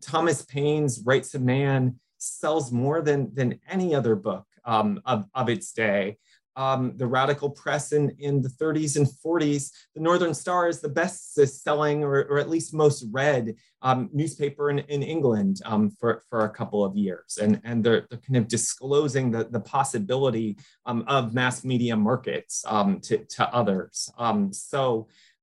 Thomas 0.00 0.42
Paine's 0.42 1.02
Rights 1.04 1.34
of 1.34 1.42
Man 1.42 1.98
sells 2.18 2.70
more 2.72 3.02
than, 3.02 3.34
than 3.34 3.58
any 3.68 3.94
other 3.94 4.14
book 4.14 4.44
um, 4.64 5.00
of, 5.04 5.26
of 5.34 5.48
its 5.48 5.72
day. 5.72 6.18
Um, 6.54 6.92
the 6.96 7.06
radical 7.06 7.48
press 7.48 7.92
in, 7.92 8.14
in 8.18 8.42
the 8.42 8.50
30s 8.50 8.96
and 8.96 9.06
40s, 9.06 9.70
the 9.94 10.02
Northern 10.02 10.34
Star 10.34 10.68
is 10.68 10.82
the 10.82 10.88
best 10.88 11.34
selling 11.34 12.04
or, 12.04 12.24
or 12.24 12.38
at 12.38 12.50
least 12.50 12.74
most 12.74 13.06
read 13.10 13.54
um, 13.80 14.10
newspaper 14.12 14.68
in, 14.68 14.80
in 14.80 15.02
England 15.02 15.60
um, 15.64 15.90
for, 15.98 16.22
for 16.28 16.44
a 16.44 16.50
couple 16.50 16.84
of 16.84 16.94
years. 16.94 17.38
And, 17.40 17.58
and 17.64 17.82
they're, 17.82 18.06
they're 18.10 18.20
kind 18.20 18.36
of 18.36 18.48
disclosing 18.48 19.30
the, 19.30 19.44
the 19.44 19.60
possibility 19.60 20.58
um, 20.84 21.04
of 21.06 21.32
mass 21.32 21.64
media 21.64 21.96
markets 21.96 22.62
um, 22.68 23.00
to, 23.00 23.18
to 23.18 23.48
others. 23.48 24.10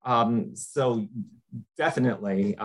Um, 0.05 0.55
so, 0.55 1.07
definitely 1.77 2.55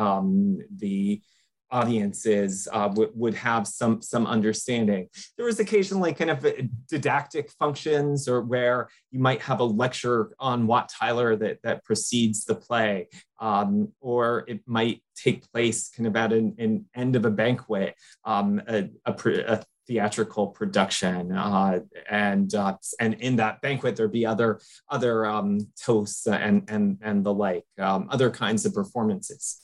the 0.76 1.22
audiences 1.70 2.68
uh, 2.72 2.88
w- 2.88 3.10
would 3.14 3.34
have 3.34 3.66
some 3.66 4.00
some 4.00 4.26
understanding. 4.26 5.08
There 5.36 5.46
was 5.46 5.58
occasionally 5.58 6.14
kind 6.14 6.30
of 6.30 6.46
didactic 6.88 7.50
functions, 7.50 8.28
or 8.28 8.42
where 8.42 8.88
you 9.10 9.18
might 9.18 9.42
have 9.42 9.60
a 9.60 9.64
lecture 9.64 10.34
on 10.38 10.66
Wat 10.66 10.88
Tyler 10.88 11.36
that 11.36 11.58
that 11.62 11.84
precedes 11.84 12.44
the 12.44 12.54
play, 12.54 13.08
um, 13.40 13.92
or 14.00 14.44
it 14.46 14.60
might 14.66 15.02
take 15.16 15.50
place 15.52 15.90
kind 15.90 16.06
of 16.06 16.16
at 16.16 16.32
an, 16.32 16.54
an 16.58 16.86
end 16.94 17.16
of 17.16 17.24
a 17.24 17.30
banquet, 17.30 17.94
um, 18.24 18.62
a, 18.68 18.88
a, 19.04 19.12
a 19.46 19.64
theatrical 19.86 20.48
production 20.48 21.32
uh, 21.32 21.80
and 22.08 22.54
uh, 22.54 22.76
and 23.00 23.14
in 23.14 23.36
that 23.36 23.60
banquet 23.60 23.96
there'd 23.96 24.12
be 24.12 24.26
other 24.26 24.60
other 24.88 25.26
um, 25.26 25.58
toasts 25.80 26.26
and 26.26 26.64
and 26.68 26.98
and 27.02 27.24
the 27.24 27.32
like 27.32 27.64
um, 27.78 28.08
other 28.10 28.30
kinds 28.30 28.64
of 28.64 28.74
performances 28.74 29.63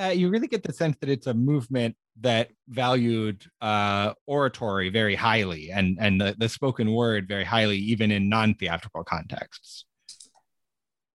uh, 0.00 0.06
you 0.06 0.28
really 0.28 0.48
get 0.48 0.62
the 0.62 0.72
sense 0.72 0.96
that 1.00 1.08
it's 1.08 1.26
a 1.26 1.34
movement 1.34 1.96
that 2.20 2.50
valued 2.68 3.44
uh, 3.60 4.12
oratory 4.26 4.88
very 4.88 5.14
highly 5.14 5.70
and 5.70 5.98
and 6.00 6.20
the, 6.20 6.34
the 6.38 6.48
spoken 6.48 6.92
word 6.92 7.26
very 7.28 7.44
highly, 7.44 7.78
even 7.78 8.10
in 8.10 8.28
non-theatrical 8.28 9.04
contexts. 9.04 9.84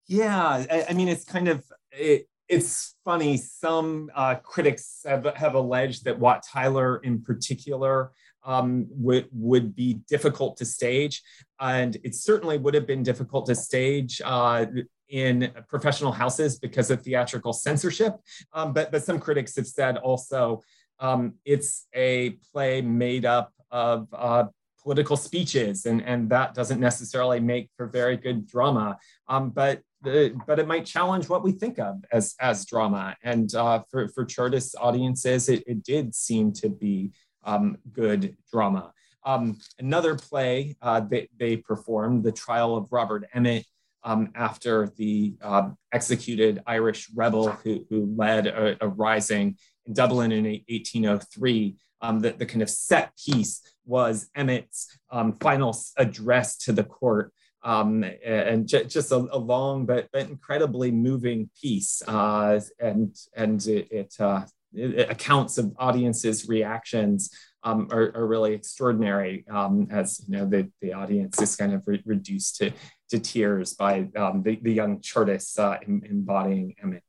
Yeah, 0.08 0.66
I, 0.70 0.86
I 0.90 0.94
mean, 0.94 1.08
it's 1.08 1.24
kind 1.24 1.48
of 1.48 1.64
it, 1.92 2.28
it's 2.48 2.96
funny. 3.06 3.38
Some 3.38 4.10
uh, 4.16 4.36
critics 4.36 5.02
have, 5.06 5.26
have 5.36 5.54
alleged 5.54 6.06
that 6.06 6.18
Wat 6.18 6.44
Tyler, 6.52 6.98
in 6.98 7.22
particular, 7.22 8.12
um, 8.44 8.88
would 8.90 9.28
would 9.32 9.76
be 9.76 10.00
difficult 10.08 10.58
to 10.58 10.66
stage, 10.66 11.22
and 11.60 11.96
it 12.04 12.16
certainly 12.16 12.58
would 12.58 12.74
have 12.74 12.88
been 12.88 13.04
difficult 13.04 13.46
to 13.48 13.56
stage 13.56 14.22
uh, 14.26 14.66
in 15.10 15.52
professional 15.68 16.12
houses 16.12 16.60
because 16.60 16.92
of 16.92 17.02
theatrical 17.02 17.54
censorship. 17.54 18.16
Um, 18.54 18.74
but, 18.74 18.92
but 18.92 19.04
some 19.04 19.20
critics 19.20 19.56
have 19.56 19.68
said 19.68 19.98
also 19.98 20.62
um, 21.00 21.34
it's 21.46 21.88
a 21.94 22.32
play 22.52 22.82
made 22.82 23.26
up 23.26 23.54
of 23.72 24.08
uh, 24.14 24.46
political 24.82 25.18
speeches, 25.18 25.86
and, 25.86 26.02
and 26.04 26.30
that 26.30 26.54
doesn't 26.54 26.80
necessarily 26.80 27.40
make 27.40 27.70
for 27.76 27.88
very 27.88 28.18
good 28.18 28.48
drama. 28.48 28.98
Um, 29.28 29.50
but 29.50 29.82
the, 30.02 30.34
but 30.48 30.60
it 30.60 30.68
might 30.68 30.86
challenge 30.86 31.28
what 31.28 31.44
we 31.44 31.52
think 31.52 31.78
of 31.80 32.04
as, 32.12 32.36
as 32.40 32.66
drama. 32.66 33.16
And 33.24 33.54
uh, 33.54 33.84
for, 33.92 34.08
for 34.10 34.24
Chartist 34.26 34.76
audiences, 34.80 35.50
it, 35.50 35.64
it 35.68 35.84
did 35.84 36.16
seem 36.16 36.54
to 36.54 36.70
be 36.70 37.12
um, 37.44 37.78
good 37.92 38.38
drama. 38.52 38.94
Um, 39.26 39.58
another 39.78 40.16
play 40.16 40.78
uh, 40.82 41.02
they, 41.02 41.28
they 41.38 41.58
performed, 41.58 42.24
The 42.24 42.32
Trial 42.32 42.78
of 42.78 42.88
Robert 42.92 43.28
Emmet, 43.34 43.66
um, 44.04 44.32
after 44.36 44.92
the 44.98 45.36
uh, 45.42 45.70
executed 45.92 46.62
Irish 46.66 47.10
rebel 47.16 47.50
who, 47.50 47.86
who 47.90 48.14
led 48.16 48.48
a, 48.48 48.78
a, 48.84 48.88
rising 48.88 49.58
in 49.86 49.94
Dublin 49.94 50.32
in 50.32 50.46
1803. 50.46 51.76
Um, 52.02 52.22
the, 52.22 52.32
the, 52.32 52.46
kind 52.46 52.62
of 52.62 52.70
set 52.70 53.12
piece 53.18 53.62
was 53.86 54.30
Emmet's 54.38 54.98
um, 55.12 55.34
final 55.42 55.78
address 55.98 56.56
to 56.60 56.72
the 56.72 56.84
court. 56.84 57.34
Um, 57.62 58.06
and 58.26 58.68
j- 58.70 58.86
just 58.86 59.12
a, 59.12 59.18
a, 59.18 59.38
long 59.38 59.86
but, 59.86 60.08
but 60.14 60.30
incredibly 60.30 60.92
moving 60.92 61.50
piece, 61.62 62.02
uh, 62.08 62.62
and 62.80 63.14
and 63.36 63.66
it, 63.68 63.92
it, 63.92 64.16
uh, 64.18 64.46
accounts 64.76 65.58
of 65.58 65.74
audiences' 65.78 66.48
reactions 66.48 67.30
um, 67.64 67.88
are, 67.92 68.12
are, 68.16 68.28
really 68.28 68.54
extraordinary 68.54 69.46
um, 69.50 69.88
as 69.92 70.24
you 70.28 70.38
know 70.38 70.46
the, 70.46 70.72
the 70.82 70.94
audience 70.94 71.42
is 71.42 71.56
kind 71.58 71.74
of 71.74 71.84
re- 71.86 72.02
reduced 72.06 72.56
to, 72.58 72.72
to 73.10 73.20
tears 73.20 73.74
by 73.74 74.08
um, 74.16 74.44
the, 74.44 74.58
the 74.62 74.72
young 74.72 75.02
Chartists 75.02 75.60
uh, 75.60 75.78
embodying 75.86 76.76
Emmet. 76.82 77.04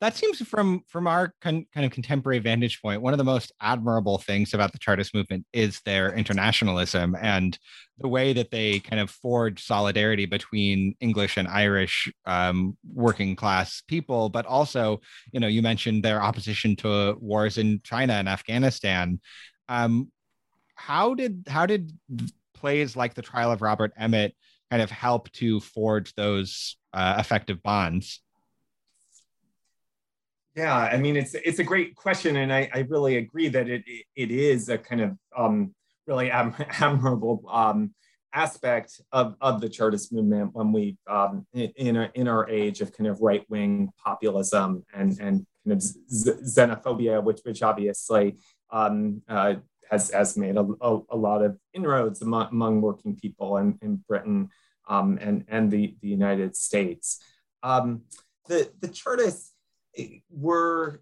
That 0.00 0.16
seems 0.16 0.38
from 0.46 0.82
from 0.86 1.08
our 1.08 1.34
con- 1.40 1.66
kind 1.74 1.84
of 1.84 1.90
contemporary 1.90 2.38
vantage 2.38 2.80
point, 2.80 3.02
one 3.02 3.12
of 3.12 3.18
the 3.18 3.24
most 3.24 3.50
admirable 3.60 4.18
things 4.18 4.54
about 4.54 4.70
the 4.70 4.78
Chartist 4.78 5.12
movement 5.12 5.44
is 5.52 5.80
their 5.84 6.14
internationalism 6.14 7.16
and 7.20 7.58
the 7.98 8.06
way 8.06 8.32
that 8.32 8.52
they 8.52 8.78
kind 8.78 9.00
of 9.00 9.10
forge 9.10 9.64
solidarity 9.64 10.24
between 10.24 10.94
English 11.00 11.36
and 11.36 11.48
Irish 11.48 12.08
um, 12.26 12.76
working 12.94 13.34
class 13.34 13.82
people, 13.88 14.28
but 14.28 14.46
also, 14.46 15.00
you 15.32 15.40
know, 15.40 15.48
you 15.48 15.62
mentioned 15.62 16.04
their 16.04 16.22
opposition 16.22 16.76
to 16.76 17.16
wars 17.20 17.58
in 17.58 17.80
China 17.82 18.12
and 18.12 18.28
Afghanistan. 18.28 19.20
Um, 19.68 20.12
how 20.76 21.14
did 21.14 21.44
how 21.48 21.66
did 21.66 21.92
plays 22.54 22.94
like 22.94 23.14
the 23.14 23.22
trial 23.22 23.50
of 23.50 23.62
Robert 23.62 23.92
Emmet 23.96 24.34
kind 24.70 24.80
of 24.80 24.92
help 24.92 25.28
to 25.32 25.58
forge 25.58 26.14
those 26.14 26.76
uh, 26.92 27.16
effective 27.18 27.60
bonds? 27.64 28.20
Yeah, 30.58 30.76
I 30.76 30.96
mean 30.96 31.16
it's 31.16 31.34
it's 31.34 31.60
a 31.60 31.64
great 31.64 31.94
question, 31.94 32.34
and 32.34 32.52
I, 32.52 32.68
I 32.74 32.80
really 32.88 33.18
agree 33.18 33.48
that 33.48 33.68
it 33.68 33.84
it 34.16 34.30
is 34.32 34.68
a 34.68 34.76
kind 34.76 35.00
of 35.00 35.16
um, 35.36 35.72
really 36.08 36.30
admirable 36.32 37.44
um, 37.48 37.94
aspect 38.34 39.00
of, 39.12 39.36
of 39.40 39.60
the 39.60 39.68
Chartist 39.68 40.12
movement 40.12 40.50
when 40.54 40.72
we 40.72 40.96
um, 41.08 41.46
in 41.54 41.96
our, 41.96 42.10
in 42.14 42.26
our 42.26 42.50
age 42.50 42.80
of 42.80 42.92
kind 42.92 43.06
of 43.06 43.20
right 43.20 43.44
wing 43.48 43.90
populism 44.04 44.84
and 44.92 45.16
and 45.20 45.46
kind 45.64 45.76
of 45.76 45.78
xenophobia, 45.78 47.22
which 47.22 47.38
which 47.44 47.62
obviously 47.62 48.36
um, 48.72 49.22
uh, 49.28 49.54
has, 49.92 50.10
has 50.10 50.36
made 50.36 50.56
a, 50.56 50.66
a, 50.80 50.98
a 51.10 51.16
lot 51.16 51.40
of 51.40 51.56
inroads 51.72 52.20
among, 52.20 52.48
among, 52.50 52.80
working 52.80 53.14
people 53.14 53.58
in, 53.58 53.78
in 53.80 54.02
Britain 54.08 54.48
um, 54.88 55.18
and, 55.22 55.44
and 55.46 55.70
the, 55.70 55.96
the 56.02 56.08
United 56.08 56.56
States. 56.56 57.22
Um, 57.62 58.02
the, 58.48 58.70
the 58.80 58.88
Chartists 58.88 59.52
were 60.30 61.00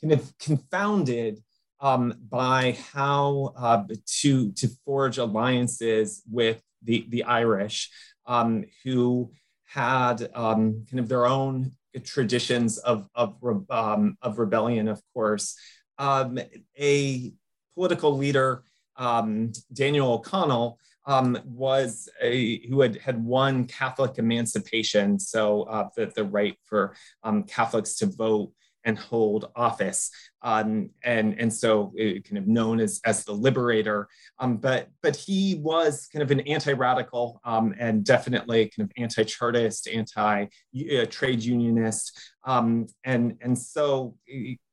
kind 0.00 0.12
of 0.12 0.32
confounded 0.38 1.42
um, 1.80 2.14
by 2.28 2.76
how 2.92 3.52
uh, 3.56 3.84
to, 4.20 4.52
to 4.52 4.68
forge 4.84 5.18
alliances 5.18 6.22
with 6.30 6.62
the, 6.82 7.06
the 7.08 7.24
Irish, 7.24 7.90
um, 8.26 8.64
who 8.84 9.30
had 9.64 10.28
um, 10.34 10.86
kind 10.90 11.00
of 11.00 11.08
their 11.08 11.26
own 11.26 11.72
traditions 12.04 12.78
of, 12.78 13.08
of, 13.14 13.36
um, 13.70 14.16
of 14.22 14.38
rebellion, 14.38 14.88
of 14.88 15.00
course. 15.12 15.56
Um, 15.98 16.38
a 16.78 17.32
political 17.74 18.16
leader, 18.16 18.64
um, 18.96 19.52
Daniel 19.72 20.12
O'Connell, 20.12 20.78
um, 21.06 21.38
was 21.44 22.08
a, 22.20 22.66
who 22.68 22.80
had, 22.80 22.96
had 22.96 23.22
won 23.24 23.66
Catholic 23.66 24.18
emancipation, 24.18 25.18
so 25.18 25.62
uh, 25.62 25.88
the, 25.96 26.06
the 26.14 26.24
right 26.24 26.56
for 26.64 26.94
um, 27.22 27.44
Catholics 27.44 27.96
to 27.96 28.06
vote 28.06 28.52
and 28.84 28.96
hold 28.96 29.50
office. 29.56 30.12
Um, 30.42 30.90
and, 31.02 31.34
and 31.40 31.52
so 31.52 31.92
it, 31.96 32.28
kind 32.28 32.38
of 32.38 32.46
known 32.46 32.78
as, 32.78 33.00
as 33.04 33.24
the 33.24 33.32
liberator. 33.32 34.06
Um, 34.38 34.58
but, 34.58 34.88
but 35.02 35.16
he 35.16 35.56
was 35.56 36.06
kind 36.12 36.22
of 36.22 36.30
an 36.30 36.40
anti-radical 36.40 37.40
um, 37.44 37.74
and 37.80 38.04
definitely 38.04 38.70
kind 38.76 38.88
of 38.88 38.92
anti-chartist, 38.96 39.88
anti-trade 39.88 41.38
uh, 41.38 41.42
unionist. 41.42 42.16
Um, 42.44 42.86
and, 43.02 43.36
and 43.40 43.58
so 43.58 44.16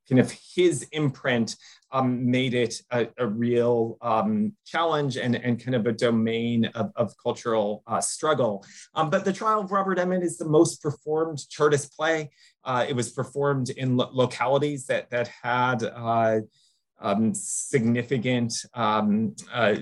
kind 0.10 0.20
of 0.20 0.34
his 0.56 0.88
imprint 0.92 1.56
um, 1.92 2.30
made 2.30 2.54
it 2.54 2.82
a, 2.92 3.08
a 3.18 3.28
real 3.28 3.98
um, 4.02 4.54
challenge 4.66 5.18
and, 5.18 5.36
and 5.36 5.64
kind 5.64 5.76
of 5.76 5.86
a 5.86 5.92
domain 5.92 6.66
of, 6.74 6.92
of 6.96 7.14
cultural 7.22 7.84
uh, 7.88 8.02
struggle. 8.02 8.66
Um, 8.96 9.10
but 9.10 9.26
The 9.26 9.34
Trial 9.34 9.62
of 9.62 9.72
Robert 9.72 10.00
Emmet 10.00 10.24
is 10.24 10.38
the 10.38 10.50
most 10.50 10.82
performed 10.82 11.48
Chartist 11.50 11.96
play. 11.96 12.32
Uh, 12.64 12.86
it 12.88 12.96
was 12.96 13.12
performed 13.12 13.70
in 13.70 13.98
lo- 13.98 14.10
localities 14.12 14.86
that, 14.88 15.10
that 15.12 15.30
had 15.42 15.84
uh, 15.84 16.40
um, 17.00 17.34
significant 17.34 18.54
um, 18.74 19.36
uh, 19.54 19.76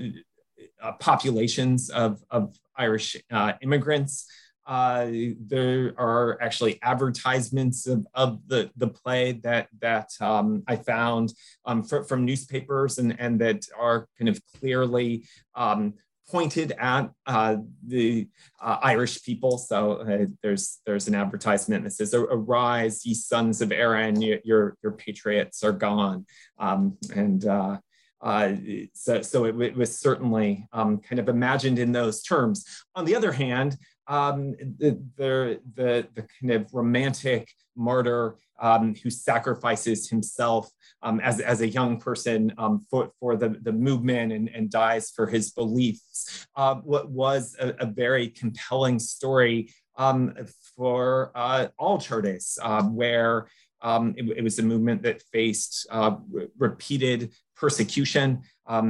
uh, 0.81 0.91
populations 0.93 1.89
of, 1.89 2.21
of 2.29 2.55
Irish 2.75 3.15
uh, 3.31 3.53
immigrants. 3.61 4.25
Uh, 4.71 5.33
there 5.47 5.93
are 5.97 6.41
actually 6.41 6.79
advertisements 6.81 7.87
of, 7.87 8.07
of 8.13 8.39
the, 8.47 8.71
the 8.77 8.87
play 8.87 9.33
that 9.33 9.67
that 9.81 10.09
um, 10.21 10.63
I 10.65 10.77
found 10.77 11.33
um, 11.65 11.83
fr- 11.83 12.03
from 12.03 12.23
newspapers 12.23 12.97
and, 12.97 13.19
and 13.19 13.37
that 13.41 13.67
are 13.77 14.07
kind 14.17 14.29
of 14.29 14.39
clearly 14.57 15.25
um, 15.55 15.95
pointed 16.29 16.71
at 16.79 17.11
uh, 17.27 17.57
the 17.85 18.29
uh, 18.61 18.77
Irish 18.81 19.21
people. 19.23 19.57
So 19.57 19.91
uh, 19.91 20.27
there's 20.41 20.79
there's 20.85 21.09
an 21.09 21.15
advertisement 21.15 21.83
that 21.83 21.91
says, 21.91 22.13
"Arise, 22.13 23.05
ye 23.05 23.13
sons 23.13 23.61
of 23.61 23.73
Erin, 23.73 24.21
your 24.21 24.77
your 24.81 24.91
patriots 24.93 25.65
are 25.65 25.73
gone," 25.73 26.25
um, 26.59 26.97
and 27.13 27.45
uh, 27.45 27.77
uh, 28.21 28.53
so, 28.93 29.21
so 29.21 29.45
it, 29.45 29.59
it, 29.59 29.75
was 29.75 29.97
certainly 29.97 30.67
um, 30.71 30.99
kind 30.99 31.19
of 31.19 31.27
imagined 31.27 31.79
in 31.79 31.91
those 31.91 32.21
terms. 32.21 32.65
On 32.95 33.03
the 33.03 33.15
other 33.15 33.31
hand, 33.31 33.77
um, 34.11 34.51
the, 34.77 35.01
the, 35.15 35.61
the, 35.75 36.27
kind 36.41 36.51
of 36.51 36.73
romantic 36.73 37.49
martyr 37.77 38.35
um, 38.59 38.93
who 39.01 39.09
sacrifices 39.09 40.09
himself 40.09 40.69
um, 41.01 41.21
as, 41.21 41.39
as 41.39 41.61
a 41.61 41.67
young 41.67 41.97
person 41.97 42.53
um, 42.57 42.85
for, 42.89 43.11
for 43.21 43.37
the, 43.37 43.57
the 43.61 43.71
movement 43.71 44.33
and, 44.33 44.49
and 44.49 44.69
dies 44.69 45.11
for 45.15 45.27
his 45.27 45.51
beliefs. 45.51 46.45
Uh, 46.57 46.75
what 46.75 47.09
was 47.09 47.55
a, 47.57 47.69
a, 47.79 47.85
very 47.85 48.27
compelling 48.27 48.99
story 48.99 49.71
um, 49.95 50.35
for 50.75 51.31
uh, 51.33 51.67
all 51.79 51.97
Chartists, 51.97 52.59
uh, 52.61 52.83
where 52.83 53.47
um, 53.81 54.13
it, 54.17 54.25
it, 54.37 54.43
was 54.43 54.59
a 54.59 54.63
movement 54.63 55.03
that 55.03 55.23
faced 55.31 55.87
uh, 55.89 56.17
repeated 56.57 57.31
persecution. 57.55 58.41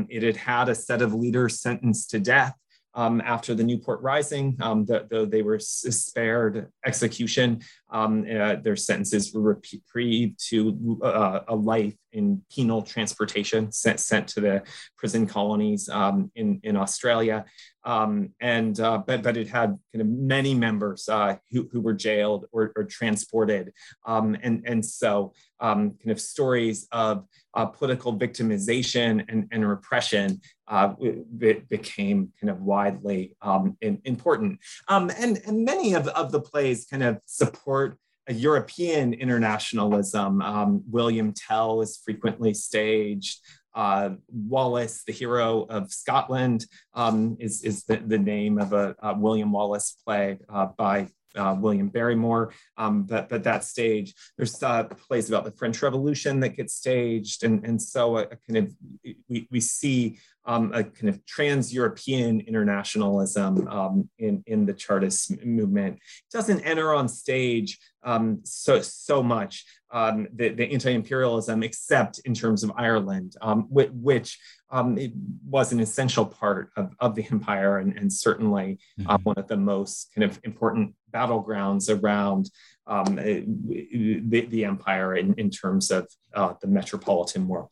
It 0.10 0.24
had 0.24 0.38
had 0.38 0.70
a 0.70 0.76
set 0.76 1.04
of 1.04 1.14
leaders 1.14 1.62
sentenced 1.62 2.10
to 2.10 2.20
death 2.20 2.56
um, 2.94 3.22
after 3.22 3.56
the 3.56 3.64
Newport 3.64 4.02
Rising, 4.02 4.58
um, 4.62 4.86
though 4.86 5.26
they 5.26 5.42
were 5.42 5.60
spared 5.60 6.68
execution. 6.86 7.62
Um, 7.90 8.26
uh, 8.30 8.56
their 8.56 8.76
sentences 8.76 9.34
were 9.34 9.42
reprieved 9.42 10.40
to 10.50 11.00
uh, 11.04 11.42
a 11.48 11.56
life 11.56 11.96
in 12.12 12.42
penal 12.54 12.82
transportation, 12.82 13.72
sent, 13.72 14.00
sent 14.00 14.28
to 14.30 14.42
the 14.42 14.64
prison 14.98 15.26
colonies 15.26 15.88
um, 15.90 16.32
in, 16.36 16.60
in 16.64 16.76
Australia. 16.76 17.46
Um, 17.84 18.30
and 18.40 18.80
uh, 18.80 19.00
but 19.06 19.24
but 19.24 19.38
it 19.38 19.48
had 19.48 19.78
kind 19.94 20.02
of 20.02 20.08
many 20.08 20.54
members 20.54 21.10
uh, 21.10 21.38
who, 21.52 21.68
who 21.72 21.82
were 21.82 21.94
jailed 21.94 22.46
or, 22.52 22.72
or 22.76 22.84
transported, 22.84 23.74
um, 24.06 24.38
and 24.44 24.64
and 24.66 24.86
so 24.86 25.34
um, 25.60 25.92
kind 25.92 26.12
of 26.12 26.22
stories 26.22 26.88
of 26.92 27.26
uh, 27.54 27.66
political 27.66 28.18
victimization 28.18 29.26
and, 29.30 29.48
and 29.52 29.68
repression 29.68 30.40
uh, 30.68 30.94
became 31.70 32.32
kind 32.40 32.50
of 32.50 32.62
widely 32.62 33.36
um, 33.42 33.78
in, 33.82 34.00
important. 34.06 34.60
Um, 34.88 35.12
and 35.18 35.42
and 35.46 35.66
many 35.66 35.94
of, 35.94 36.08
of 36.10 36.32
the 36.32 36.42
plays 36.42 36.86
kind 36.86 37.04
of 37.04 37.20
support 37.26 37.98
European 38.30 39.14
internationalism. 39.14 40.42
Um, 40.42 40.84
William 40.90 41.34
Tell 41.34 41.82
is 41.82 41.98
frequently 41.98 42.54
staged. 42.54 43.40
Uh, 43.74 44.12
Wallace, 44.28 45.04
the 45.06 45.14
hero 45.14 45.66
of 45.70 45.92
Scotland, 45.92 46.66
um, 46.94 47.38
is, 47.40 47.64
is 47.64 47.84
the, 47.86 47.98
the 47.98 48.18
name 48.18 48.60
of 48.60 48.74
a, 48.74 48.96
a 49.00 49.18
William 49.18 49.52
Wallace 49.52 49.98
play 50.06 50.38
uh, 50.50 50.68
by 50.78 51.08
uh, 51.36 51.56
William 51.60 51.90
Barrymore. 51.90 52.54
Um, 52.78 53.04
but, 53.04 53.30
but 53.30 53.44
that 53.44 53.64
stage, 53.64 54.14
there's 54.38 54.62
uh, 54.62 54.84
plays 54.84 55.30
about 55.30 55.46
the 55.46 55.52
French 55.52 55.82
Revolution 55.82 56.40
that 56.42 56.58
get 56.58 56.70
staged. 56.70 57.44
And, 57.44 57.66
and 57.66 57.82
so 57.82 58.18
a, 58.18 58.22
a 58.22 58.38
kind 58.48 58.58
of, 58.58 58.74
we, 59.30 59.48
we 59.52 59.60
see 59.60 60.20
um, 60.46 60.72
a 60.74 60.84
kind 60.84 61.10
of 61.10 61.24
trans-European 61.26 62.42
internationalism 62.42 63.68
um, 63.68 64.10
in, 64.18 64.44
in 64.48 64.66
the 64.66 64.74
Chartist 64.74 65.46
movement. 65.46 65.96
It 65.98 66.32
doesn't 66.34 66.62
enter 66.62 66.94
on 66.94 67.08
stage 67.08 67.78
um, 68.04 68.40
so, 68.44 68.82
so 68.82 69.22
much, 69.22 69.66
um, 69.92 70.28
the, 70.34 70.50
the 70.50 70.72
anti-imperialism, 70.72 71.62
except 71.62 72.20
in 72.26 72.34
terms 72.34 72.64
of 72.64 72.72
Ireland, 72.76 73.36
um, 73.42 73.68
which, 73.70 73.92
which 73.92 74.40
um, 74.72 74.98
it 74.98 75.12
was 75.46 75.72
an 75.74 75.80
essential 75.80 76.26
part 76.26 76.72
of, 76.76 76.92
of 77.00 77.14
the 77.14 77.28
empire 77.32 77.78
and, 77.78 77.96
and 77.96 78.12
certainly 78.12 78.80
uh, 79.00 79.02
mm-hmm. 79.02 79.12
uh, 79.12 79.18
one 79.24 79.38
of 79.38 79.48
the 79.48 79.58
most 79.58 80.10
kind 80.16 80.24
of 80.24 80.40
important 80.44 80.96
battlegrounds 81.12 81.90
around 81.90 82.50
um, 82.88 83.20
eh, 83.20 83.42
the, 83.46 84.46
the 84.50 84.66
empire 84.66 85.16
in, 85.16 85.34
in 85.36 85.50
terms 85.50 85.92
of 85.92 86.08
uh, 86.34 86.54
the 86.62 86.68
metropolitan 86.68 87.48
world. 87.48 87.70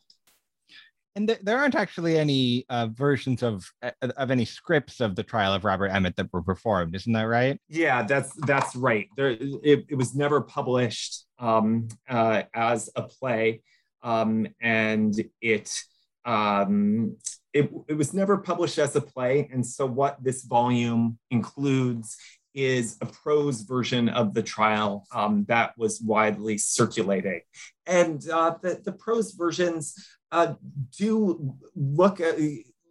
And 1.16 1.26
th- 1.26 1.40
there 1.42 1.58
aren't 1.58 1.74
actually 1.74 2.18
any 2.18 2.64
uh, 2.68 2.86
versions 2.92 3.42
of 3.42 3.68
uh, 3.82 3.90
of 4.16 4.30
any 4.30 4.44
scripts 4.44 5.00
of 5.00 5.16
the 5.16 5.24
trial 5.24 5.52
of 5.52 5.64
Robert 5.64 5.88
Emmet 5.88 6.14
that 6.16 6.32
were 6.32 6.42
performed, 6.42 6.94
isn't 6.94 7.12
that 7.12 7.24
right? 7.24 7.60
Yeah, 7.68 8.04
that's 8.04 8.32
that's 8.46 8.76
right. 8.76 9.08
There, 9.16 9.30
it, 9.30 9.86
it 9.88 9.96
was 9.96 10.14
never 10.14 10.40
published 10.40 11.26
um, 11.40 11.88
uh, 12.08 12.44
as 12.54 12.90
a 12.94 13.02
play, 13.02 13.62
um, 14.04 14.46
and 14.60 15.14
it 15.40 15.76
um, 16.24 17.16
it, 17.52 17.70
it 17.88 17.94
was 17.94 18.14
never 18.14 18.38
published 18.38 18.78
as 18.78 18.94
a 18.96 19.00
play. 19.00 19.48
And 19.52 19.66
so, 19.66 19.86
what 19.86 20.22
this 20.22 20.44
volume 20.44 21.18
includes 21.30 22.16
is 22.54 22.96
a 23.00 23.06
prose 23.06 23.62
version 23.62 24.08
of 24.08 24.34
the 24.34 24.42
trial 24.42 25.06
um, 25.12 25.44
that 25.48 25.72
was 25.78 26.00
widely 26.00 26.58
circulating. 26.58 27.40
And 27.86 28.22
uh, 28.28 28.54
the, 28.62 28.80
the 28.84 28.92
prose 28.92 29.32
versions 29.32 29.94
uh, 30.32 30.54
do 30.98 31.54
look 31.74 32.20
at, 32.20 32.36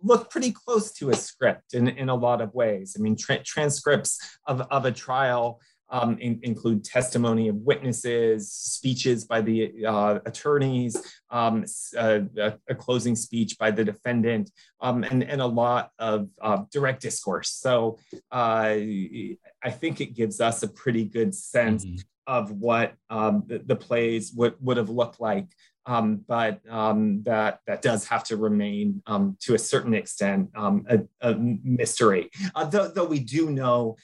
look 0.02 0.30
pretty 0.30 0.52
close 0.52 0.92
to 0.94 1.10
a 1.10 1.16
script 1.16 1.74
in, 1.74 1.88
in 1.88 2.10
a 2.10 2.16
lot 2.16 2.42
of 2.42 2.54
ways. 2.54 2.96
I 2.98 3.02
mean, 3.02 3.16
tra- 3.18 3.44
transcripts 3.44 4.20
of, 4.46 4.62
of 4.72 4.86
a 4.86 4.92
trial 4.92 5.60
um, 5.92 6.18
in, 6.20 6.40
include 6.44 6.84
testimony 6.84 7.48
of 7.48 7.56
witnesses, 7.56 8.52
speeches 8.52 9.26
by 9.26 9.42
the 9.42 9.86
uh, 9.86 10.20
attorneys, 10.26 10.96
um, 11.32 11.66
a, 11.98 12.24
a, 12.68 12.76
closing 12.76 13.16
speech 13.16 13.58
by 13.58 13.72
the 13.72 13.84
defendant, 13.84 14.52
um, 14.82 15.04
and, 15.04 15.24
and 15.24 15.42
a 15.42 15.46
lot 15.46 15.92
of 16.00 16.30
uh, 16.42 16.64
direct 16.72 17.02
discourse. 17.02 17.52
So 17.52 17.98
uh, 18.32 18.76
I 18.78 19.72
think 19.72 20.02
it 20.02 20.16
gives 20.16 20.40
us 20.42 20.64
a 20.64 20.68
pretty 20.68 21.06
good 21.06 21.34
sense 21.34 21.86
mm-hmm. 21.86 22.00
of 22.28 22.52
what 22.52 22.94
um, 23.10 23.44
the, 23.48 23.60
the, 23.60 23.76
plays 23.76 24.32
would, 24.34 24.56
would 24.62 24.78
have 24.78 24.90
looked 24.90 25.20
like. 25.20 25.48
Um, 25.86 26.24
but 26.28 26.60
um, 26.70 27.24
that 27.24 27.62
that 27.66 27.82
does 27.82 28.06
have 28.10 28.24
to 28.26 28.38
remain 28.38 29.02
to 29.40 29.56
a 29.56 29.58
certain 29.58 29.96
extent 29.96 30.52
a, 30.56 31.00
a, 31.22 31.34
mystery. 31.34 32.30
Uh, 32.54 32.66
though, 32.66 32.90
though, 32.90 33.08
we 33.08 33.20
do 33.20 33.50
know 33.50 33.96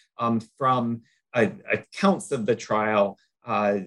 from 0.58 1.02
accounts 1.36 2.32
of 2.32 2.46
the 2.46 2.56
trial, 2.56 3.18
uh, 3.46 3.78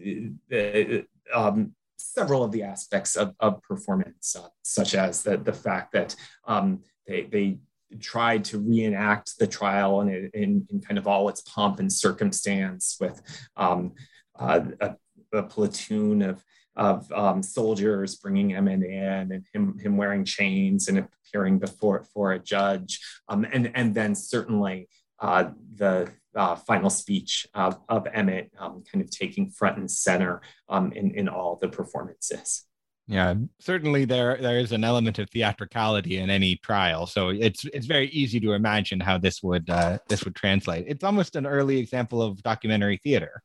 um, 1.34 1.72
several 1.96 2.44
of 2.44 2.52
the 2.52 2.62
aspects 2.62 3.16
of, 3.16 3.34
of 3.40 3.62
performance, 3.62 4.36
uh, 4.36 4.48
such 4.62 4.94
as 4.94 5.22
the, 5.22 5.36
the 5.36 5.52
fact 5.52 5.92
that 5.92 6.14
um, 6.46 6.80
they, 7.06 7.22
they 7.22 7.58
tried 8.00 8.44
to 8.44 8.58
reenact 8.58 9.38
the 9.38 9.46
trial 9.46 10.02
in, 10.02 10.30
in, 10.34 10.66
in, 10.70 10.80
kind 10.80 10.98
of 10.98 11.06
all 11.06 11.28
its 11.28 11.40
pomp 11.42 11.80
and 11.80 11.92
circumstance 11.92 12.96
with 13.00 13.20
um, 13.56 13.92
uh, 14.38 14.60
a, 14.80 14.94
a, 15.32 15.42
platoon 15.42 16.22
of, 16.22 16.44
of 16.76 17.10
um, 17.12 17.42
soldiers 17.42 18.16
bringing 18.16 18.50
him 18.50 18.68
in 18.68 18.84
and 18.84 19.44
him, 19.54 19.78
him 19.78 19.96
wearing 19.96 20.24
chains 20.24 20.88
and 20.88 20.98
appearing 20.98 21.58
before 21.58 22.04
for 22.12 22.32
a 22.32 22.38
judge. 22.38 23.00
Um, 23.28 23.46
and, 23.50 23.70
and 23.74 23.94
then 23.94 24.14
certainly 24.14 24.88
uh, 25.20 25.50
the 25.74 26.10
uh, 26.38 26.54
final 26.54 26.88
speech 26.88 27.46
of, 27.52 27.78
of 27.88 28.06
Emmet 28.12 28.50
um, 28.58 28.82
kind 28.90 29.04
of 29.04 29.10
taking 29.10 29.50
front 29.50 29.76
and 29.76 29.90
center 29.90 30.40
um, 30.68 30.92
in, 30.92 31.10
in 31.10 31.28
all 31.28 31.58
the 31.60 31.68
performances. 31.68 32.64
Yeah, 33.06 33.34
certainly 33.58 34.04
there 34.04 34.36
there 34.36 34.58
is 34.58 34.70
an 34.70 34.84
element 34.84 35.18
of 35.18 35.30
theatricality 35.30 36.18
in 36.18 36.28
any 36.28 36.56
trial, 36.56 37.06
so 37.06 37.30
it's 37.30 37.64
it's 37.72 37.86
very 37.86 38.08
easy 38.08 38.38
to 38.40 38.52
imagine 38.52 39.00
how 39.00 39.16
this 39.16 39.42
would 39.42 39.70
uh, 39.70 39.96
this 40.08 40.24
would 40.26 40.36
translate. 40.36 40.84
It's 40.86 41.02
almost 41.02 41.34
an 41.34 41.46
early 41.46 41.78
example 41.78 42.20
of 42.20 42.42
documentary 42.42 42.98
theater. 42.98 43.42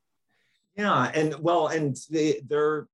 Yeah, 0.76 1.09
and 1.15 1.36
well, 1.39 1.67
and 1.67 1.95
they, 2.09 2.41
they're 2.45 2.88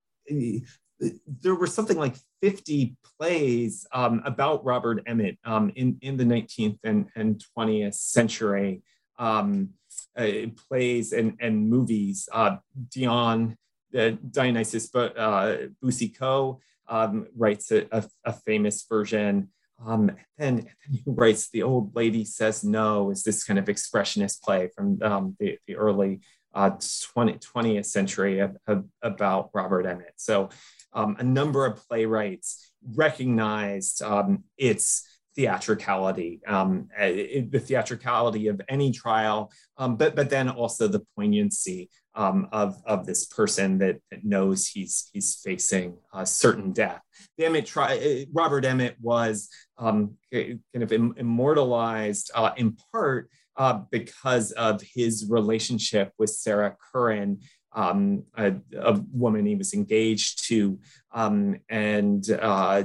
there 1.42 1.56
were 1.56 1.68
something 1.68 1.98
like 1.98 2.16
50 2.42 2.96
plays 3.18 3.88
um, 3.94 4.22
about 4.26 4.66
Robert 4.66 5.04
Emmet 5.06 5.38
um, 5.46 5.72
in, 5.76 5.98
in 6.02 6.18
the 6.18 6.24
19th 6.24 6.80
and, 6.84 7.08
and 7.16 7.44
20th 7.58 7.96
century, 7.96 8.82
um, 9.18 9.70
uh, 10.18 10.28
plays 10.68 11.14
and, 11.14 11.38
and 11.40 11.70
movies. 11.70 12.28
Uh, 12.32 12.58
Dion, 12.90 13.58
uh, 13.98 14.12
Dionysius 14.30 14.94
uh, 14.96 15.58
Boucicault 15.82 16.60
um, 16.88 17.28
writes 17.36 17.72
a, 17.72 17.88
a, 17.92 18.04
a, 18.26 18.34
famous 18.34 18.86
version. 18.90 19.50
Um, 19.86 20.12
and 20.38 20.60
then 20.60 20.70
he 20.92 21.04
writes 21.06 21.50
The 21.50 21.64
Old 21.64 21.96
Lady 21.96 22.26
Says 22.26 22.64
No, 22.64 23.12
is 23.12 23.24
this 23.24 23.44
kind 23.44 23.60
of 23.60 23.66
expressionist 23.66 24.42
play 24.42 24.70
from 24.76 25.02
um, 25.02 25.38
the, 25.40 25.58
the 25.68 25.76
early 25.76 26.22
uh, 26.54 26.72
20, 27.14 27.34
20th 27.34 27.86
century 27.86 28.40
of, 28.40 28.58
of, 28.68 28.86
about 29.02 29.52
Robert 29.54 29.86
Emmet. 29.86 30.14
So 30.18 30.50
um, 30.94 31.16
a 31.20 31.24
number 31.24 31.66
of 31.66 31.88
playwrights 31.88 32.74
recognized 32.96 34.02
um, 34.02 34.44
its 34.58 35.19
theatricality, 35.40 36.42
um, 36.46 36.90
the 36.98 37.64
theatricality 37.64 38.48
of 38.48 38.60
any 38.68 38.92
trial, 38.92 39.50
um, 39.78 39.96
but 39.96 40.14
but 40.14 40.30
then 40.30 40.50
also 40.50 40.86
the 40.86 41.02
poignancy 41.16 41.90
um, 42.14 42.50
of 42.52 42.76
of 42.86 43.06
this 43.06 43.26
person 43.26 43.78
that, 43.78 44.02
that 44.12 44.26
knows 44.26 44.68
he's 44.68 45.10
he's 45.14 45.40
facing 45.42 45.96
a 46.14 46.26
certain 46.26 46.74
death. 46.74 47.02
The 47.38 47.46
Emmet 47.46 47.66
tri- 47.66 47.98
eh, 47.98 48.26
Robert 48.34 48.66
Emmet 48.66 48.98
was 49.00 49.48
um, 49.78 50.18
kind 50.34 50.60
of 50.76 50.92
immortalized 50.92 52.32
uh, 52.36 52.52
in 52.58 52.76
part 52.92 53.30
uh, 53.56 53.80
because 53.92 54.52
of 54.52 54.82
his 54.94 55.28
relationship 55.30 56.12
with 56.20 56.32
Sarah 56.32 56.76
Curran 56.92 57.40
um, 57.74 58.24
a, 58.38 58.56
a, 58.78 58.94
woman 59.14 59.46
he 59.46 59.56
was 59.56 59.74
engaged 59.74 60.48
to. 60.48 60.80
Um, 61.12 61.58
and 61.70 62.28
uh, 62.30 62.84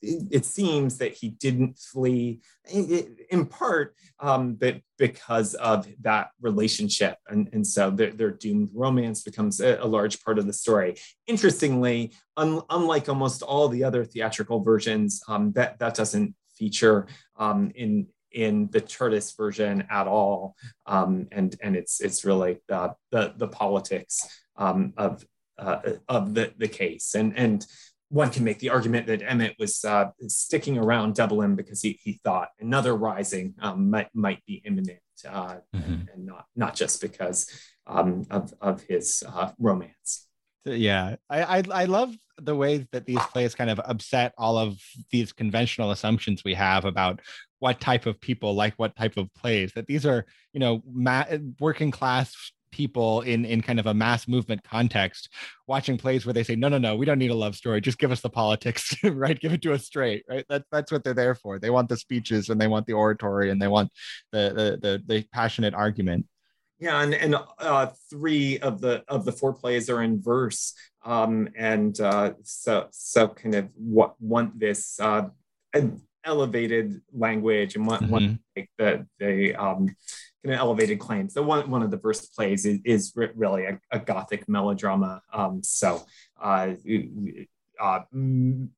it, 0.00 0.22
it, 0.30 0.44
seems 0.44 0.98
that 0.98 1.14
he 1.14 1.30
didn't 1.30 1.78
flee, 1.78 2.40
in 2.70 3.46
part, 3.46 3.94
um, 4.20 4.54
but 4.54 4.80
because 4.98 5.54
of 5.54 5.86
that 6.02 6.30
relationship. 6.40 7.16
And, 7.28 7.48
and 7.52 7.66
so 7.66 7.90
their, 7.90 8.10
their, 8.10 8.30
doomed 8.30 8.70
romance 8.74 9.22
becomes 9.22 9.60
a, 9.60 9.78
a, 9.80 9.86
large 9.86 10.22
part 10.22 10.38
of 10.38 10.46
the 10.46 10.52
story. 10.52 10.96
Interestingly, 11.26 12.12
un, 12.36 12.60
unlike 12.70 13.08
almost 13.08 13.42
all 13.42 13.68
the 13.68 13.84
other 13.84 14.04
theatrical 14.04 14.60
versions, 14.60 15.22
um, 15.28 15.52
that, 15.52 15.78
that 15.78 15.94
doesn't 15.94 16.34
feature 16.56 17.06
um, 17.36 17.72
in 17.74 18.06
in 18.34 18.68
the 18.70 18.80
Chartist 18.80 19.36
version 19.36 19.84
at 19.90 20.06
all, 20.06 20.56
um, 20.86 21.28
and 21.32 21.56
and 21.62 21.76
it's 21.76 22.00
it's 22.00 22.24
really 22.24 22.58
the 22.68 22.94
the, 23.10 23.34
the 23.36 23.48
politics 23.48 24.26
um, 24.56 24.92
of 24.96 25.24
uh, 25.58 25.80
of 26.08 26.34
the 26.34 26.52
the 26.58 26.68
case, 26.68 27.14
and 27.14 27.36
and 27.36 27.66
one 28.12 28.30
can 28.30 28.44
make 28.44 28.58
the 28.58 28.68
argument 28.68 29.06
that 29.06 29.22
Emmet 29.22 29.56
was 29.58 29.82
uh, 29.86 30.10
sticking 30.28 30.76
around 30.76 31.14
Dublin 31.14 31.56
because 31.56 31.80
he, 31.80 31.98
he 32.02 32.20
thought 32.22 32.50
another 32.60 32.94
rising 32.94 33.54
um, 33.62 33.88
might 33.88 34.08
might 34.14 34.44
be 34.44 34.62
imminent, 34.66 35.00
uh, 35.26 35.56
mm-hmm. 35.74 35.92
and, 35.92 36.10
and, 36.12 36.26
not 36.26 36.44
not 36.54 36.74
just 36.74 37.00
because 37.00 37.50
um, 37.86 38.26
of 38.30 38.52
of 38.60 38.82
his 38.82 39.22
uh, 39.26 39.50
romance. 39.58 40.28
Yeah, 40.64 41.16
I, 41.28 41.58
I 41.58 41.62
I 41.72 41.84
love 41.86 42.14
the 42.38 42.54
way 42.54 42.86
that 42.92 43.04
these 43.04 43.18
plays 43.32 43.54
kind 43.54 43.70
of 43.70 43.80
upset 43.84 44.32
all 44.38 44.56
of 44.56 44.78
these 45.10 45.32
conventional 45.32 45.90
assumptions 45.90 46.42
we 46.44 46.54
have 46.54 46.84
about 46.84 47.20
what 47.58 47.80
type 47.80 48.06
of 48.06 48.20
people 48.20 48.54
like 48.54 48.74
what 48.76 48.96
type 48.96 49.16
of 49.16 49.32
plays 49.34 49.72
that 49.74 49.86
these 49.86 50.06
are 50.06 50.24
you 50.52 50.60
know 50.60 50.82
ma- 50.90 51.24
working 51.60 51.90
class 51.90 52.34
people 52.72 53.20
in 53.22 53.44
in 53.44 53.60
kind 53.60 53.78
of 53.78 53.86
a 53.86 53.92
mass 53.94 54.26
movement 54.26 54.62
context 54.64 55.28
watching 55.68 55.98
plays 55.98 56.24
where 56.24 56.32
they 56.32 56.42
say 56.42 56.56
no 56.56 56.68
no 56.68 56.78
no 56.78 56.96
we 56.96 57.06
don't 57.06 57.18
need 57.18 57.30
a 57.30 57.34
love 57.34 57.54
story. 57.56 57.80
Just 57.80 57.98
give 57.98 58.12
us 58.12 58.20
the 58.20 58.30
politics 58.30 58.94
right? 59.04 59.38
Give 59.38 59.52
it 59.52 59.62
to 59.62 59.72
us 59.74 59.84
straight 59.84 60.24
right? 60.28 60.44
That, 60.48 60.64
that's 60.70 60.92
what 60.92 61.02
they're 61.04 61.12
there 61.14 61.34
for. 61.34 61.58
They 61.58 61.70
want 61.70 61.88
the 61.88 61.96
speeches 61.96 62.48
and 62.50 62.60
they 62.60 62.68
want 62.68 62.86
the 62.86 62.94
oratory 62.94 63.50
and 63.50 63.60
they 63.60 63.68
want 63.68 63.90
the 64.30 64.78
the 64.80 64.88
the, 64.88 65.02
the 65.06 65.26
passionate 65.32 65.74
argument 65.74 66.26
yeah 66.82 67.00
and 67.00 67.14
and 67.14 67.36
uh, 67.58 67.86
three 68.10 68.58
of 68.58 68.80
the 68.80 69.04
of 69.08 69.24
the 69.24 69.32
four 69.32 69.52
plays 69.52 69.88
are 69.88 70.02
in 70.02 70.20
verse 70.20 70.74
um 71.04 71.48
and 71.56 72.00
uh 72.00 72.32
so 72.42 72.86
so 72.90 73.28
kind 73.28 73.54
of 73.54 73.68
what 73.74 74.14
want 74.20 74.58
this 74.58 75.00
uh 75.00 75.28
elevated 76.24 77.00
language 77.12 77.76
and 77.76 77.86
want, 77.86 78.02
mm-hmm. 78.02 78.12
want 78.12 78.40
like 78.56 78.70
the 78.78 79.06
the 79.18 79.54
um, 79.54 79.86
kind 80.44 80.54
of 80.54 80.60
elevated 80.60 80.98
claims. 80.98 81.34
So 81.34 81.42
one 81.42 81.68
one 81.70 81.82
of 81.82 81.90
the 81.90 81.98
first 81.98 82.34
plays 82.34 82.64
is, 82.64 82.80
is 82.84 83.12
really 83.14 83.64
a, 83.64 83.80
a, 83.90 83.98
gothic 83.98 84.48
melodrama. 84.48 85.22
Um, 85.32 85.62
so 85.62 86.02
uh, 86.40 86.72
uh, 87.82 88.00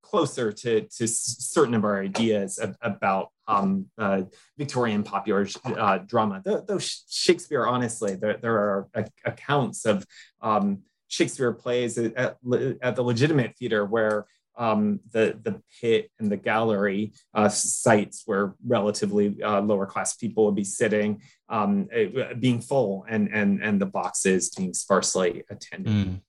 closer 0.01 0.51
to 0.51 0.81
to 0.81 1.07
certain 1.07 1.75
of 1.75 1.85
our 1.85 2.01
ideas 2.01 2.57
of, 2.57 2.75
about 2.81 3.29
um, 3.47 3.87
uh, 3.99 4.23
Victorian 4.57 5.03
popular 5.03 5.47
uh, 5.67 5.99
drama. 5.99 6.41
Though, 6.43 6.79
Shakespeare, 6.79 7.67
honestly, 7.67 8.15
there, 8.15 8.39
there 8.39 8.57
are 8.57 8.89
accounts 9.27 9.85
of 9.85 10.07
um, 10.41 10.79
Shakespeare 11.09 11.53
plays 11.53 11.99
at, 11.99 12.17
at, 12.17 12.97
the 12.97 13.03
legitimate 13.03 13.55
theater 13.59 13.85
where 13.85 14.25
um, 14.57 15.01
the 15.13 15.39
the 15.43 15.61
pit 15.81 16.11
and 16.19 16.33
the 16.33 16.39
gallery 16.39 17.13
uh, 17.35 17.51
sites 17.51 18.23
where 18.25 18.55
relatively 18.67 19.37
uh, 19.43 19.61
lower 19.61 19.85
class 19.85 20.17
people 20.17 20.47
would 20.47 20.55
be 20.55 20.65
sitting, 20.65 21.21
um, 21.51 21.89
it, 21.93 22.41
being 22.41 22.63
full, 22.63 23.05
and 23.07 23.29
and 23.35 23.63
and 23.63 23.79
the 23.79 23.87
boxes 23.87 24.49
being 24.49 24.73
sparsely 24.73 25.45
attended. 25.51 25.93
Mm. 25.93 26.21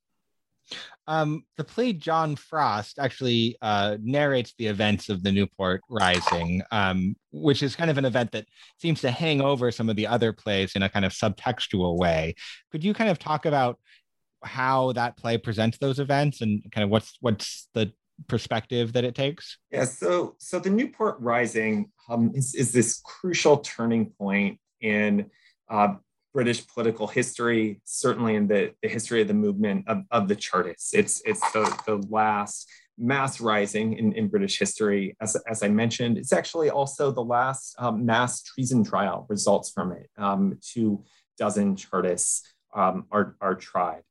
Um, 1.08 1.44
the 1.58 1.64
play 1.64 1.94
John 1.94 2.36
Frost 2.36 3.00
actually 3.00 3.58
uh, 3.62 3.98
narrates 4.02 4.54
the 4.58 4.68
events 4.68 5.10
of 5.10 5.24
the 5.24 5.32
Newport 5.32 5.82
Rising, 5.90 6.64
um, 6.72 7.16
which 7.32 7.62
is 7.62 7.76
kind 7.76 7.92
of 7.92 7.98
an 7.98 8.06
event 8.06 8.32
that 8.32 8.46
seems 8.80 9.02
to 9.02 9.12
hang 9.12 9.42
over 9.42 9.72
some 9.72 9.90
of 9.90 9.96
the 9.96 10.08
other 10.08 10.34
plays 10.34 10.76
in 10.76 10.84
a 10.84 10.90
kind 10.90 11.06
of 11.06 11.12
subtextual 11.12 11.98
way. 11.98 12.36
Could 12.72 12.84
you 12.84 12.94
kind 12.94 13.10
of 13.10 13.20
talk 13.20 13.46
about 13.46 13.80
how 14.44 14.92
that 14.94 15.18
play 15.18 15.38
presents 15.38 15.78
those 15.78 16.00
events 16.00 16.42
and 16.42 16.64
kind 16.72 16.84
of 16.84 16.90
what's 16.90 17.18
what's 17.22 17.68
the 17.74 17.92
perspective 18.28 18.94
that 18.94 19.04
it 19.04 19.16
takes? 19.16 19.58
Yeah, 19.72 19.86
so 19.86 20.36
so 20.40 20.60
the 20.60 20.70
Newport 20.70 21.18
Rising 21.20 21.92
um, 22.10 22.32
is, 22.34 22.56
is 22.56 22.72
this 22.72 23.02
crucial 23.04 23.58
turning 23.58 24.12
point 24.12 24.60
in 24.82 25.30
uh, 25.70 25.96
British 26.36 26.68
political 26.68 27.08
history, 27.08 27.80
certainly 27.86 28.36
in 28.36 28.46
the, 28.46 28.62
the 28.84 28.90
history 28.90 29.22
of 29.22 29.30
the 29.30 29.40
movement 29.46 29.88
of, 29.88 30.04
of 30.12 30.28
the 30.28 30.36
Chartists. 30.36 30.94
It's 30.94 31.22
it's 31.26 31.40
the, 31.54 31.64
the 31.88 31.98
last 32.10 32.70
mass 32.98 33.40
rising 33.40 33.88
in, 33.98 34.12
in 34.14 34.28
British 34.28 34.60
history. 34.60 35.16
As, 35.22 35.38
as 35.54 35.64
I 35.64 35.70
mentioned, 35.70 36.18
it's 36.18 36.34
actually 36.34 36.70
also 36.70 37.10
the 37.10 37.24
last 37.38 37.76
um, 37.80 38.06
mass 38.06 38.44
treason 38.44 38.84
trial 38.84 39.26
results 39.30 39.72
from 39.76 39.94
it. 39.94 40.10
Um, 40.18 40.60
two 40.62 41.04
dozen 41.38 41.78
Chartists 41.78 42.44
um, 42.76 43.06
are, 43.12 43.36
are 43.40 43.56
tried. 43.56 44.04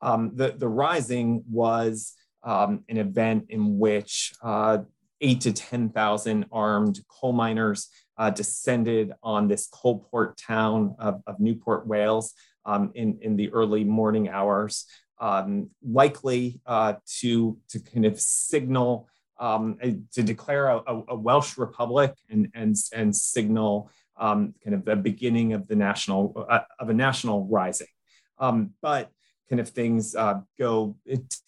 Um, 0.00 0.32
the, 0.34 0.48
the 0.56 0.68
rising 0.68 1.44
was 1.50 2.14
um, 2.42 2.84
an 2.88 2.96
event 2.96 3.46
in 3.50 3.78
which 3.78 4.32
uh, 4.42 4.78
eight 5.20 5.40
to 5.42 5.52
10,000 5.52 6.46
armed 6.52 7.00
coal 7.08 7.32
miners 7.32 7.88
uh, 8.18 8.30
descended 8.30 9.12
on 9.22 9.48
this 9.48 9.68
coal 9.72 10.06
port 10.10 10.38
town 10.38 10.94
of, 10.98 11.22
of 11.26 11.38
Newport, 11.38 11.86
Wales 11.86 12.34
um, 12.64 12.90
in, 12.94 13.18
in 13.22 13.36
the 13.36 13.50
early 13.50 13.84
morning 13.84 14.28
hours, 14.28 14.86
um, 15.20 15.70
likely 15.82 16.60
uh, 16.66 16.94
to, 17.20 17.58
to 17.68 17.80
kind 17.80 18.04
of 18.04 18.20
signal, 18.20 19.08
um, 19.38 19.78
to 20.12 20.22
declare 20.22 20.68
a, 20.68 21.02
a, 21.08 21.14
Welsh 21.14 21.58
republic 21.58 22.14
and, 22.30 22.48
and, 22.54 22.74
and 22.94 23.14
signal 23.14 23.90
um, 24.18 24.54
kind 24.64 24.74
of 24.74 24.84
the 24.84 24.96
beginning 24.96 25.52
of 25.52 25.68
the 25.68 25.76
national, 25.76 26.46
uh, 26.48 26.60
of 26.80 26.88
a 26.88 26.94
national 26.94 27.46
rising. 27.46 27.86
Um, 28.38 28.72
but 28.80 29.10
kind 29.48 29.60
of 29.60 29.68
things 29.68 30.14
uh, 30.14 30.40
go 30.58 30.96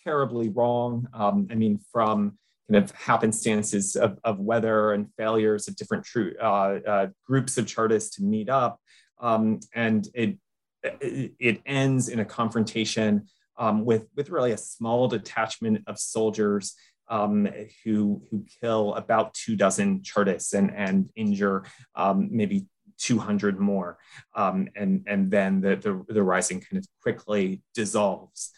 terribly 0.04 0.48
wrong. 0.50 1.08
Um, 1.12 1.48
I 1.50 1.54
mean, 1.54 1.80
from 1.92 2.38
kind 2.68 2.82
of 2.82 2.92
happenstances 2.92 3.96
of, 3.96 4.18
of 4.24 4.38
weather 4.38 4.92
and 4.92 5.08
failures 5.16 5.68
of 5.68 5.76
different 5.76 6.04
true, 6.04 6.34
uh, 6.40 6.78
uh, 6.86 7.06
groups 7.26 7.58
of 7.58 7.66
Chartists 7.66 8.16
to 8.16 8.22
meet 8.22 8.48
up. 8.48 8.80
Um, 9.20 9.60
and 9.74 10.06
it, 10.14 10.38
it 10.92 11.60
ends 11.66 12.08
in 12.08 12.20
a 12.20 12.24
confrontation 12.24 13.26
um, 13.56 13.84
with, 13.84 14.06
with 14.16 14.30
really 14.30 14.52
a 14.52 14.58
small 14.58 15.08
detachment 15.08 15.82
of 15.86 15.98
soldiers 15.98 16.74
um, 17.08 17.48
who, 17.84 18.22
who 18.30 18.44
kill 18.60 18.94
about 18.94 19.34
two 19.34 19.56
dozen 19.56 20.02
Chartists 20.02 20.52
and, 20.52 20.70
and 20.74 21.10
injure 21.16 21.64
um, 21.94 22.28
maybe 22.30 22.66
200 22.98 23.58
more. 23.58 23.98
Um, 24.34 24.68
and, 24.76 25.04
and 25.06 25.30
then 25.30 25.60
the, 25.60 25.76
the, 25.76 26.04
the, 26.12 26.22
rising 26.22 26.60
kind 26.60 26.78
of 26.78 26.86
quickly 27.02 27.62
dissolves. 27.74 28.52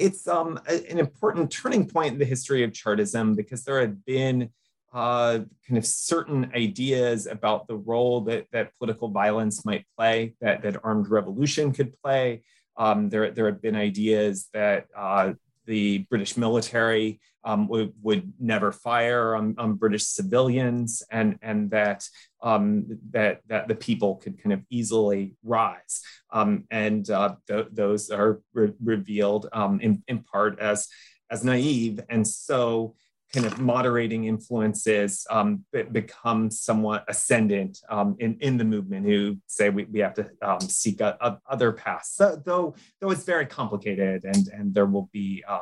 It's 0.00 0.26
um, 0.26 0.58
a, 0.66 0.90
an 0.90 0.98
important 0.98 1.50
turning 1.50 1.86
point 1.86 2.14
in 2.14 2.18
the 2.18 2.24
history 2.24 2.64
of 2.64 2.72
Chartism 2.72 3.34
because 3.34 3.64
there 3.64 3.80
had 3.80 4.02
been 4.04 4.50
uh, 4.92 5.40
kind 5.68 5.78
of 5.78 5.84
certain 5.86 6.50
ideas 6.54 7.26
about 7.26 7.68
the 7.68 7.76
role 7.76 8.22
that, 8.22 8.46
that 8.52 8.76
political 8.78 9.08
violence 9.08 9.64
might 9.64 9.84
play, 9.96 10.34
that, 10.40 10.62
that 10.62 10.82
armed 10.82 11.08
revolution 11.08 11.72
could 11.72 11.92
play. 12.02 12.42
Um, 12.76 13.10
there, 13.10 13.30
there 13.30 13.44
had 13.44 13.60
been 13.60 13.76
ideas 13.76 14.48
that 14.54 14.86
uh, 14.96 15.34
the 15.66 15.98
British 16.10 16.36
military 16.36 17.20
um, 17.44 17.68
would, 17.68 17.92
would 18.02 18.32
never 18.38 18.72
fire 18.72 19.34
on, 19.34 19.54
on 19.58 19.74
British 19.74 20.04
civilians, 20.04 21.02
and 21.10 21.38
and 21.42 21.70
that 21.70 22.06
um, 22.42 22.86
that 23.10 23.40
that 23.48 23.68
the 23.68 23.74
people 23.74 24.16
could 24.16 24.42
kind 24.42 24.52
of 24.52 24.62
easily 24.70 25.36
rise, 25.42 26.02
um, 26.32 26.64
and 26.70 27.08
uh, 27.10 27.36
th- 27.48 27.68
those 27.72 28.10
are 28.10 28.40
re- 28.52 28.74
revealed 28.82 29.48
um, 29.52 29.80
in, 29.80 30.02
in 30.08 30.18
part 30.18 30.58
as 30.58 30.88
as 31.30 31.44
naive, 31.44 32.00
and 32.08 32.26
so 32.26 32.94
kind 33.32 33.46
of 33.46 33.60
moderating 33.60 34.24
influences 34.24 35.26
um, 35.30 35.64
become 35.92 36.50
somewhat 36.50 37.04
ascendant 37.08 37.78
um, 37.88 38.16
in, 38.18 38.36
in 38.40 38.56
the 38.56 38.64
movement 38.64 39.06
who 39.06 39.36
say 39.46 39.70
we, 39.70 39.84
we 39.84 40.00
have 40.00 40.14
to 40.14 40.28
um, 40.42 40.60
seek 40.60 41.00
a, 41.00 41.16
a 41.20 41.38
other 41.48 41.72
paths, 41.72 42.12
so, 42.14 42.40
though, 42.44 42.74
though 43.00 43.10
it's 43.10 43.24
very 43.24 43.46
complicated 43.46 44.24
and, 44.24 44.48
and 44.48 44.74
there 44.74 44.86
will 44.86 45.08
be, 45.12 45.44
uh, 45.46 45.60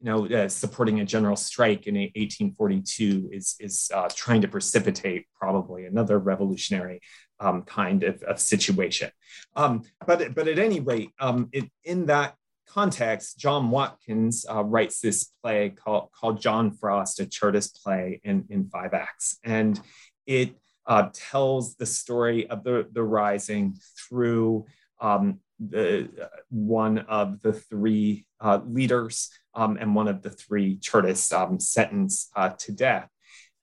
you 0.00 0.10
know, 0.10 0.26
uh, 0.26 0.48
supporting 0.48 1.00
a 1.00 1.04
general 1.04 1.36
strike 1.36 1.86
in 1.86 1.94
1842 1.94 3.30
is, 3.32 3.54
is 3.60 3.90
uh, 3.94 4.08
trying 4.14 4.40
to 4.42 4.48
precipitate 4.48 5.26
probably 5.38 5.86
another 5.86 6.18
revolutionary 6.18 7.00
um, 7.38 7.62
kind 7.62 8.02
of, 8.02 8.22
of 8.24 8.40
situation. 8.40 9.10
Um, 9.54 9.82
but, 10.06 10.34
but 10.34 10.48
at 10.48 10.58
any 10.58 10.80
rate, 10.80 11.10
it, 11.52 11.70
in 11.84 12.06
that 12.06 12.34
context, 12.66 13.38
John 13.38 13.70
Watkins 13.70 14.46
uh, 14.48 14.64
writes 14.64 15.00
this 15.00 15.30
play 15.42 15.70
called, 15.70 16.10
called 16.12 16.40
John 16.40 16.72
Frost, 16.72 17.20
a 17.20 17.26
Chartist 17.26 17.80
play 17.82 18.20
in, 18.24 18.44
in 18.50 18.68
five 18.68 18.94
acts. 18.94 19.38
And 19.44 19.80
it 20.26 20.56
uh, 20.86 21.08
tells 21.12 21.76
the 21.76 21.86
story 21.86 22.48
of 22.48 22.64
the, 22.64 22.86
the 22.92 23.02
rising 23.02 23.76
through 23.98 24.66
um, 25.00 25.40
the, 25.58 26.08
one 26.50 26.98
of 26.98 27.40
the 27.42 27.52
three 27.52 28.26
uh, 28.40 28.60
leaders 28.66 29.30
um, 29.54 29.76
and 29.80 29.94
one 29.94 30.08
of 30.08 30.22
the 30.22 30.30
three 30.30 30.78
Chartists 30.78 31.32
um, 31.32 31.60
sentenced 31.60 32.30
uh, 32.36 32.50
to 32.58 32.72
death. 32.72 33.08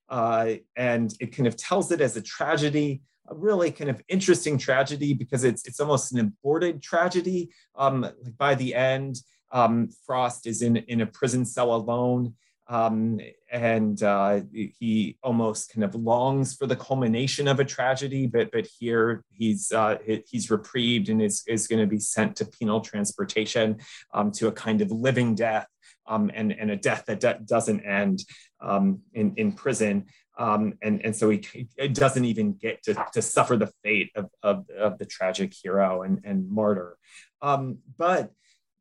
Uh, 0.09 0.55
and 0.75 1.13
it 1.19 1.35
kind 1.35 1.47
of 1.47 1.55
tells 1.55 1.91
it 1.91 2.01
as 2.01 2.17
a 2.17 2.21
tragedy 2.21 3.01
a 3.27 3.35
really 3.35 3.71
kind 3.71 3.89
of 3.89 4.01
interesting 4.07 4.57
tragedy 4.57 5.13
because 5.13 5.43
it's 5.43 5.65
it's 5.67 5.79
almost 5.79 6.11
an 6.11 6.19
aborted 6.19 6.81
tragedy. 6.81 7.49
Um, 7.75 8.01
like 8.01 8.37
by 8.37 8.55
the 8.55 8.75
end, 8.75 9.17
um, 9.51 9.89
Frost 10.05 10.47
is 10.47 10.61
in 10.61 10.77
in 10.77 11.01
a 11.01 11.05
prison 11.05 11.45
cell 11.45 11.73
alone, 11.73 12.35
um, 12.67 13.19
and 13.51 14.01
uh, 14.01 14.41
he 14.53 15.17
almost 15.23 15.73
kind 15.73 15.83
of 15.83 15.95
longs 15.95 16.55
for 16.55 16.67
the 16.67 16.75
culmination 16.75 17.47
of 17.47 17.59
a 17.59 17.65
tragedy. 17.65 18.27
But 18.27 18.51
but 18.51 18.67
here 18.79 19.23
he's 19.31 19.71
uh, 19.71 19.97
he's 20.27 20.49
reprieved 20.49 21.09
and 21.09 21.21
is 21.21 21.43
is 21.47 21.67
going 21.67 21.81
to 21.81 21.87
be 21.87 21.99
sent 21.99 22.35
to 22.37 22.45
penal 22.45 22.81
transportation 22.81 23.77
um, 24.13 24.31
to 24.33 24.47
a 24.47 24.51
kind 24.51 24.81
of 24.81 24.91
living 24.91 25.35
death. 25.35 25.67
Um, 26.07 26.31
and, 26.33 26.51
and 26.51 26.71
a 26.71 26.75
death 26.75 27.05
that 27.05 27.45
doesn't 27.45 27.81
end 27.81 28.25
um, 28.59 29.01
in, 29.13 29.33
in 29.37 29.53
prison. 29.53 30.07
Um, 30.37 30.73
and, 30.81 31.03
and 31.05 31.15
so 31.15 31.29
he, 31.29 31.67
doesn't 31.91 32.25
even 32.25 32.53
get 32.53 32.83
to, 32.83 33.05
to 33.13 33.21
suffer 33.21 33.57
the 33.57 33.71
fate 33.83 34.11
of, 34.15 34.29
of, 34.41 34.69
of 34.69 34.97
the 34.97 35.05
tragic 35.05 35.53
hero 35.53 36.03
and, 36.03 36.21
and 36.23 36.49
martyr. 36.49 36.97
Um, 37.41 37.79
but 37.97 38.31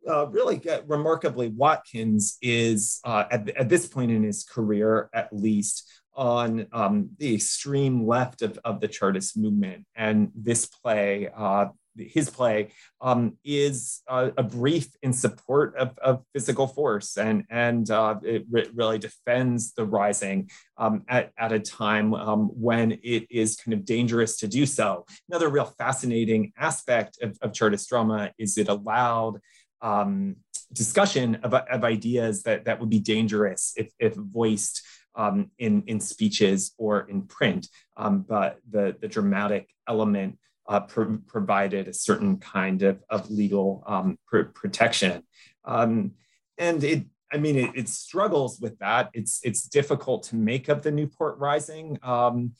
uh, 0.08 0.26
really 0.28 0.60
remarkably, 0.86 1.48
Watkins 1.48 2.38
is 2.40 3.00
uh, 3.04 3.24
at, 3.30 3.48
at 3.50 3.68
this 3.68 3.86
point 3.86 4.10
in 4.10 4.22
his 4.22 4.44
career, 4.44 5.10
at 5.12 5.32
least, 5.32 5.86
on 6.14 6.66
um, 6.72 7.10
the 7.18 7.34
extreme 7.34 8.06
left 8.06 8.42
of, 8.42 8.58
of 8.64 8.80
the 8.80 8.88
Chartist 8.88 9.36
movement. 9.36 9.86
And 9.94 10.30
this 10.34 10.66
play 10.66 11.28
uh, 11.34 11.66
his 12.00 12.30
play 12.30 12.70
um, 13.00 13.36
is 13.44 14.02
a, 14.08 14.32
a, 14.38 14.42
brief 14.42 14.88
in 15.02 15.12
support 15.12 15.76
of, 15.76 15.96
of, 15.98 16.22
physical 16.32 16.66
force 16.66 17.16
and 17.16 17.44
and 17.50 17.90
uh, 17.90 18.14
it 18.22 18.44
re- 18.50 18.70
really 18.74 18.98
defends 18.98 19.72
the 19.72 19.84
rising 19.84 20.50
um, 20.76 21.02
at, 21.08 21.32
at 21.38 21.52
a 21.52 21.60
time 21.60 22.14
um, 22.14 22.48
when 22.48 22.92
it 23.02 23.26
is 23.30 23.56
kind 23.56 23.74
of 23.74 23.84
dangerous 23.84 24.36
to 24.38 24.48
do 24.48 24.66
so. 24.66 25.04
Another 25.28 25.48
real 25.48 25.64
fascinating 25.64 26.52
aspect 26.58 27.18
of, 27.22 27.36
of 27.42 27.52
Chartist 27.52 27.88
drama 27.88 28.32
is 28.38 28.58
it 28.58 28.68
allowed 28.68 29.40
um, 29.82 30.36
discussion 30.72 31.36
of, 31.36 31.54
of 31.54 31.84
ideas 31.84 32.42
that, 32.44 32.64
that 32.64 32.80
would 32.80 32.90
be 32.90 33.00
dangerous 33.00 33.72
if, 33.76 33.90
if 33.98 34.14
voiced 34.14 34.82
um, 35.14 35.50
in, 35.58 35.82
in 35.86 36.00
speeches 36.00 36.72
or 36.78 37.08
in 37.08 37.22
print. 37.22 37.68
Um, 37.96 38.24
but 38.28 38.58
the, 38.70 38.96
the 39.00 39.08
dramatic 39.08 39.68
element 39.88 40.38
uh, 40.70 40.80
pro- 40.80 41.18
provided 41.26 41.88
a 41.88 41.92
certain 41.92 42.38
kind 42.38 42.82
of, 42.82 43.02
of 43.10 43.28
legal 43.28 43.82
um, 43.86 44.16
pr- 44.26 44.52
protection. 44.54 45.24
Um, 45.64 46.12
and 46.58 46.82
it, 46.84 47.06
I 47.32 47.38
mean, 47.38 47.56
it, 47.56 47.70
it, 47.74 47.88
struggles 47.88 48.60
with 48.60 48.78
that. 48.78 49.10
It's, 49.12 49.40
it's 49.42 49.62
difficult 49.62 50.22
to 50.24 50.36
make 50.36 50.68
of 50.68 50.82
the 50.82 50.92
Newport 50.92 51.38
Rising 51.38 51.98
um, 52.04 52.52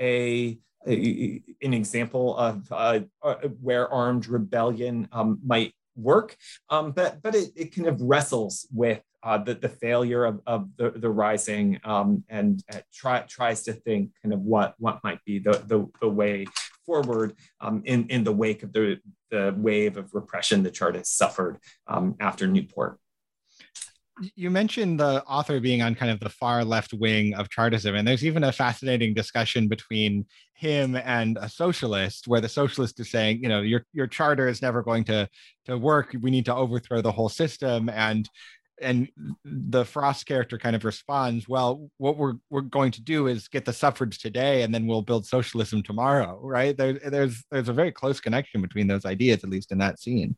a, 0.00 0.58
a, 0.86 1.42
an 1.60 1.74
example 1.74 2.36
of 2.36 2.70
uh, 2.70 3.00
uh, 3.22 3.34
where 3.60 3.92
armed 3.92 4.28
rebellion 4.28 5.08
um, 5.10 5.40
might 5.44 5.74
work, 5.96 6.36
um, 6.70 6.92
but, 6.92 7.22
but 7.22 7.34
it, 7.34 7.50
it 7.56 7.74
kind 7.74 7.88
of 7.88 8.00
wrestles 8.00 8.66
with 8.72 9.00
uh, 9.22 9.38
the, 9.38 9.54
the 9.54 9.68
failure 9.68 10.24
of, 10.24 10.40
of 10.46 10.68
the, 10.76 10.90
the 10.90 11.10
rising 11.10 11.80
um, 11.84 12.22
and 12.28 12.62
uh, 12.72 12.78
try, 12.94 13.20
tries 13.22 13.62
to 13.64 13.72
think 13.72 14.10
kind 14.22 14.32
of 14.32 14.40
what, 14.40 14.74
what 14.78 15.00
might 15.02 15.22
be 15.24 15.38
the, 15.38 15.52
the, 15.66 15.86
the 16.00 16.08
way 16.08 16.46
forward 16.84 17.34
um, 17.60 17.82
in, 17.84 18.06
in 18.08 18.22
the 18.22 18.32
wake 18.32 18.62
of 18.62 18.72
the, 18.72 18.98
the 19.30 19.54
wave 19.56 19.96
of 19.96 20.14
repression 20.14 20.62
the 20.62 20.70
Chartists 20.70 21.16
suffered 21.16 21.58
um, 21.88 22.14
after 22.20 22.46
Newport. 22.46 22.98
You 24.34 24.50
mentioned 24.50 24.98
the 24.98 25.22
author 25.24 25.60
being 25.60 25.82
on 25.82 25.94
kind 25.94 26.10
of 26.10 26.20
the 26.20 26.30
far 26.30 26.64
left 26.64 26.94
wing 26.94 27.34
of 27.34 27.50
Chartism, 27.50 27.94
and 27.94 28.08
there's 28.08 28.24
even 28.24 28.44
a 28.44 28.52
fascinating 28.52 29.12
discussion 29.12 29.68
between 29.68 30.24
him 30.54 30.96
and 30.96 31.36
a 31.38 31.48
socialist, 31.50 32.26
where 32.26 32.40
the 32.40 32.48
socialist 32.48 32.98
is 32.98 33.10
saying, 33.10 33.42
you 33.42 33.48
know, 33.48 33.60
your 33.60 33.84
your 33.92 34.06
charter 34.06 34.48
is 34.48 34.62
never 34.62 34.82
going 34.82 35.04
to 35.04 35.28
to 35.66 35.76
work. 35.76 36.16
We 36.20 36.30
need 36.30 36.46
to 36.46 36.54
overthrow 36.54 37.02
the 37.02 37.12
whole 37.12 37.28
system, 37.28 37.90
and 37.90 38.28
and 38.80 39.08
the 39.44 39.84
Frost 39.84 40.26
character 40.26 40.58
kind 40.58 40.76
of 40.76 40.84
responds, 40.84 41.48
"Well, 41.48 41.90
what 41.98 42.16
we're 42.16 42.34
we're 42.50 42.62
going 42.62 42.92
to 42.92 43.02
do 43.02 43.26
is 43.26 43.48
get 43.48 43.64
the 43.64 43.72
suffrage 43.72 44.18
today, 44.18 44.62
and 44.62 44.74
then 44.74 44.86
we'll 44.86 45.02
build 45.02 45.26
socialism 45.26 45.82
tomorrow." 45.82 46.38
Right? 46.42 46.76
There, 46.76 46.94
there's 46.94 47.44
there's 47.50 47.68
a 47.68 47.74
very 47.74 47.92
close 47.92 48.20
connection 48.20 48.62
between 48.62 48.86
those 48.86 49.04
ideas, 49.04 49.44
at 49.44 49.50
least 49.50 49.72
in 49.72 49.78
that 49.78 49.98
scene. 50.00 50.36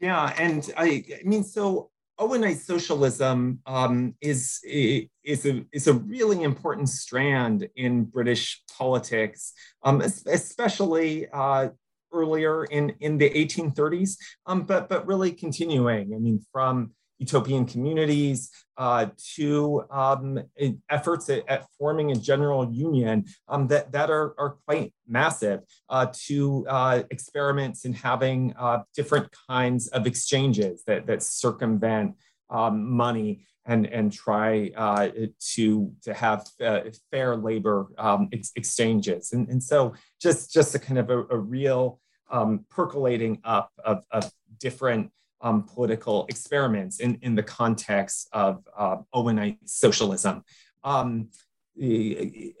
Yeah, 0.00 0.34
and 0.38 0.68
I, 0.76 1.04
I 1.20 1.22
mean, 1.24 1.44
so 1.44 1.89
Owenite 2.20 2.58
socialism 2.58 3.60
um, 3.66 4.14
is 4.20 4.60
is 4.62 5.46
a 5.46 5.64
is 5.72 5.86
a 5.86 5.94
really 5.94 6.42
important 6.42 6.88
strand 6.88 7.66
in 7.76 8.04
British 8.04 8.62
politics, 8.76 9.52
um, 9.82 10.00
especially. 10.00 11.28
Uh, 11.32 11.68
earlier 12.12 12.64
in, 12.64 12.90
in 12.98 13.18
the 13.18 13.30
1830s, 13.30 14.16
um, 14.46 14.62
but 14.62 14.88
but 14.88 15.06
really 15.06 15.30
continuing. 15.30 16.12
I 16.12 16.18
mean, 16.18 16.44
from 16.50 16.90
utopian 17.20 17.66
communities, 17.66 18.50
uh, 18.78 19.06
to 19.36 19.84
um, 19.90 20.40
efforts 20.88 21.28
at, 21.28 21.46
at, 21.48 21.66
forming 21.78 22.10
a 22.10 22.14
general 22.14 22.72
union 22.72 23.24
um, 23.46 23.68
that, 23.68 23.92
that 23.92 24.10
are, 24.10 24.34
are 24.38 24.56
quite 24.66 24.94
massive, 25.06 25.60
uh, 25.90 26.06
to 26.12 26.66
uh, 26.66 27.02
experiments 27.10 27.84
in 27.84 27.92
having 27.92 28.54
uh, 28.58 28.82
different 28.96 29.28
kinds 29.48 29.88
of 29.88 30.06
exchanges 30.06 30.82
that, 30.86 31.06
that 31.06 31.22
circumvent 31.22 32.16
um, 32.48 32.90
money 32.90 33.46
and, 33.66 33.86
and 33.86 34.12
try 34.12 34.70
uh, 34.74 35.08
to, 35.54 35.92
to 36.02 36.14
have 36.14 36.46
uh, 36.64 36.80
fair 37.10 37.36
labor 37.36 37.88
um, 37.98 38.30
ex- 38.32 38.52
exchanges. 38.56 39.32
And, 39.32 39.46
and 39.48 39.62
so 39.62 39.94
just, 40.20 40.52
just 40.52 40.74
a 40.74 40.78
kind 40.78 40.98
of 40.98 41.10
a, 41.10 41.18
a 41.30 41.36
real 41.38 42.00
um, 42.30 42.64
percolating 42.70 43.40
up 43.44 43.70
of, 43.84 44.04
of 44.10 44.32
different 44.58 45.10
um, 45.40 45.62
political 45.62 46.26
experiments 46.28 47.00
in, 47.00 47.18
in 47.22 47.34
the 47.34 47.42
context 47.42 48.28
of 48.32 48.62
uh, 48.76 48.98
Owenite 49.14 49.58
socialism. 49.64 50.42
Um, 50.84 51.28
in 51.76 52.54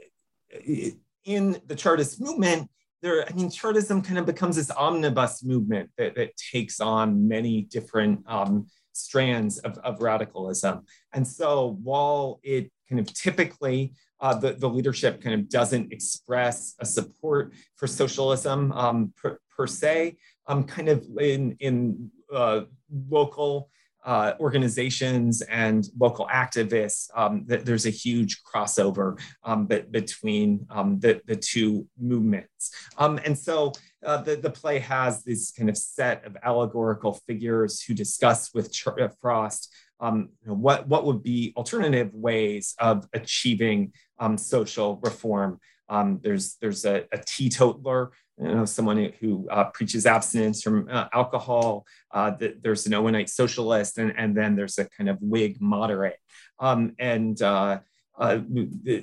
the 1.66 1.76
Chartist 1.76 2.20
movement, 2.20 2.70
there, 3.02 3.26
I 3.26 3.32
mean, 3.32 3.50
Chartism 3.50 4.02
kind 4.02 4.18
of 4.18 4.26
becomes 4.26 4.56
this 4.56 4.70
omnibus 4.70 5.42
movement 5.42 5.90
that, 5.96 6.14
that 6.16 6.36
takes 6.36 6.80
on 6.80 7.28
many 7.28 7.62
different 7.62 8.20
um, 8.26 8.66
strands 8.92 9.58
of, 9.58 9.78
of 9.78 10.02
radicalism. 10.02 10.84
And 11.12 11.26
so 11.26 11.78
while 11.82 12.40
it 12.42 12.70
kind 12.88 13.00
of 13.00 13.12
typically 13.14 13.94
uh, 14.20 14.34
the, 14.34 14.52
the 14.52 14.68
leadership 14.68 15.22
kind 15.22 15.34
of 15.34 15.48
doesn't 15.48 15.92
express 15.92 16.74
a 16.78 16.84
support 16.84 17.54
for 17.76 17.86
socialism 17.86 18.72
um, 18.72 19.14
per, 19.16 19.38
per, 19.56 19.66
se, 19.66 20.16
um, 20.46 20.64
kind 20.64 20.88
of 20.88 21.06
in, 21.18 21.56
in 21.60 22.10
uh, 22.32 22.62
local 23.08 23.70
uh, 24.04 24.32
organizations 24.40 25.42
and 25.42 25.86
local 25.98 26.26
activists, 26.32 27.08
um, 27.14 27.44
th- 27.46 27.64
there's 27.64 27.86
a 27.86 27.90
huge 27.90 28.42
crossover 28.42 29.20
um, 29.44 29.66
between 29.66 30.66
um, 30.70 30.98
the, 31.00 31.20
the 31.26 31.36
two 31.36 31.86
movements. 31.98 32.72
Um, 32.96 33.20
and 33.24 33.38
so 33.38 33.72
uh, 34.04 34.22
the, 34.22 34.36
the 34.36 34.50
play 34.50 34.78
has 34.78 35.22
this 35.22 35.52
kind 35.52 35.68
of 35.68 35.76
set 35.76 36.24
of 36.24 36.36
allegorical 36.42 37.20
figures 37.26 37.82
who 37.82 37.92
discuss 37.92 38.54
with 38.54 38.72
Ch- 38.72 38.88
uh, 38.88 39.08
Frost 39.20 39.72
um, 40.00 40.30
you 40.42 40.48
know, 40.48 40.54
what, 40.54 40.88
what 40.88 41.04
would 41.04 41.22
be 41.22 41.52
alternative 41.56 42.10
ways 42.14 42.74
of 42.78 43.06
achieving 43.12 43.92
um, 44.18 44.38
social 44.38 44.98
reform. 45.02 45.60
Um, 45.90 46.20
there's 46.22 46.54
there's 46.60 46.84
a, 46.84 47.04
a 47.12 47.18
teetotaler, 47.18 48.12
you 48.38 48.54
know, 48.54 48.64
someone 48.64 49.12
who 49.20 49.48
uh, 49.50 49.64
preaches 49.74 50.06
abstinence 50.06 50.62
from 50.62 50.88
uh, 50.90 51.08
alcohol. 51.12 51.84
Uh, 52.12 52.32
there's 52.62 52.86
an 52.86 52.92
Owenite 52.92 53.28
socialist, 53.28 53.98
and, 53.98 54.14
and 54.16 54.36
then 54.36 54.54
there's 54.56 54.78
a 54.78 54.88
kind 54.88 55.10
of 55.10 55.18
Whig 55.20 55.60
moderate. 55.60 56.18
Um, 56.60 56.94
and 56.98 57.40
uh, 57.42 57.80
uh, 58.18 58.38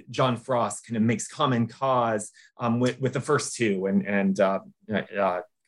John 0.09 0.38
Frost 0.38 0.85
kind 0.88 0.97
of 0.97 1.03
makes 1.03 1.27
common 1.27 1.67
cause 1.67 2.31
um, 2.57 2.79
with, 2.79 3.01
with 3.01 3.13
the 3.13 3.21
first 3.21 3.55
two, 3.55 3.88
and 3.88 4.07
and 4.07 4.39
uh, 4.39 4.59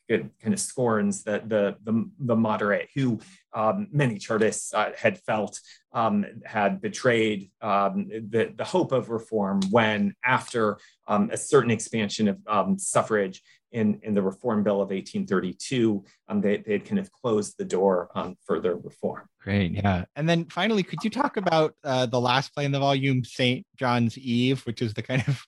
it 0.10 0.26
kind 0.42 0.54
of 0.54 0.60
scorns 0.60 1.24
the 1.24 1.42
the 1.46 1.76
the, 1.84 2.10
the 2.20 2.36
moderate 2.36 2.90
who 2.96 3.20
um, 3.54 3.88
many 3.92 4.18
Chartists 4.18 4.74
uh, 4.74 4.92
had 4.98 5.20
felt 5.20 5.60
um, 5.94 6.26
had 6.46 6.82
betrayed 6.82 7.52
um, 7.62 8.08
the 8.10 8.54
the 8.56 8.64
hope 8.64 8.92
of 8.92 9.10
reform 9.10 9.62
when 9.70 10.16
after 10.26 10.80
um, 11.08 11.30
a 11.32 11.38
certain 11.38 11.72
expansion 11.72 12.28
of 12.28 12.40
um, 12.48 12.78
suffrage 12.78 13.42
in 13.72 14.00
in 14.02 14.14
the 14.16 14.22
Reform 14.22 14.64
Bill 14.64 14.82
of 14.82 14.90
1832 14.90 16.04
um, 16.28 16.42
they 16.42 16.58
they 16.58 16.74
had 16.74 16.86
kind 16.86 17.00
of 17.00 17.12
closed 17.12 17.56
the 17.58 17.66
door 17.66 18.10
on 18.16 18.36
further 18.46 18.76
reform. 18.76 19.28
Great, 19.42 19.72
yeah. 19.72 20.06
And 20.16 20.28
then 20.28 20.46
finally, 20.46 20.84
could 20.84 21.04
you 21.04 21.10
talk 21.10 21.38
about 21.38 21.76
uh, 21.84 22.08
the 22.08 22.20
last 22.20 22.54
play 22.54 22.66
in 22.66 22.72
the 22.72 22.80
volume, 22.80 23.24
Saint 23.24 23.66
John's 23.78 24.18
Eve, 24.18 24.62
which 24.66 24.82
is 24.82 24.94
the 24.94 25.04
kind 25.04 25.24
of 25.28 25.46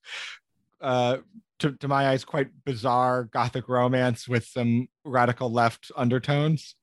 uh, 0.82 1.18
to, 1.62 1.72
to 1.74 1.88
my 1.88 2.10
eyes, 2.10 2.26
quite 2.26 2.50
bizarre 2.66 3.26
gothic 3.26 3.70
romance 3.70 4.28
with 4.28 4.46
some 4.46 4.88
radical 5.06 5.52
left 5.52 5.92
undertones. 5.96 6.76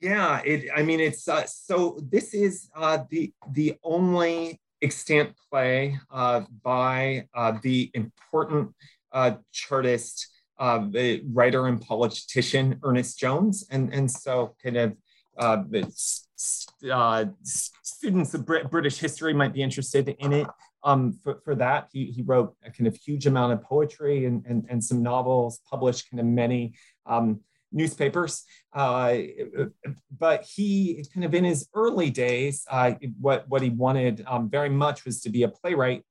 Yeah, 0.00 0.40
it. 0.44 0.68
I 0.74 0.82
mean, 0.82 1.00
it's 1.00 1.26
uh, 1.28 1.46
so. 1.46 1.98
This 2.02 2.34
is 2.34 2.68
uh, 2.76 2.98
the 3.10 3.32
the 3.52 3.76
only 3.82 4.60
extant 4.82 5.32
play 5.50 5.98
uh, 6.10 6.42
by 6.62 7.26
uh, 7.34 7.54
the 7.62 7.90
important 7.94 8.74
uh, 9.12 9.36
Chartist 9.52 10.28
uh, 10.58 10.86
writer 11.32 11.68
and 11.68 11.80
politician 11.80 12.78
Ernest 12.82 13.18
Jones, 13.18 13.66
and 13.70 13.94
and 13.94 14.10
so 14.10 14.54
kind 14.62 14.76
of 14.76 14.96
uh, 15.38 15.62
uh, 16.92 17.24
students 17.42 18.34
of 18.34 18.44
Brit- 18.44 18.70
British 18.70 18.98
history 18.98 19.32
might 19.32 19.54
be 19.54 19.62
interested 19.62 20.14
in 20.18 20.32
it 20.32 20.46
um, 20.84 21.18
for, 21.22 21.40
for 21.44 21.54
that. 21.56 21.88
He, 21.92 22.06
he 22.06 22.22
wrote 22.22 22.54
a 22.64 22.70
kind 22.70 22.86
of 22.86 22.94
huge 22.94 23.26
amount 23.26 23.52
of 23.54 23.62
poetry 23.62 24.26
and, 24.26 24.44
and, 24.46 24.66
and 24.68 24.84
some 24.84 25.02
novels, 25.02 25.60
published 25.68 26.10
kind 26.10 26.20
of 26.20 26.26
many 26.26 26.74
um, 27.06 27.40
newspapers. 27.72 28.44
Uh, 28.72 29.16
but 30.16 30.44
he 30.44 31.04
kind 31.12 31.24
of 31.24 31.34
in 31.34 31.44
his 31.44 31.68
early 31.74 32.10
days, 32.10 32.64
uh, 32.70 32.92
what, 33.20 33.48
what 33.48 33.62
he 33.62 33.70
wanted 33.70 34.24
um, 34.26 34.48
very 34.48 34.70
much 34.70 35.04
was 35.04 35.20
to 35.22 35.30
be 35.30 35.42
a 35.42 35.48
playwright. 35.48 36.04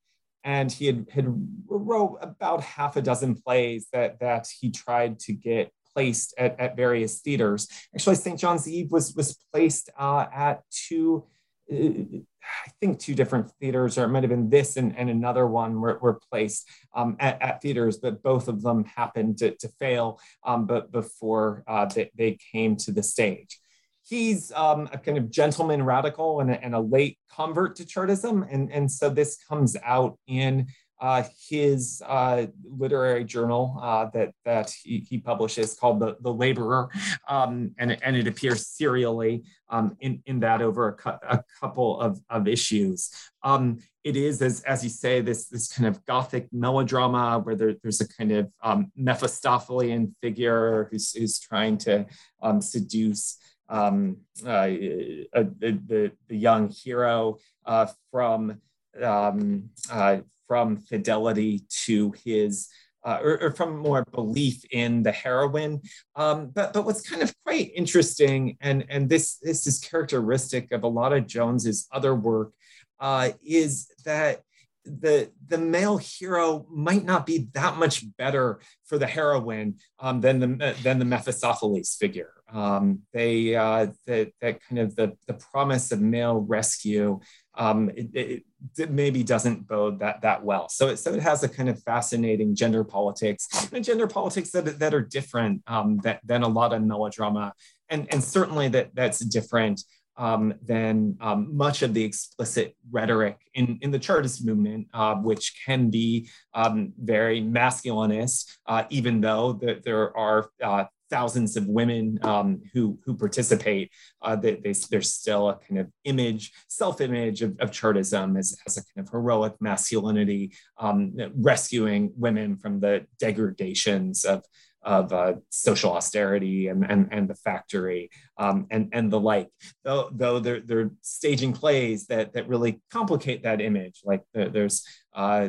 And 0.43 0.69
he 0.69 0.87
had, 0.87 1.05
had 1.09 1.25
wrote 1.67 2.17
about 2.21 2.61
half 2.61 2.97
a 2.97 3.01
dozen 3.01 3.35
plays 3.35 3.87
that, 3.93 4.19
that 4.19 4.47
he 4.59 4.71
tried 4.71 5.19
to 5.19 5.31
get 5.31 5.71
placed 5.93 6.33
at, 6.37 6.59
at 6.59 6.75
various 6.75 7.21
theaters. 7.21 7.69
Actually, 7.95 8.15
St. 8.15 8.39
John's 8.39 8.67
Eve 8.67 8.91
was, 8.91 9.15
was 9.15 9.37
placed 9.53 9.89
uh, 9.97 10.25
at 10.33 10.63
two 10.69 11.25
I 11.71 12.71
think 12.79 12.99
two 12.99 13.15
different 13.15 13.51
theaters, 13.59 13.97
or 13.97 14.03
it 14.03 14.09
might 14.09 14.23
have 14.23 14.29
been 14.29 14.49
this 14.49 14.77
and, 14.77 14.97
and 14.97 15.09
another 15.09 15.47
one 15.47 15.79
were, 15.79 15.97
were 16.01 16.19
placed 16.31 16.67
um, 16.93 17.15
at, 17.19 17.41
at, 17.41 17.61
theaters, 17.61 17.97
but 17.97 18.21
both 18.21 18.47
of 18.47 18.61
them 18.61 18.83
happened 18.83 19.37
to, 19.39 19.55
to 19.55 19.69
fail 19.79 20.19
um, 20.43 20.65
but 20.65 20.91
before 20.91 21.63
uh, 21.67 21.85
they, 21.85 22.11
they, 22.15 22.37
came 22.51 22.75
to 22.75 22.91
the 22.91 23.03
stage. 23.03 23.59
He's 24.05 24.51
um, 24.51 24.89
a 24.91 24.97
kind 24.97 25.17
of 25.17 25.31
gentleman 25.31 25.83
radical 25.83 26.41
and 26.41 26.51
a, 26.51 26.61
and 26.61 26.75
a, 26.75 26.79
late 26.79 27.17
convert 27.31 27.77
to 27.77 27.85
Chartism. 27.85 28.45
And, 28.49 28.71
and 28.71 28.91
so 28.91 29.09
this 29.09 29.37
comes 29.47 29.77
out 29.83 30.19
in 30.27 30.67
uh, 31.03 31.21
his 31.49 32.01
uh, 32.07 32.45
literary 32.63 33.25
journal 33.25 33.77
uh, 33.81 34.05
that 34.13 34.33
that 34.45 34.73
he, 34.83 35.05
he, 35.09 35.17
publishes 35.17 35.73
called 35.73 35.99
the 35.99 36.15
the 36.21 36.33
Laborer, 36.33 36.87
um, 37.27 37.71
and 37.77 38.01
and 38.01 38.15
it 38.15 38.25
appears 38.25 38.67
serially 38.67 39.43
um, 39.67 39.97
in 39.99 40.23
in 40.27 40.39
that 40.39 40.61
over 40.61 40.87
a, 40.87 40.93
cu- 40.93 41.27
a 41.29 41.43
couple 41.59 41.99
of 41.99 42.21
of 42.29 42.47
issues. 42.47 43.11
Um, 43.43 43.79
it 44.05 44.15
is 44.15 44.41
as 44.41 44.61
as 44.61 44.81
you 44.81 44.89
say 44.89 45.19
this 45.19 45.47
this 45.47 45.67
kind 45.67 45.89
of 45.89 46.05
gothic 46.05 46.47
melodrama 46.53 47.37
where 47.39 47.55
there, 47.55 47.75
there's 47.83 47.99
a 47.99 48.07
kind 48.07 48.31
of 48.31 48.49
um, 48.61 48.89
Mephistophelian 48.95 50.15
figure 50.21 50.87
who's 50.89 51.11
who's 51.11 51.37
trying 51.37 51.77
to 51.79 52.05
um, 52.41 52.61
seduce. 52.61 53.39
Um, 53.69 54.17
uh, 54.45 54.67
the, 54.67 56.11
the 56.27 56.35
young 56.35 56.69
hero 56.69 57.37
uh, 57.65 57.87
from 58.11 58.61
um, 59.01 59.69
uh, 59.89 60.17
from 60.47 60.77
fidelity 60.77 61.63
to 61.85 62.13
his 62.23 62.69
uh, 63.05 63.19
or, 63.21 63.41
or, 63.41 63.51
from 63.51 63.77
more 63.77 64.05
belief 64.13 64.63
in 64.71 65.03
the 65.03 65.11
heroine. 65.11 65.81
Um, 66.15 66.51
but 66.53 66.71
but 66.71 66.85
what's 66.85 67.07
kind 67.07 67.21
of 67.21 67.33
quite 67.45 67.71
interesting, 67.75 68.57
and 68.61 68.85
and 68.89 69.09
this 69.09 69.39
this 69.41 69.67
is 69.67 69.79
characteristic 69.79 70.71
of 70.71 70.83
a 70.83 70.87
lot 70.87 71.11
of 71.11 71.27
Jones's 71.27 71.87
other 71.91 72.15
work, 72.15 72.53
uh, 72.99 73.31
is 73.45 73.87
that 74.05 74.41
the 74.85 75.29
the 75.47 75.57
male 75.57 75.97
hero 75.97 76.65
might 76.69 77.05
not 77.05 77.25
be 77.25 77.47
that 77.53 77.77
much 77.77 78.05
better 78.17 78.59
for 78.85 78.97
the 78.97 79.07
heroine 79.07 79.75
um, 79.99 80.21
than 80.21 80.39
the 80.39 80.75
than 80.83 80.99
the 80.99 81.05
Mephistopheles 81.05 81.95
figure. 81.95 82.31
Um, 82.51 82.99
they 83.13 83.55
uh, 83.55 83.87
that 84.07 84.31
that 84.41 84.59
kind 84.67 84.79
of 84.79 84.95
the 84.95 85.13
the 85.27 85.33
promise 85.33 85.91
of 85.91 86.01
male 86.01 86.39
rescue 86.39 87.19
um, 87.55 87.91
it, 87.95 88.43
it, 88.77 88.89
maybe 88.89 89.23
doesn't 89.23 89.67
bode 89.67 89.99
that 89.99 90.21
that 90.21 90.43
well. 90.43 90.69
So 90.69 90.89
it, 90.89 90.97
so 90.97 91.13
it 91.13 91.21
has 91.21 91.43
a 91.43 91.49
kind 91.49 91.69
of 91.69 91.81
fascinating 91.83 92.55
gender 92.55 92.83
politics 92.83 93.47
and 93.71 93.83
gender 93.83 94.07
politics 94.07 94.51
that, 94.51 94.79
that 94.79 94.93
are 94.93 95.01
different 95.01 95.61
um, 95.67 95.97
that, 96.03 96.21
than 96.25 96.43
a 96.43 96.47
lot 96.47 96.73
of 96.73 96.81
melodrama, 96.81 97.53
and 97.89 98.07
and 98.11 98.23
certainly 98.23 98.69
that 98.69 98.95
that's 98.95 99.19
different 99.19 99.81
um, 100.17 100.53
than 100.63 101.17
um, 101.21 101.55
much 101.55 101.81
of 101.81 101.93
the 101.93 102.03
explicit 102.03 102.75
rhetoric 102.91 103.37
in, 103.53 103.79
in 103.81 103.91
the 103.91 103.99
Chartist 103.99 104.45
movement, 104.45 104.87
uh, 104.93 105.15
which 105.15 105.61
can 105.65 105.89
be 105.89 106.29
um, 106.53 106.93
very 107.01 107.41
masculinist, 107.41 108.57
uh, 108.67 108.83
even 108.89 109.21
though 109.21 109.53
the, 109.53 109.81
there 109.83 110.15
are 110.15 110.49
uh, 110.61 110.85
thousands 111.13 111.55
of 111.55 111.67
women 111.67 112.17
um, 112.23 112.49
who 112.73 112.97
who 113.05 113.13
participate, 113.15 113.91
uh, 114.23 114.35
they, 114.35 114.55
they, 114.63 114.73
there's 114.89 115.13
still 115.13 115.49
a 115.49 115.59
kind 115.65 115.79
of 115.79 115.87
image, 116.05 116.51
self-image 116.69 117.43
of, 117.43 117.55
of 117.59 117.71
Chartism 117.71 118.35
as, 118.35 118.57
as 118.65 118.77
a 118.77 118.83
kind 118.89 119.05
of 119.05 119.11
heroic 119.11 119.53
masculinity, 119.59 120.43
um, 120.79 121.13
rescuing 121.35 122.11
women 122.17 122.57
from 122.57 122.79
the 122.79 123.05
degradations 123.19 124.25
of 124.25 124.43
of 124.83 125.13
uh, 125.13 125.33
social 125.49 125.93
austerity 125.93 126.67
and, 126.67 126.83
and, 126.89 127.07
and 127.11 127.29
the 127.29 127.35
factory 127.35 128.09
um, 128.37 128.67
and, 128.69 128.89
and 128.91 129.11
the 129.11 129.19
like, 129.19 129.49
though, 129.83 130.09
though 130.11 130.39
they're, 130.39 130.59
they're 130.59 130.91
staging 131.01 131.53
plays 131.53 132.07
that, 132.07 132.33
that 132.33 132.47
really 132.47 132.81
complicate 132.91 133.43
that 133.43 133.61
image. 133.61 134.01
Like 134.03 134.23
there's 134.33 134.85
uh, 135.15 135.47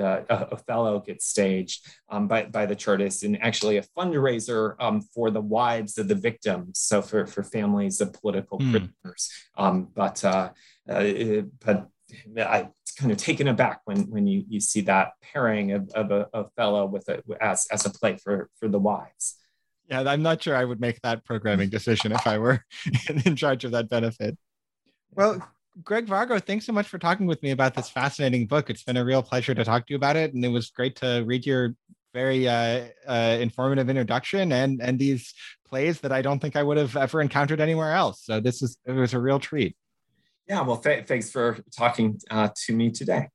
uh, 0.00 0.22
Othello 0.30 1.00
gets 1.00 1.26
staged 1.26 1.86
um, 2.08 2.28
by, 2.28 2.44
by 2.44 2.66
the 2.66 2.76
Chartists 2.76 3.24
and 3.24 3.42
actually 3.42 3.76
a 3.76 3.84
fundraiser 3.96 4.74
um, 4.80 5.00
for 5.00 5.30
the 5.30 5.40
wives 5.40 5.98
of 5.98 6.08
the 6.08 6.14
victims. 6.14 6.78
So 6.78 7.02
for, 7.02 7.26
for 7.26 7.42
families 7.42 8.00
of 8.00 8.12
political 8.12 8.58
mm. 8.58 8.70
prisoners. 8.70 9.30
Um, 9.56 9.88
but, 9.94 10.24
uh, 10.24 10.50
uh, 10.88 11.42
but 11.64 11.88
I 12.36 12.68
kind 12.92 13.12
of 13.12 13.18
taken 13.18 13.48
aback 13.48 13.80
when 13.84 14.10
when 14.10 14.26
you 14.26 14.44
you 14.48 14.60
see 14.60 14.80
that 14.82 15.12
pairing 15.22 15.72
of, 15.72 15.90
of 15.94 16.10
a 16.10 16.28
Othello 16.34 16.86
with 16.86 17.08
a 17.08 17.22
as 17.40 17.66
as 17.70 17.86
a 17.86 17.90
play 17.90 18.16
for 18.16 18.48
for 18.58 18.68
the 18.68 18.78
wives. 18.78 19.36
Yeah, 19.88 20.04
I'm 20.06 20.22
not 20.22 20.42
sure 20.42 20.56
I 20.56 20.64
would 20.64 20.80
make 20.80 21.00
that 21.02 21.24
programming 21.24 21.68
decision 21.68 22.12
if 22.12 22.26
I 22.26 22.38
were 22.38 22.64
in 23.24 23.36
charge 23.36 23.64
of 23.64 23.72
that 23.72 23.88
benefit. 23.88 24.38
Well, 25.14 25.46
Greg 25.82 26.06
Vargo, 26.06 26.42
thanks 26.42 26.66
so 26.66 26.72
much 26.72 26.88
for 26.88 26.98
talking 26.98 27.26
with 27.26 27.42
me 27.42 27.50
about 27.50 27.74
this 27.74 27.88
fascinating 27.88 28.46
book. 28.46 28.70
It's 28.70 28.84
been 28.84 28.96
a 28.96 29.04
real 29.04 29.22
pleasure 29.22 29.54
to 29.54 29.64
talk 29.64 29.86
to 29.86 29.92
you 29.92 29.96
about 29.96 30.16
it, 30.16 30.34
and 30.34 30.44
it 30.44 30.48
was 30.48 30.70
great 30.70 30.96
to 30.96 31.24
read 31.26 31.44
your 31.44 31.74
very 32.14 32.46
uh, 32.46 32.86
uh, 33.06 33.38
informative 33.40 33.88
introduction 33.88 34.52
and 34.52 34.82
and 34.82 34.98
these 34.98 35.32
plays 35.66 36.00
that 36.00 36.12
I 36.12 36.20
don't 36.20 36.40
think 36.40 36.56
I 36.56 36.62
would 36.62 36.76
have 36.76 36.96
ever 36.96 37.22
encountered 37.22 37.60
anywhere 37.60 37.92
else. 37.92 38.24
So 38.24 38.40
this 38.40 38.62
is 38.62 38.76
it 38.84 38.92
was 38.92 39.14
a 39.14 39.20
real 39.20 39.38
treat. 39.38 39.76
Yeah, 40.48 40.62
well, 40.62 40.78
th- 40.78 41.06
thanks 41.06 41.30
for 41.30 41.58
talking 41.76 42.20
uh, 42.30 42.48
to 42.66 42.74
me 42.74 42.90
today. 42.90 43.28